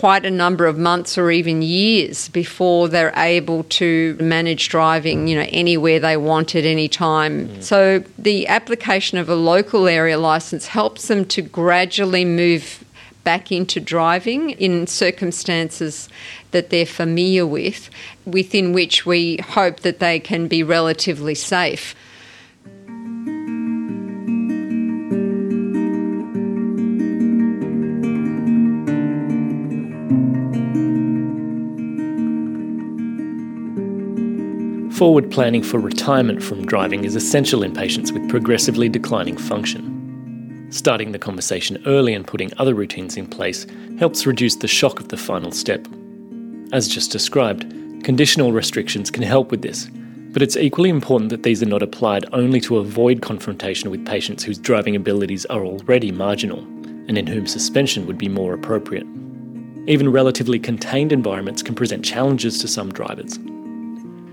quite 0.00 0.24
a 0.24 0.30
number 0.30 0.64
of 0.64 0.78
months 0.78 1.18
or 1.18 1.30
even 1.30 1.60
years 1.60 2.30
before 2.30 2.88
they're 2.88 3.12
able 3.18 3.64
to 3.64 4.16
manage 4.18 4.70
driving, 4.70 5.28
you 5.28 5.36
know, 5.36 5.46
anywhere 5.50 6.00
they 6.00 6.16
want 6.16 6.54
at 6.54 6.64
any 6.64 6.88
time. 6.88 7.46
Mm. 7.46 7.62
So 7.62 8.02
the 8.18 8.46
application 8.46 9.18
of 9.18 9.28
a 9.28 9.34
local 9.34 9.86
area 9.86 10.16
license 10.16 10.68
helps 10.68 11.08
them 11.08 11.26
to 11.26 11.42
gradually 11.42 12.24
move 12.24 12.82
back 13.24 13.52
into 13.52 13.78
driving 13.78 14.52
in 14.52 14.86
circumstances 14.86 16.08
that 16.52 16.70
they're 16.70 16.86
familiar 16.86 17.46
with, 17.46 17.90
within 18.24 18.72
which 18.72 19.04
we 19.04 19.36
hope 19.50 19.80
that 19.80 19.98
they 19.98 20.18
can 20.18 20.48
be 20.48 20.62
relatively 20.62 21.34
safe. 21.34 21.94
Forward 35.00 35.30
planning 35.30 35.62
for 35.62 35.80
retirement 35.80 36.42
from 36.42 36.66
driving 36.66 37.06
is 37.06 37.16
essential 37.16 37.62
in 37.62 37.72
patients 37.72 38.12
with 38.12 38.28
progressively 38.28 38.86
declining 38.86 39.38
function. 39.38 40.68
Starting 40.70 41.12
the 41.12 41.18
conversation 41.18 41.82
early 41.86 42.12
and 42.12 42.26
putting 42.26 42.52
other 42.58 42.74
routines 42.74 43.16
in 43.16 43.26
place 43.26 43.64
helps 43.98 44.26
reduce 44.26 44.56
the 44.56 44.68
shock 44.68 45.00
of 45.00 45.08
the 45.08 45.16
final 45.16 45.52
step. 45.52 45.88
As 46.74 46.86
just 46.86 47.10
described, 47.10 47.62
conditional 48.04 48.52
restrictions 48.52 49.10
can 49.10 49.22
help 49.22 49.50
with 49.50 49.62
this, 49.62 49.88
but 50.34 50.42
it's 50.42 50.58
equally 50.58 50.90
important 50.90 51.30
that 51.30 51.44
these 51.44 51.62
are 51.62 51.66
not 51.74 51.82
applied 51.82 52.26
only 52.34 52.60
to 52.60 52.76
avoid 52.76 53.22
confrontation 53.22 53.90
with 53.90 54.04
patients 54.04 54.44
whose 54.44 54.58
driving 54.58 54.96
abilities 54.96 55.46
are 55.46 55.64
already 55.64 56.12
marginal 56.12 56.58
and 57.08 57.16
in 57.16 57.26
whom 57.26 57.46
suspension 57.46 58.06
would 58.06 58.18
be 58.18 58.28
more 58.28 58.52
appropriate. 58.52 59.06
Even 59.86 60.12
relatively 60.12 60.58
contained 60.58 61.10
environments 61.10 61.62
can 61.62 61.74
present 61.74 62.04
challenges 62.04 62.58
to 62.58 62.68
some 62.68 62.92
drivers. 62.92 63.38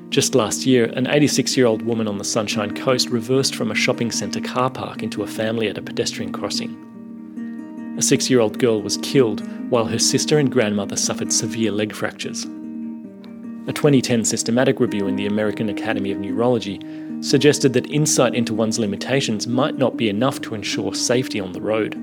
Just 0.09 0.35
last 0.35 0.65
year, 0.65 0.85
an 0.85 1.05
86 1.07 1.57
year 1.57 1.65
old 1.65 1.81
woman 1.81 2.07
on 2.07 2.17
the 2.17 2.23
Sunshine 2.23 2.73
Coast 2.73 3.09
reversed 3.09 3.55
from 3.55 3.71
a 3.71 3.75
shopping 3.75 4.09
centre 4.09 4.39
car 4.39 4.69
park 4.69 5.03
into 5.03 5.23
a 5.23 5.27
family 5.27 5.67
at 5.67 5.77
a 5.77 5.81
pedestrian 5.81 6.31
crossing. 6.31 7.95
A 7.97 8.01
six 8.01 8.29
year 8.29 8.39
old 8.39 8.57
girl 8.57 8.81
was 8.81 8.97
killed 8.97 9.41
while 9.69 9.85
her 9.85 9.99
sister 9.99 10.37
and 10.39 10.51
grandmother 10.51 10.95
suffered 10.95 11.33
severe 11.33 11.71
leg 11.71 11.93
fractures. 11.93 12.45
A 12.45 13.73
2010 13.73 14.23
systematic 14.23 14.79
review 14.79 15.07
in 15.07 15.17
the 15.17 15.25
American 15.25 15.67
Academy 15.67 16.13
of 16.13 16.19
Neurology 16.19 16.79
suggested 17.19 17.73
that 17.73 17.91
insight 17.91 18.33
into 18.33 18.53
one's 18.53 18.79
limitations 18.79 19.45
might 19.45 19.77
not 19.77 19.97
be 19.97 20.07
enough 20.07 20.39
to 20.41 20.55
ensure 20.55 20.93
safety 20.93 21.41
on 21.41 21.51
the 21.51 21.61
road. 21.61 21.95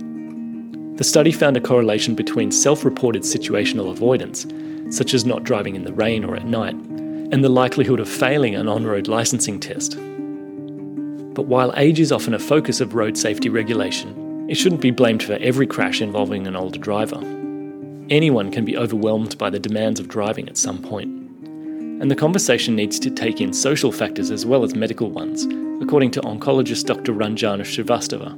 The 0.99 1.05
study 1.05 1.33
found 1.33 1.57
a 1.57 1.61
correlation 1.61 2.15
between 2.15 2.51
self 2.51 2.85
reported 2.85 3.23
situational 3.23 3.91
avoidance, 3.91 4.47
such 4.95 5.15
as 5.15 5.25
not 5.25 5.45
driving 5.45 5.75
in 5.75 5.85
the 5.85 5.93
rain 5.95 6.23
or 6.23 6.37
at 6.37 6.45
night, 6.45 6.77
and 7.33 7.43
the 7.43 7.49
likelihood 7.49 8.01
of 8.01 8.09
failing 8.09 8.55
an 8.55 8.69
on 8.69 8.85
road 8.85 9.09
licensing 9.09 9.61
test. 9.61 9.97
But 11.35 11.47
while 11.47 11.73
age 11.77 12.01
is 12.01 12.13
often 12.13 12.35
a 12.35 12.39
focus 12.39 12.81
of 12.81 12.95
road 12.95 13.17
safety 13.17 13.49
regulation, 13.49 14.47
it 14.49 14.57
shouldn't 14.57 14.81
be 14.81 14.91
blamed 14.91 15.23
for 15.23 15.35
every 15.35 15.67
crash 15.67 16.01
involving 16.01 16.47
an 16.47 16.55
older 16.55 16.79
driver. 16.79 17.19
Anyone 18.11 18.53
can 18.53 18.65
be 18.65 18.77
overwhelmed 18.77 19.39
by 19.39 19.51
the 19.51 19.59
demands 19.59 19.99
of 19.99 20.09
driving 20.09 20.49
at 20.49 20.59
some 20.59 20.83
point. 20.83 21.09
And 22.01 22.11
the 22.11 22.17
conversation 22.17 22.77
needs 22.77 23.01
to 23.01 23.11
take 23.11 23.41
in 23.41 23.53
social 23.53 23.91
factors 23.91 24.31
as 24.31 24.45
well 24.45 24.63
as 24.63 24.75
medical 24.75 25.11
ones, 25.11 25.47
according 25.83 26.11
to 26.13 26.21
oncologist 26.21 26.85
Dr. 26.85 27.13
Ranjana 27.13 27.63
Srivastava. 27.63 28.33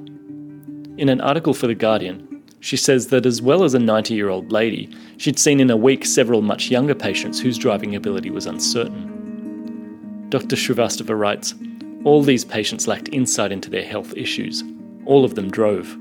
In 0.98 1.08
an 1.08 1.20
article 1.20 1.52
for 1.52 1.66
The 1.66 1.74
Guardian, 1.74 2.35
she 2.66 2.76
says 2.76 3.06
that 3.06 3.24
as 3.24 3.40
well 3.40 3.62
as 3.62 3.74
a 3.74 3.78
90 3.78 4.12
year 4.12 4.28
old 4.28 4.50
lady, 4.50 4.90
she'd 5.18 5.38
seen 5.38 5.60
in 5.60 5.70
a 5.70 5.76
week 5.76 6.04
several 6.04 6.42
much 6.42 6.68
younger 6.68 6.96
patients 6.96 7.38
whose 7.38 7.56
driving 7.56 7.94
ability 7.94 8.28
was 8.28 8.46
uncertain. 8.46 10.26
Dr. 10.30 10.56
Srivastava 10.56 11.16
writes 11.16 11.54
All 12.02 12.24
these 12.24 12.44
patients 12.44 12.88
lacked 12.88 13.08
insight 13.12 13.52
into 13.52 13.70
their 13.70 13.84
health 13.84 14.16
issues. 14.16 14.64
All 15.04 15.24
of 15.24 15.36
them 15.36 15.48
drove. 15.48 15.96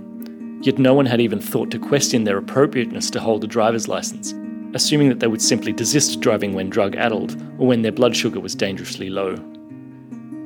Yet 0.62 0.80
no 0.80 0.96
one 0.96 1.06
had 1.06 1.22
even 1.22 1.40
thought 1.40 1.70
to 1.70 1.78
question 1.78 2.24
their 2.24 2.40
appropriateness 2.40 3.12
to 3.12 3.20
hold 3.20 3.44
a 3.44 3.48
driver's 3.48 3.88
license, 3.88 4.34
assuming 4.74 5.10
that 5.10 5.20
they 5.20 5.28
would 5.28 5.44
simply 5.44 5.72
desist 5.72 6.20
driving 6.20 6.56
when 6.56 6.72
drug 6.72 6.96
addled 6.96 7.40
or 7.60 7.68
when 7.68 7.84
their 7.84 7.92
blood 7.92 8.16
sugar 8.16 8.40
was 8.40 8.56
dangerously 8.56 9.12
low. 9.12 9.36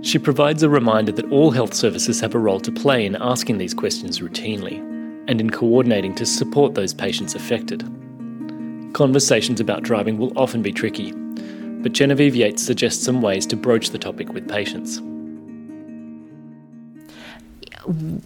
She 0.02 0.20
provides 0.20 0.64
a 0.64 0.70
reminder 0.70 1.14
that 1.14 1.32
all 1.32 1.52
health 1.52 1.74
services 1.74 2.20
have 2.20 2.36
a 2.36 2.40
role 2.40 2.60
to 2.60 2.74
play 2.74 3.06
in 3.06 3.16
asking 3.16 3.58
these 3.58 3.74
questions 3.74 4.20
routinely 4.20 4.89
and 5.30 5.40
in 5.40 5.52
coordinating 5.52 6.16
to 6.16 6.26
support 6.26 6.74
those 6.74 6.92
patients 6.92 7.36
affected. 7.36 7.82
Conversations 8.94 9.60
about 9.60 9.84
driving 9.84 10.18
will 10.18 10.36
often 10.36 10.64
be 10.64 10.72
tricky, 10.72 11.12
but 11.84 11.94
Genevieve 11.94 12.36
Yates 12.36 12.64
suggests 12.64 13.06
some 13.06 13.22
ways 13.22 13.46
to 13.46 13.56
broach 13.56 13.92
the 13.92 14.00
topic 14.00 14.34
with 14.34 14.50
patients. 14.50 15.00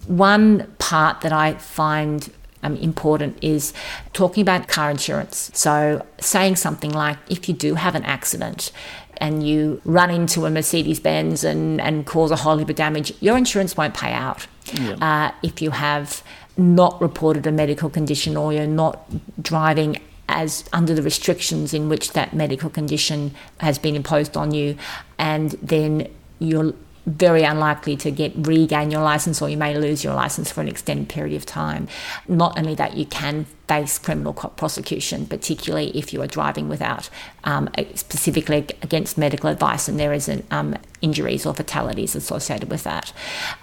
One 0.08 0.74
part 0.80 1.20
that 1.22 1.34
I 1.34 1.56
find 1.56 2.32
um, 2.64 2.78
important 2.78 3.38
is 3.42 3.74
talking 4.14 4.42
about 4.42 4.70
car 4.70 4.90
insurance. 4.90 5.52
So, 5.54 6.06
saying 6.22 6.56
something 6.56 6.92
like, 6.92 7.18
if 7.30 7.50
you 7.50 7.54
do 7.54 7.76
have 7.76 7.96
an 7.96 8.04
accident, 8.04 8.72
and 9.18 9.48
you 9.48 9.82
run 9.86 10.10
into 10.10 10.46
a 10.46 10.50
Mercedes 10.50 11.00
Benz 11.00 11.44
and, 11.44 11.80
and 11.80 12.06
cause 12.06 12.32
a 12.32 12.36
whole 12.38 12.58
heap 12.58 12.70
of 12.70 12.76
damage, 12.76 13.14
your 13.22 13.38
insurance 13.38 13.78
won't 13.78 13.94
pay 13.94 14.12
out. 14.12 14.48
Yeah. 14.74 14.94
Uh, 14.94 15.32
if 15.44 15.62
you 15.62 15.72
have 15.72 16.24
not 16.58 17.02
reported 17.02 17.48
a 17.48 17.52
medical 17.52 17.90
condition 17.90 18.38
or 18.38 18.54
you're 18.54 18.68
not 18.68 19.10
driving 19.42 20.00
as 20.30 20.64
under 20.74 20.94
the 20.94 21.02
restrictions 21.02 21.74
in 21.74 21.90
which 21.90 22.14
that 22.14 22.34
medical 22.34 22.70
condition 22.70 23.34
has 23.60 23.78
been 23.78 23.96
imposed 23.96 24.38
on 24.38 24.54
you, 24.54 24.78
and 25.20 25.52
then 25.62 26.08
you're 26.40 26.74
very 27.06 27.44
unlikely 27.44 27.98
to 27.98 28.12
get 28.12 28.34
regain 28.36 28.92
your 28.92 29.02
license 29.02 29.42
or 29.42 29.50
you 29.50 29.58
may 29.58 29.78
lose 29.78 30.04
your 30.04 30.14
license 30.14 30.52
for 30.52 30.62
an 30.62 30.68
extended 30.68 31.10
period 31.10 31.36
of 31.36 31.46
time. 31.46 31.88
Not 32.28 32.58
only 32.58 32.76
that, 32.76 32.96
you 32.96 33.06
can 33.06 33.46
face 33.68 33.98
criminal 33.98 34.34
prosecution, 34.34 35.26
particularly 35.26 35.90
if 35.98 36.14
you 36.14 36.22
are 36.22 36.28
driving 36.28 36.70
without 36.70 37.10
um, 37.44 37.70
specifically 37.96 38.68
against 38.82 39.18
medical 39.18 39.50
advice 39.50 39.88
and 39.88 40.00
there 40.00 40.14
is 40.14 40.30
an, 40.30 40.46
um, 40.52 40.76
injuries 41.02 41.46
or 41.46 41.54
fatalities 41.54 42.16
associated 42.16 42.70
with 42.70 42.84
that. 42.84 43.12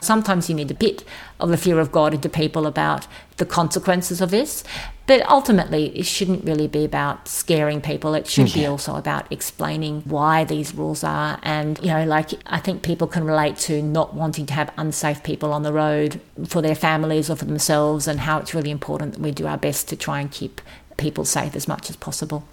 Sometimes 0.00 0.48
you 0.48 0.54
need 0.54 0.70
a 0.70 0.74
bit 0.74 1.04
of 1.38 1.48
the 1.48 1.56
fear 1.56 1.78
of 1.78 1.92
God 1.92 2.14
into 2.14 2.28
people 2.28 2.66
about 2.66 3.06
the 3.38 3.46
consequences 3.46 4.20
of 4.20 4.30
this, 4.30 4.64
but 5.10 5.28
ultimately 5.28 5.86
it 5.98 6.06
shouldn't 6.06 6.44
really 6.44 6.68
be 6.68 6.84
about 6.84 7.26
scaring 7.26 7.80
people. 7.80 8.14
It 8.14 8.28
should 8.28 8.52
be 8.52 8.64
also 8.64 8.94
about 8.94 9.26
explaining 9.32 10.02
why 10.02 10.44
these 10.44 10.72
rules 10.72 11.02
are. 11.02 11.40
And, 11.42 11.80
you 11.80 11.88
know, 11.88 12.04
like 12.04 12.30
I 12.46 12.60
think 12.60 12.84
people 12.84 13.08
can 13.08 13.24
relate 13.24 13.56
to 13.66 13.82
not 13.82 14.14
wanting 14.14 14.46
to 14.46 14.54
have 14.54 14.72
unsafe 14.76 15.24
people 15.24 15.52
on 15.52 15.64
the 15.64 15.72
road 15.72 16.20
for 16.46 16.62
their 16.62 16.76
families 16.76 17.28
or 17.28 17.34
for 17.34 17.44
themselves 17.44 18.06
and 18.06 18.20
how 18.20 18.38
it's 18.38 18.54
really 18.54 18.70
important 18.70 19.14
that 19.14 19.20
we 19.20 19.32
do 19.32 19.48
our 19.48 19.58
best 19.58 19.88
to 19.88 19.96
try 19.96 20.20
and 20.20 20.30
keep 20.30 20.60
people 20.96 21.24
safe 21.24 21.56
as 21.56 21.66
much 21.66 21.90
as 21.90 21.96
possible. 21.96 22.44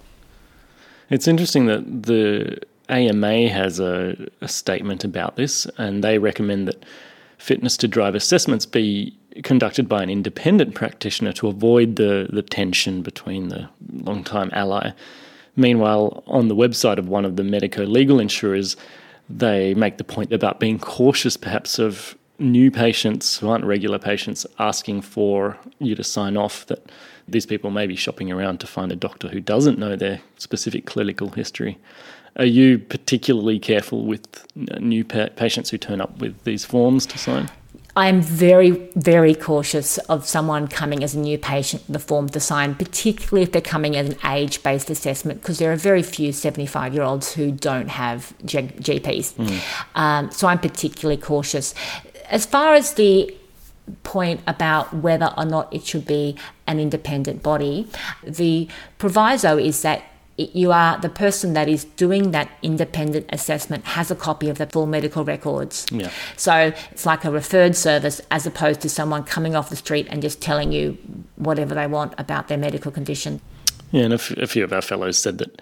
It's 1.12 1.28
interesting 1.28 1.68
that 1.68 2.08
the 2.08 2.60
AMA 2.90 3.50
has 3.50 3.80
a, 3.80 4.32
a 4.42 4.48
statement 4.48 5.04
about 5.04 5.36
this, 5.36 5.68
and 5.78 6.04
they 6.04 6.18
recommend 6.18 6.70
that 6.70 6.84
fitness 7.38 7.78
to 7.78 7.88
drive 7.88 8.16
assessments 8.16 8.66
be 8.66 9.16
conducted 9.44 9.88
by 9.88 10.04
an 10.04 10.10
independent 10.10 10.76
practitioner 10.76 11.34
to 11.34 11.48
avoid 11.48 11.96
the, 11.96 12.28
the 12.32 12.42
tension 12.42 13.02
between 13.02 13.50
the 13.50 13.70
long-time 13.92 14.50
ally. 14.54 14.92
Meanwhile, 15.56 16.24
on 16.28 16.48
the 16.48 16.56
website 16.56 16.98
of 16.98 17.08
one 17.08 17.26
of 17.26 17.36
the 17.36 17.44
medico 17.44 17.84
legal 17.84 18.20
insurers, 18.20 18.78
they 19.30 19.74
make 19.74 19.98
the 19.98 20.04
point 20.04 20.32
about 20.32 20.60
being 20.60 20.80
cautious, 20.80 21.36
perhaps, 21.36 21.80
of 21.80 22.16
new 22.40 22.70
patients 22.70 23.40
who 23.40 23.50
aren't 23.50 23.66
regular 23.66 23.98
patients 23.98 24.46
asking 24.60 25.02
for 25.02 25.58
you 25.80 25.96
to 25.96 26.04
sign 26.04 26.38
off 26.38 26.66
that 26.68 26.92
these 27.28 27.46
people 27.46 27.72
may 27.72 27.88
be 27.88 27.96
shopping 27.96 28.32
around 28.32 28.60
to 28.60 28.68
find 28.68 28.92
a 28.92 28.96
doctor 28.96 29.28
who 29.28 29.40
doesn't 29.40 29.80
know 29.80 29.96
their 29.96 30.22
specific 30.38 30.86
clinical 30.86 31.30
history. 31.30 31.78
Are 32.38 32.46
you 32.46 32.78
particularly 32.78 33.58
careful 33.58 34.06
with 34.06 34.46
new 34.56 35.04
pa- 35.04 35.30
patients 35.36 35.72
who 35.72 35.78
turn 35.78 36.00
up 36.00 36.20
with 36.20 36.44
these 36.44 36.64
forms 36.64 37.06
to 37.08 37.18
sign? 37.18 37.50
I'm 37.98 38.22
very, 38.22 38.70
very 38.96 39.34
cautious 39.34 39.98
of 39.98 40.28
someone 40.28 40.68
coming 40.68 41.04
as 41.04 41.16
a 41.16 41.20
new 41.20 41.40
patient 41.40 41.82
with 41.88 41.96
a 41.96 42.00
form 42.00 42.30
to 42.30 42.40
sign, 42.40 42.76
particularly 42.76 43.42
if 43.42 43.52
they're 43.52 43.60
coming 43.60 43.96
as 43.96 44.10
an 44.10 44.18
age 44.24 44.62
based 44.62 44.92
assessment, 44.92 45.42
because 45.42 45.58
there 45.58 45.72
are 45.72 45.76
very 45.76 46.04
few 46.04 46.32
75 46.32 46.94
year 46.94 47.02
olds 47.02 47.34
who 47.34 47.52
don't 47.52 47.88
have 47.88 48.38
G- 48.46 48.60
GPs. 48.60 49.34
Mm. 49.34 49.62
Um, 49.96 50.30
so 50.30 50.48
I'm 50.48 50.60
particularly 50.60 51.20
cautious. 51.20 51.74
As 52.30 52.46
far 52.46 52.76
as 52.76 52.94
the 52.94 53.36
point 54.04 54.42
about 54.46 54.94
whether 54.94 55.34
or 55.36 55.46
not 55.46 55.74
it 55.74 55.84
should 55.84 56.06
be 56.06 56.36
an 56.68 56.80
independent 56.80 57.42
body, 57.42 57.88
the 58.24 58.68
proviso 59.00 59.58
is 59.58 59.82
that 59.82 60.04
you 60.38 60.72
are 60.72 61.00
the 61.00 61.10
person 61.10 61.54
that 61.54 61.68
is 61.68 61.84
doing 61.84 62.32
that 62.32 62.50
independent 62.62 63.26
assessment 63.30 63.86
has 63.86 64.12
a 64.12 64.16
copy 64.16 64.50
of 64.50 64.60
the 64.60 64.68
full 64.68 64.86
medical 64.86 65.26
records. 65.26 65.86
Yeah. 65.92 66.12
So 66.36 66.74
it's 66.92 67.06
like 67.06 67.26
a 67.26 67.32
referred 67.32 67.76
service 67.76 68.22
as 68.30 68.46
opposed 68.46 68.82
to 68.82 68.90
someone 68.90 69.24
coming 69.24 69.56
off 69.56 69.70
the 69.70 69.76
street 69.76 70.08
and 70.10 70.22
just 70.22 70.40
telling 70.40 70.72
you 70.72 70.98
whatever 71.38 71.74
they 71.74 71.88
want 71.88 72.14
about 72.20 72.48
their 72.50 72.58
medical 72.58 72.92
condition. 72.92 73.42
Yeah, 73.92 74.04
and 74.04 74.14
a, 74.14 74.16
f- 74.16 74.32
a 74.32 74.48
few 74.48 74.64
of 74.64 74.72
our 74.72 74.82
fellows 74.82 75.18
said 75.18 75.40
that 75.40 75.62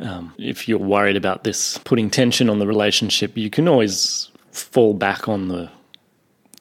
um, 0.00 0.32
if 0.38 0.68
you're 0.68 0.78
worried 0.78 1.16
about 1.16 1.44
this 1.44 1.78
putting 1.78 2.08
tension 2.08 2.48
on 2.48 2.60
the 2.60 2.66
relationship, 2.66 3.36
you 3.36 3.50
can 3.50 3.66
always 3.66 4.30
fall 4.52 4.94
back 4.94 5.28
on 5.28 5.48
the, 5.48 5.70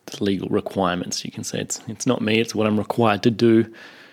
the 0.05 0.23
legal 0.23 0.49
requirements. 0.49 1.23
You 1.23 1.31
can 1.31 1.43
say 1.43 1.59
it's 1.59 1.81
it's 1.87 2.07
not 2.07 2.21
me; 2.21 2.39
it's 2.39 2.55
what 2.55 2.67
I'm 2.67 2.77
required 2.77 3.21
to 3.23 3.31
do 3.31 3.71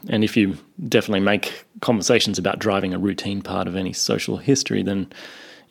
and 0.09 0.25
if 0.25 0.37
you 0.37 0.57
definitely 0.89 1.21
make 1.21 1.67
conversations 1.81 2.39
about 2.39 2.59
driving 2.59 2.95
a 2.95 2.99
routine 2.99 3.43
part 3.43 3.69
of 3.69 3.77
any 3.77 3.93
social 3.93 4.39
history, 4.39 4.83
then 4.83 5.13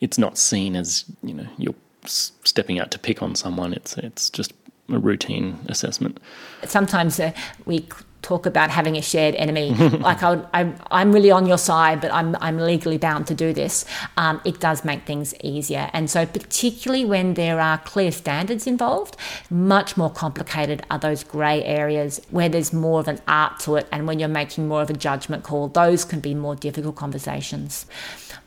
it's 0.00 0.18
not 0.18 0.38
seen 0.38 0.76
as 0.76 1.04
you 1.22 1.34
know 1.34 1.46
you're 1.58 1.74
stepping 2.04 2.78
out 2.78 2.90
to 2.90 2.98
pick 2.98 3.22
on 3.22 3.34
someone. 3.34 3.72
It's 3.72 3.96
it's 3.98 4.30
just 4.30 4.52
a 4.88 4.98
routine 4.98 5.58
assessment. 5.68 6.20
Sometimes 6.64 7.20
uh, 7.20 7.32
we 7.66 7.86
talk 8.22 8.46
about 8.46 8.70
having 8.70 8.96
a 8.96 9.02
shared 9.02 9.34
enemy. 9.34 9.74
like 9.74 10.22
I, 10.22 10.42
I, 10.52 10.72
I'm 10.90 11.12
really 11.12 11.30
on 11.30 11.46
your 11.46 11.58
side, 11.58 12.00
but 12.00 12.12
I'm, 12.12 12.36
I'm 12.40 12.58
legally 12.58 12.98
bound 12.98 13.26
to 13.28 13.34
do 13.34 13.52
this. 13.52 13.84
Um, 14.16 14.40
it 14.44 14.60
does 14.60 14.84
make 14.84 15.04
things 15.04 15.34
easier. 15.42 15.90
And 15.92 16.10
so, 16.10 16.26
particularly 16.26 17.04
when 17.04 17.34
there 17.34 17.60
are 17.60 17.78
clear 17.78 18.12
standards 18.12 18.66
involved, 18.66 19.16
much 19.50 19.96
more 19.96 20.10
complicated 20.10 20.84
are 20.90 20.98
those 20.98 21.24
grey 21.24 21.64
areas 21.64 22.20
where 22.30 22.48
there's 22.48 22.72
more 22.72 23.00
of 23.00 23.08
an 23.08 23.20
art 23.26 23.58
to 23.60 23.76
it. 23.76 23.88
And 23.92 24.06
when 24.06 24.18
you're 24.18 24.28
making 24.28 24.68
more 24.68 24.82
of 24.82 24.90
a 24.90 24.94
judgment 24.94 25.44
call, 25.44 25.68
those 25.68 26.04
can 26.04 26.20
be 26.20 26.34
more 26.34 26.54
difficult 26.54 26.96
conversations. 26.96 27.86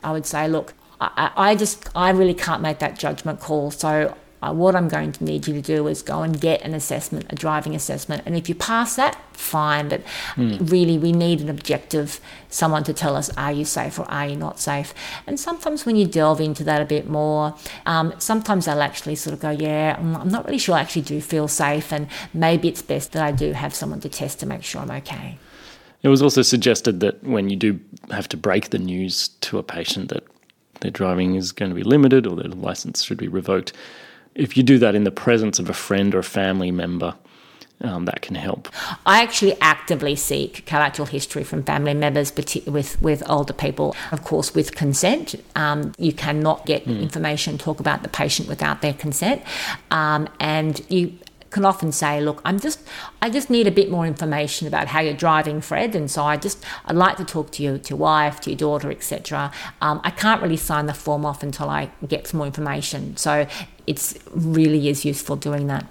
I 0.04 0.12
would 0.12 0.26
say, 0.26 0.48
look, 0.48 0.74
I, 1.00 1.32
I 1.36 1.56
just, 1.56 1.90
I 1.96 2.12
really 2.12 2.34
can't 2.34 2.62
make 2.62 2.80
that 2.80 2.98
judgment 2.98 3.40
call. 3.40 3.72
So 3.72 4.16
uh, 4.44 4.54
what 4.54 4.76
I'm 4.76 4.90
going 4.90 5.14
to 5.14 5.24
need 5.24 5.48
you 5.48 5.54
to 5.54 5.62
do 5.62 5.88
is 5.88 6.02
go 6.02 6.22
and 6.22 6.40
get 6.40 6.62
an 6.64 6.74
assessment, 6.74 7.26
a 7.30 7.36
driving 7.36 7.76
assessment. 7.76 8.24
And 8.26 8.36
if 8.36 8.50
you 8.50 8.56
pass 8.56 8.98
that, 8.98 9.18
fine. 9.32 9.88
But 9.88 10.04
mm. 10.36 10.70
really, 10.70 10.98
we 10.98 11.14
need 11.14 11.40
an 11.40 11.50
objective, 11.50 12.20
someone 12.50 12.84
to 12.84 12.94
tell 12.94 13.16
us, 13.16 13.30
are 13.38 13.54
you 13.54 13.64
safe 13.64 13.98
or 13.98 14.04
are 14.12 14.28
you 14.28 14.36
not 14.36 14.60
safe? 14.60 14.94
And 15.26 15.40
sometimes 15.40 15.86
when 15.86 15.96
you 15.96 16.06
delve 16.06 16.42
into 16.42 16.64
that 16.66 16.82
a 16.82 16.86
bit 16.86 17.08
more, 17.10 17.56
um, 17.86 18.14
sometimes 18.20 18.66
they'll 18.66 18.82
actually 18.82 19.16
sort 19.16 19.34
of 19.34 19.40
go, 19.40 19.50
yeah, 19.50 19.96
I'm 19.98 20.30
not 20.30 20.46
really 20.46 20.58
sure 20.58 20.76
I 20.76 20.82
actually 20.82 21.04
do 21.04 21.22
feel 21.22 21.48
safe. 21.48 21.94
And 21.94 22.08
maybe 22.34 22.68
it's 22.68 22.82
best 22.82 23.14
that 23.14 23.24
I 23.24 23.32
do 23.32 23.54
have 23.54 23.74
someone 23.74 24.02
to 24.02 24.10
test 24.10 24.40
to 24.42 24.46
make 24.46 24.64
sure 24.64 24.82
I'm 24.82 24.92
okay. 24.92 25.38
It 26.02 26.10
was 26.10 26.22
also 26.22 26.42
suggested 26.42 27.00
that 27.00 27.24
when 27.24 27.50
you 27.50 27.56
do 27.56 27.80
have 28.12 28.28
to 28.30 28.38
break 28.38 28.72
the 28.72 28.80
news 28.80 29.30
to 29.40 29.58
a 29.58 29.64
patient 29.64 30.10
that 30.10 30.26
their 30.82 30.92
driving 30.92 31.36
is 31.36 31.54
going 31.54 31.70
to 31.70 31.76
be 31.76 31.84
limited 31.84 32.28
or 32.28 32.36
their 32.36 32.50
license 32.50 33.04
should 33.04 33.18
be 33.18 33.30
revoked, 33.30 33.72
if 34.36 34.58
you 34.58 34.64
do 34.64 34.78
that 34.80 34.96
in 34.96 35.04
the 35.04 35.12
presence 35.12 35.60
of 35.60 35.70
a 35.70 35.74
friend 35.74 36.14
or 36.16 36.20
a 36.20 36.24
family 36.24 36.72
member, 36.72 37.16
um, 37.82 38.06
that 38.06 38.22
can 38.22 38.36
help. 38.36 38.70
I 39.06 39.22
actually 39.22 39.60
actively 39.60 40.16
seek 40.16 40.66
collateral 40.66 41.06
history 41.06 41.44
from 41.44 41.64
family 41.64 41.94
members, 41.94 42.32
particularly 42.32 42.80
with 42.80 43.02
with 43.02 43.24
older 43.30 43.54
people, 43.54 43.96
of 44.12 44.24
course, 44.24 44.56
with 44.56 44.74
consent. 44.76 45.36
Um, 45.56 45.94
you 45.98 46.14
cannot 46.14 46.66
get 46.66 46.86
mm. 46.86 47.02
information 47.02 47.58
talk 47.58 47.80
about 47.80 48.04
the 48.04 48.10
patient 48.10 48.48
without 48.48 48.82
their 48.82 48.94
consent, 48.94 49.44
um, 49.92 50.30
and 50.40 50.82
you 50.90 51.18
can 51.54 51.64
often 51.66 51.92
say, 51.92 52.20
look, 52.20 52.42
I'm 52.44 52.60
just, 52.60 52.80
I 53.22 53.30
just 53.30 53.50
need 53.50 53.68
a 53.68 53.72
bit 53.72 53.90
more 53.90 54.06
information 54.06 54.68
about 54.68 54.88
how 54.88 55.00
you're 55.00 55.14
driving, 55.14 55.62
Fred, 55.62 55.96
and 55.96 56.10
so 56.10 56.24
I 56.24 56.36
just, 56.36 56.66
I'd 56.86 56.96
like 56.96 57.16
to 57.18 57.24
talk 57.24 57.52
to 57.52 57.64
you, 57.64 57.78
to 57.78 57.90
your 57.92 58.00
wife, 58.00 58.42
to 58.42 58.50
your 58.50 58.58
daughter, 58.58 58.92
etc. 58.92 59.52
Um, 59.80 60.02
I 60.04 60.10
can't 60.10 60.42
really 60.42 60.58
sign 60.58 60.88
the 60.88 60.94
form 60.94 61.26
off 61.26 61.44
until 61.44 61.70
I 61.70 61.92
get 62.08 62.28
some 62.28 62.40
more 62.40 62.48
information. 62.48 63.16
So 63.18 63.48
it's 63.88 64.18
really 64.32 64.90
is 64.90 65.06
useful 65.06 65.36
doing 65.36 65.68
that. 65.68 65.86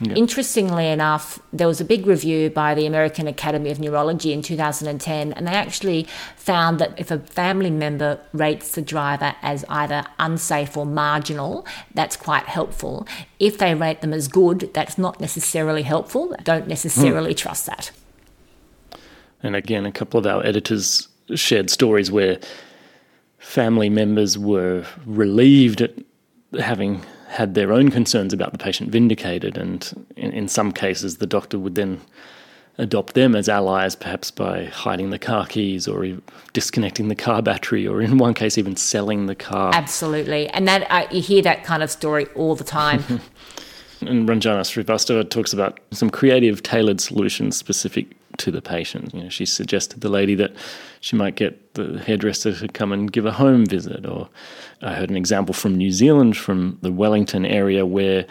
Yeah. 0.00 0.14
Interestingly 0.14 0.88
enough, 0.88 1.38
there 1.52 1.66
was 1.66 1.80
a 1.80 1.84
big 1.84 2.06
review 2.06 2.50
by 2.50 2.74
the 2.74 2.86
American 2.86 3.26
Academy 3.26 3.70
of 3.70 3.78
Neurology 3.78 4.32
in 4.32 4.42
2010, 4.42 5.32
and 5.32 5.46
they 5.46 5.52
actually 5.52 6.06
found 6.36 6.78
that 6.78 6.98
if 6.98 7.10
a 7.10 7.18
family 7.18 7.70
member 7.70 8.18
rates 8.32 8.72
the 8.72 8.82
driver 8.82 9.34
as 9.42 9.64
either 9.68 10.04
unsafe 10.18 10.76
or 10.76 10.86
marginal, 10.86 11.66
that's 11.94 12.16
quite 12.16 12.44
helpful. 12.44 13.06
If 13.38 13.58
they 13.58 13.74
rate 13.74 14.00
them 14.00 14.12
as 14.12 14.28
good, 14.28 14.70
that's 14.74 14.98
not 14.98 15.20
necessarily 15.20 15.82
helpful. 15.82 16.34
Don't 16.42 16.66
necessarily 16.66 17.34
mm. 17.34 17.36
trust 17.36 17.66
that. 17.66 17.90
And 19.42 19.56
again, 19.56 19.86
a 19.86 19.92
couple 19.92 20.18
of 20.18 20.26
our 20.26 20.44
editors 20.46 21.08
shared 21.34 21.70
stories 21.70 22.10
where 22.10 22.38
family 23.38 23.90
members 23.90 24.38
were 24.38 24.86
relieved 25.04 25.80
at 25.80 25.92
having 26.58 27.04
had 27.32 27.54
their 27.54 27.72
own 27.72 27.90
concerns 27.90 28.34
about 28.34 28.52
the 28.52 28.58
patient 28.58 28.90
vindicated, 28.90 29.56
and 29.56 30.06
in, 30.16 30.32
in 30.32 30.48
some 30.48 30.70
cases, 30.70 31.16
the 31.16 31.26
doctor 31.26 31.58
would 31.58 31.74
then 31.74 32.00
adopt 32.76 33.14
them 33.14 33.34
as 33.34 33.48
allies, 33.48 33.96
perhaps 33.96 34.30
by 34.30 34.64
hiding 34.66 35.10
the 35.10 35.18
car 35.18 35.46
keys 35.46 35.88
or 35.88 36.06
disconnecting 36.52 37.08
the 37.08 37.14
car 37.14 37.40
battery, 37.40 37.86
or 37.86 38.02
in 38.02 38.18
one 38.18 38.34
case, 38.34 38.58
even 38.58 38.76
selling 38.76 39.26
the 39.26 39.34
car. 39.34 39.70
Absolutely, 39.74 40.48
and 40.48 40.68
that 40.68 40.86
uh, 40.90 41.06
you 41.10 41.22
hear 41.22 41.42
that 41.42 41.64
kind 41.64 41.82
of 41.82 41.90
story 41.90 42.26
all 42.34 42.54
the 42.54 42.64
time. 42.64 43.02
and 44.02 44.28
Ranjana 44.28 44.60
Srivastava 44.60 45.28
talks 45.28 45.54
about 45.54 45.80
some 45.90 46.10
creative, 46.10 46.62
tailored 46.62 47.00
solutions 47.00 47.56
specific 47.56 48.14
to 48.38 48.50
the 48.50 48.62
patient. 48.62 49.14
You 49.14 49.24
know, 49.24 49.28
she 49.28 49.46
suggested 49.46 50.00
the 50.00 50.08
lady 50.08 50.34
that 50.36 50.52
she 51.00 51.16
might 51.16 51.36
get 51.36 51.74
the 51.74 51.98
hairdresser 51.98 52.54
to 52.54 52.68
come 52.68 52.92
and 52.92 53.10
give 53.10 53.26
a 53.26 53.32
home 53.32 53.66
visit. 53.66 54.06
Or 54.06 54.28
I 54.80 54.94
heard 54.94 55.10
an 55.10 55.16
example 55.16 55.54
from 55.54 55.74
New 55.74 55.90
Zealand, 55.90 56.36
from 56.36 56.78
the 56.82 56.92
Wellington 56.92 57.44
area, 57.44 57.86
where 57.86 58.26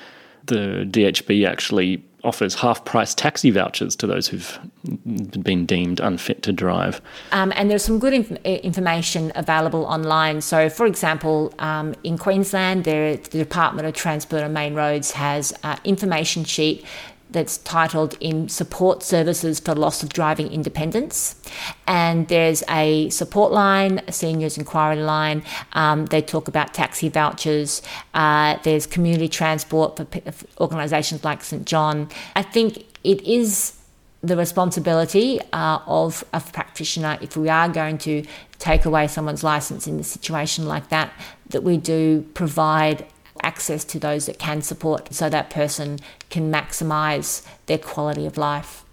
the 0.45 0.87
DHB 0.89 1.47
actually 1.47 2.03
offers 2.23 2.53
half 2.55 2.85
price 2.85 3.15
taxi 3.15 3.49
vouchers 3.49 3.95
to 3.95 4.07
those 4.07 4.27
who've 4.27 4.59
been 5.41 5.65
deemed 5.65 5.99
unfit 5.99 6.43
to 6.43 6.51
drive. 6.51 7.01
Um, 7.31 7.51
and 7.55 7.69
there's 7.69 7.83
some 7.83 7.99
good 7.99 8.13
inf- 8.13 8.31
information 8.45 9.31
available 9.35 9.85
online. 9.85 10.41
So, 10.41 10.69
for 10.69 10.85
example, 10.85 11.53
um, 11.59 11.95
in 12.03 12.17
Queensland, 12.17 12.83
there, 12.83 13.17
the 13.17 13.37
Department 13.39 13.87
of 13.87 13.93
Transport 13.93 14.43
and 14.43 14.53
Main 14.53 14.75
Roads 14.75 15.11
has 15.11 15.51
an 15.63 15.79
information 15.83 16.43
sheet 16.43 16.85
that's 17.31 17.57
titled 17.59 18.15
in 18.19 18.49
support 18.49 19.03
services 19.03 19.59
for 19.59 19.73
loss 19.73 20.03
of 20.03 20.09
driving 20.09 20.51
independence. 20.51 21.35
And 21.87 22.27
there's 22.27 22.63
a 22.69 23.09
support 23.09 23.51
line 23.51 24.01
a 24.07 24.11
seniors 24.11 24.57
inquiry 24.57 24.97
line. 24.97 25.43
Um, 25.73 26.05
they 26.07 26.21
talk 26.21 26.47
about 26.47 26.73
taxi 26.73 27.09
vouchers. 27.09 27.81
Uh, 28.13 28.57
there's 28.63 28.85
community 28.85 29.27
transport 29.27 29.97
for, 29.97 30.07
organisations 30.59 31.23
like 31.23 31.43
st 31.43 31.65
john. 31.65 32.09
I 32.35 32.43
think 32.43 32.85
it 33.03 33.21
is 33.23 33.77
the 34.21 34.37
responsibility 34.37 35.39
uh, 35.51 35.79
of 35.87 36.23
a 36.33 36.39
practitioner 36.39 37.17
if 37.21 37.35
we 37.35 37.49
are 37.49 37.67
going 37.67 37.97
to 37.97 38.23
take 38.59 38.85
away 38.85 39.07
someone's 39.07 39.43
license 39.43 39.87
in 39.87 39.99
a 39.99 40.03
situation 40.03 40.67
like 40.67 40.89
that 40.89 41.11
that 41.49 41.63
we 41.63 41.77
do 41.77 42.21
provide 42.35 43.05
access 43.41 43.83
to 43.85 43.99
those 43.99 44.25
that 44.25 44.39
can 44.39 44.61
support 44.61 45.13
so 45.13 45.29
that 45.29 45.49
person 45.49 45.99
can 46.29 46.51
maximize 46.51 47.45
their 47.65 47.77
quality 47.77 48.25
of 48.25 48.37
life. 48.37 48.83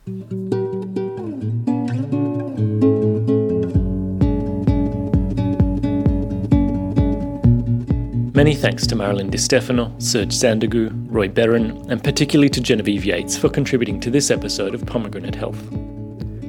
Many 8.39 8.55
thanks 8.55 8.87
to 8.87 8.95
Marilyn 8.95 9.31
Di 9.31 9.37
Stefano, 9.37 9.93
Serge 9.99 10.33
Sandagu, 10.33 10.91
Roy 11.11 11.27
Beran, 11.27 11.91
and 11.91 12.05
particularly 12.05 12.49
to 12.51 12.61
Genevieve 12.61 13.05
Yates 13.05 13.37
for 13.37 13.49
contributing 13.49 13.99
to 13.99 14.11
this 14.13 14.31
episode 14.31 14.75
of 14.75 14.87
Pomegranate 14.87 15.35
Health. 15.35 15.61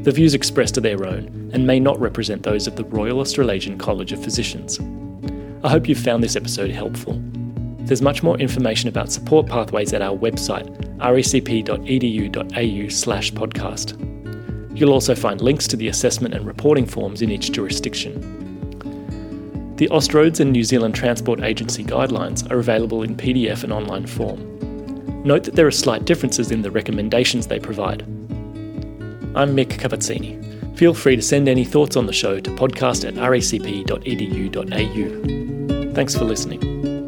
The 0.04 0.12
views 0.12 0.36
expressed 0.36 0.78
are 0.78 0.82
their 0.82 1.04
own 1.04 1.50
and 1.52 1.66
may 1.66 1.80
not 1.80 2.00
represent 2.00 2.44
those 2.44 2.68
of 2.68 2.76
the 2.76 2.84
Royal 2.86 3.20
Australasian 3.20 3.80
College 3.80 4.12
of 4.12 4.24
Physicians. 4.24 4.80
I 5.64 5.70
hope 5.70 5.90
you 5.90 5.96
found 5.96 6.24
this 6.24 6.36
episode 6.36 6.70
helpful. 6.70 7.20
There's 7.90 8.02
much 8.04 8.22
more 8.22 8.38
information 8.38 8.88
about 8.88 9.12
support 9.12 9.48
pathways 9.48 9.94
at 9.94 10.04
our 10.04 10.16
website, 10.16 10.70
racp.edu.au 11.00 12.90
slash 12.90 13.32
podcast. 13.32 14.78
You'll 14.78 14.94
also 14.94 15.16
find 15.16 15.42
links 15.42 15.66
to 15.70 15.76
the 15.76 15.88
assessment 15.88 16.36
and 16.36 16.46
reporting 16.46 16.86
forms 16.86 17.24
in 17.24 17.32
each 17.32 17.52
jurisdiction. 17.52 18.22
The 19.78 19.88
Austroads 19.88 20.40
and 20.40 20.52
New 20.52 20.64
Zealand 20.64 20.94
Transport 20.94 21.42
Agency 21.42 21.84
guidelines 21.84 22.48
are 22.52 22.60
available 22.60 23.02
in 23.02 23.16
PDF 23.16 23.64
and 23.64 23.74
online 23.74 24.06
form. 24.06 25.24
Note 25.24 25.46
that 25.46 25.56
there 25.56 25.66
are 25.66 25.72
slight 25.72 26.06
differences 26.06 26.52
in 26.52 26.62
the 26.62 26.70
recommendations 26.70 27.48
they 27.48 27.60
provide. 27.60 28.04
I'm 29.34 29.56
Mic 29.56 29.70
Cavazzini. 29.70 30.78
Feel 30.78 30.94
free 30.94 31.16
to 31.16 31.24
send 31.24 31.50
any 31.50 31.66
thoughts 31.66 31.96
on 31.96 32.06
the 32.06 32.14
show 32.14 32.40
to 32.40 32.52
podcast 32.52 33.08
at 33.08 33.16
racp.edu.au. 33.16 35.94
Thanks 35.96 36.16
for 36.16 36.26
listening. 36.26 36.99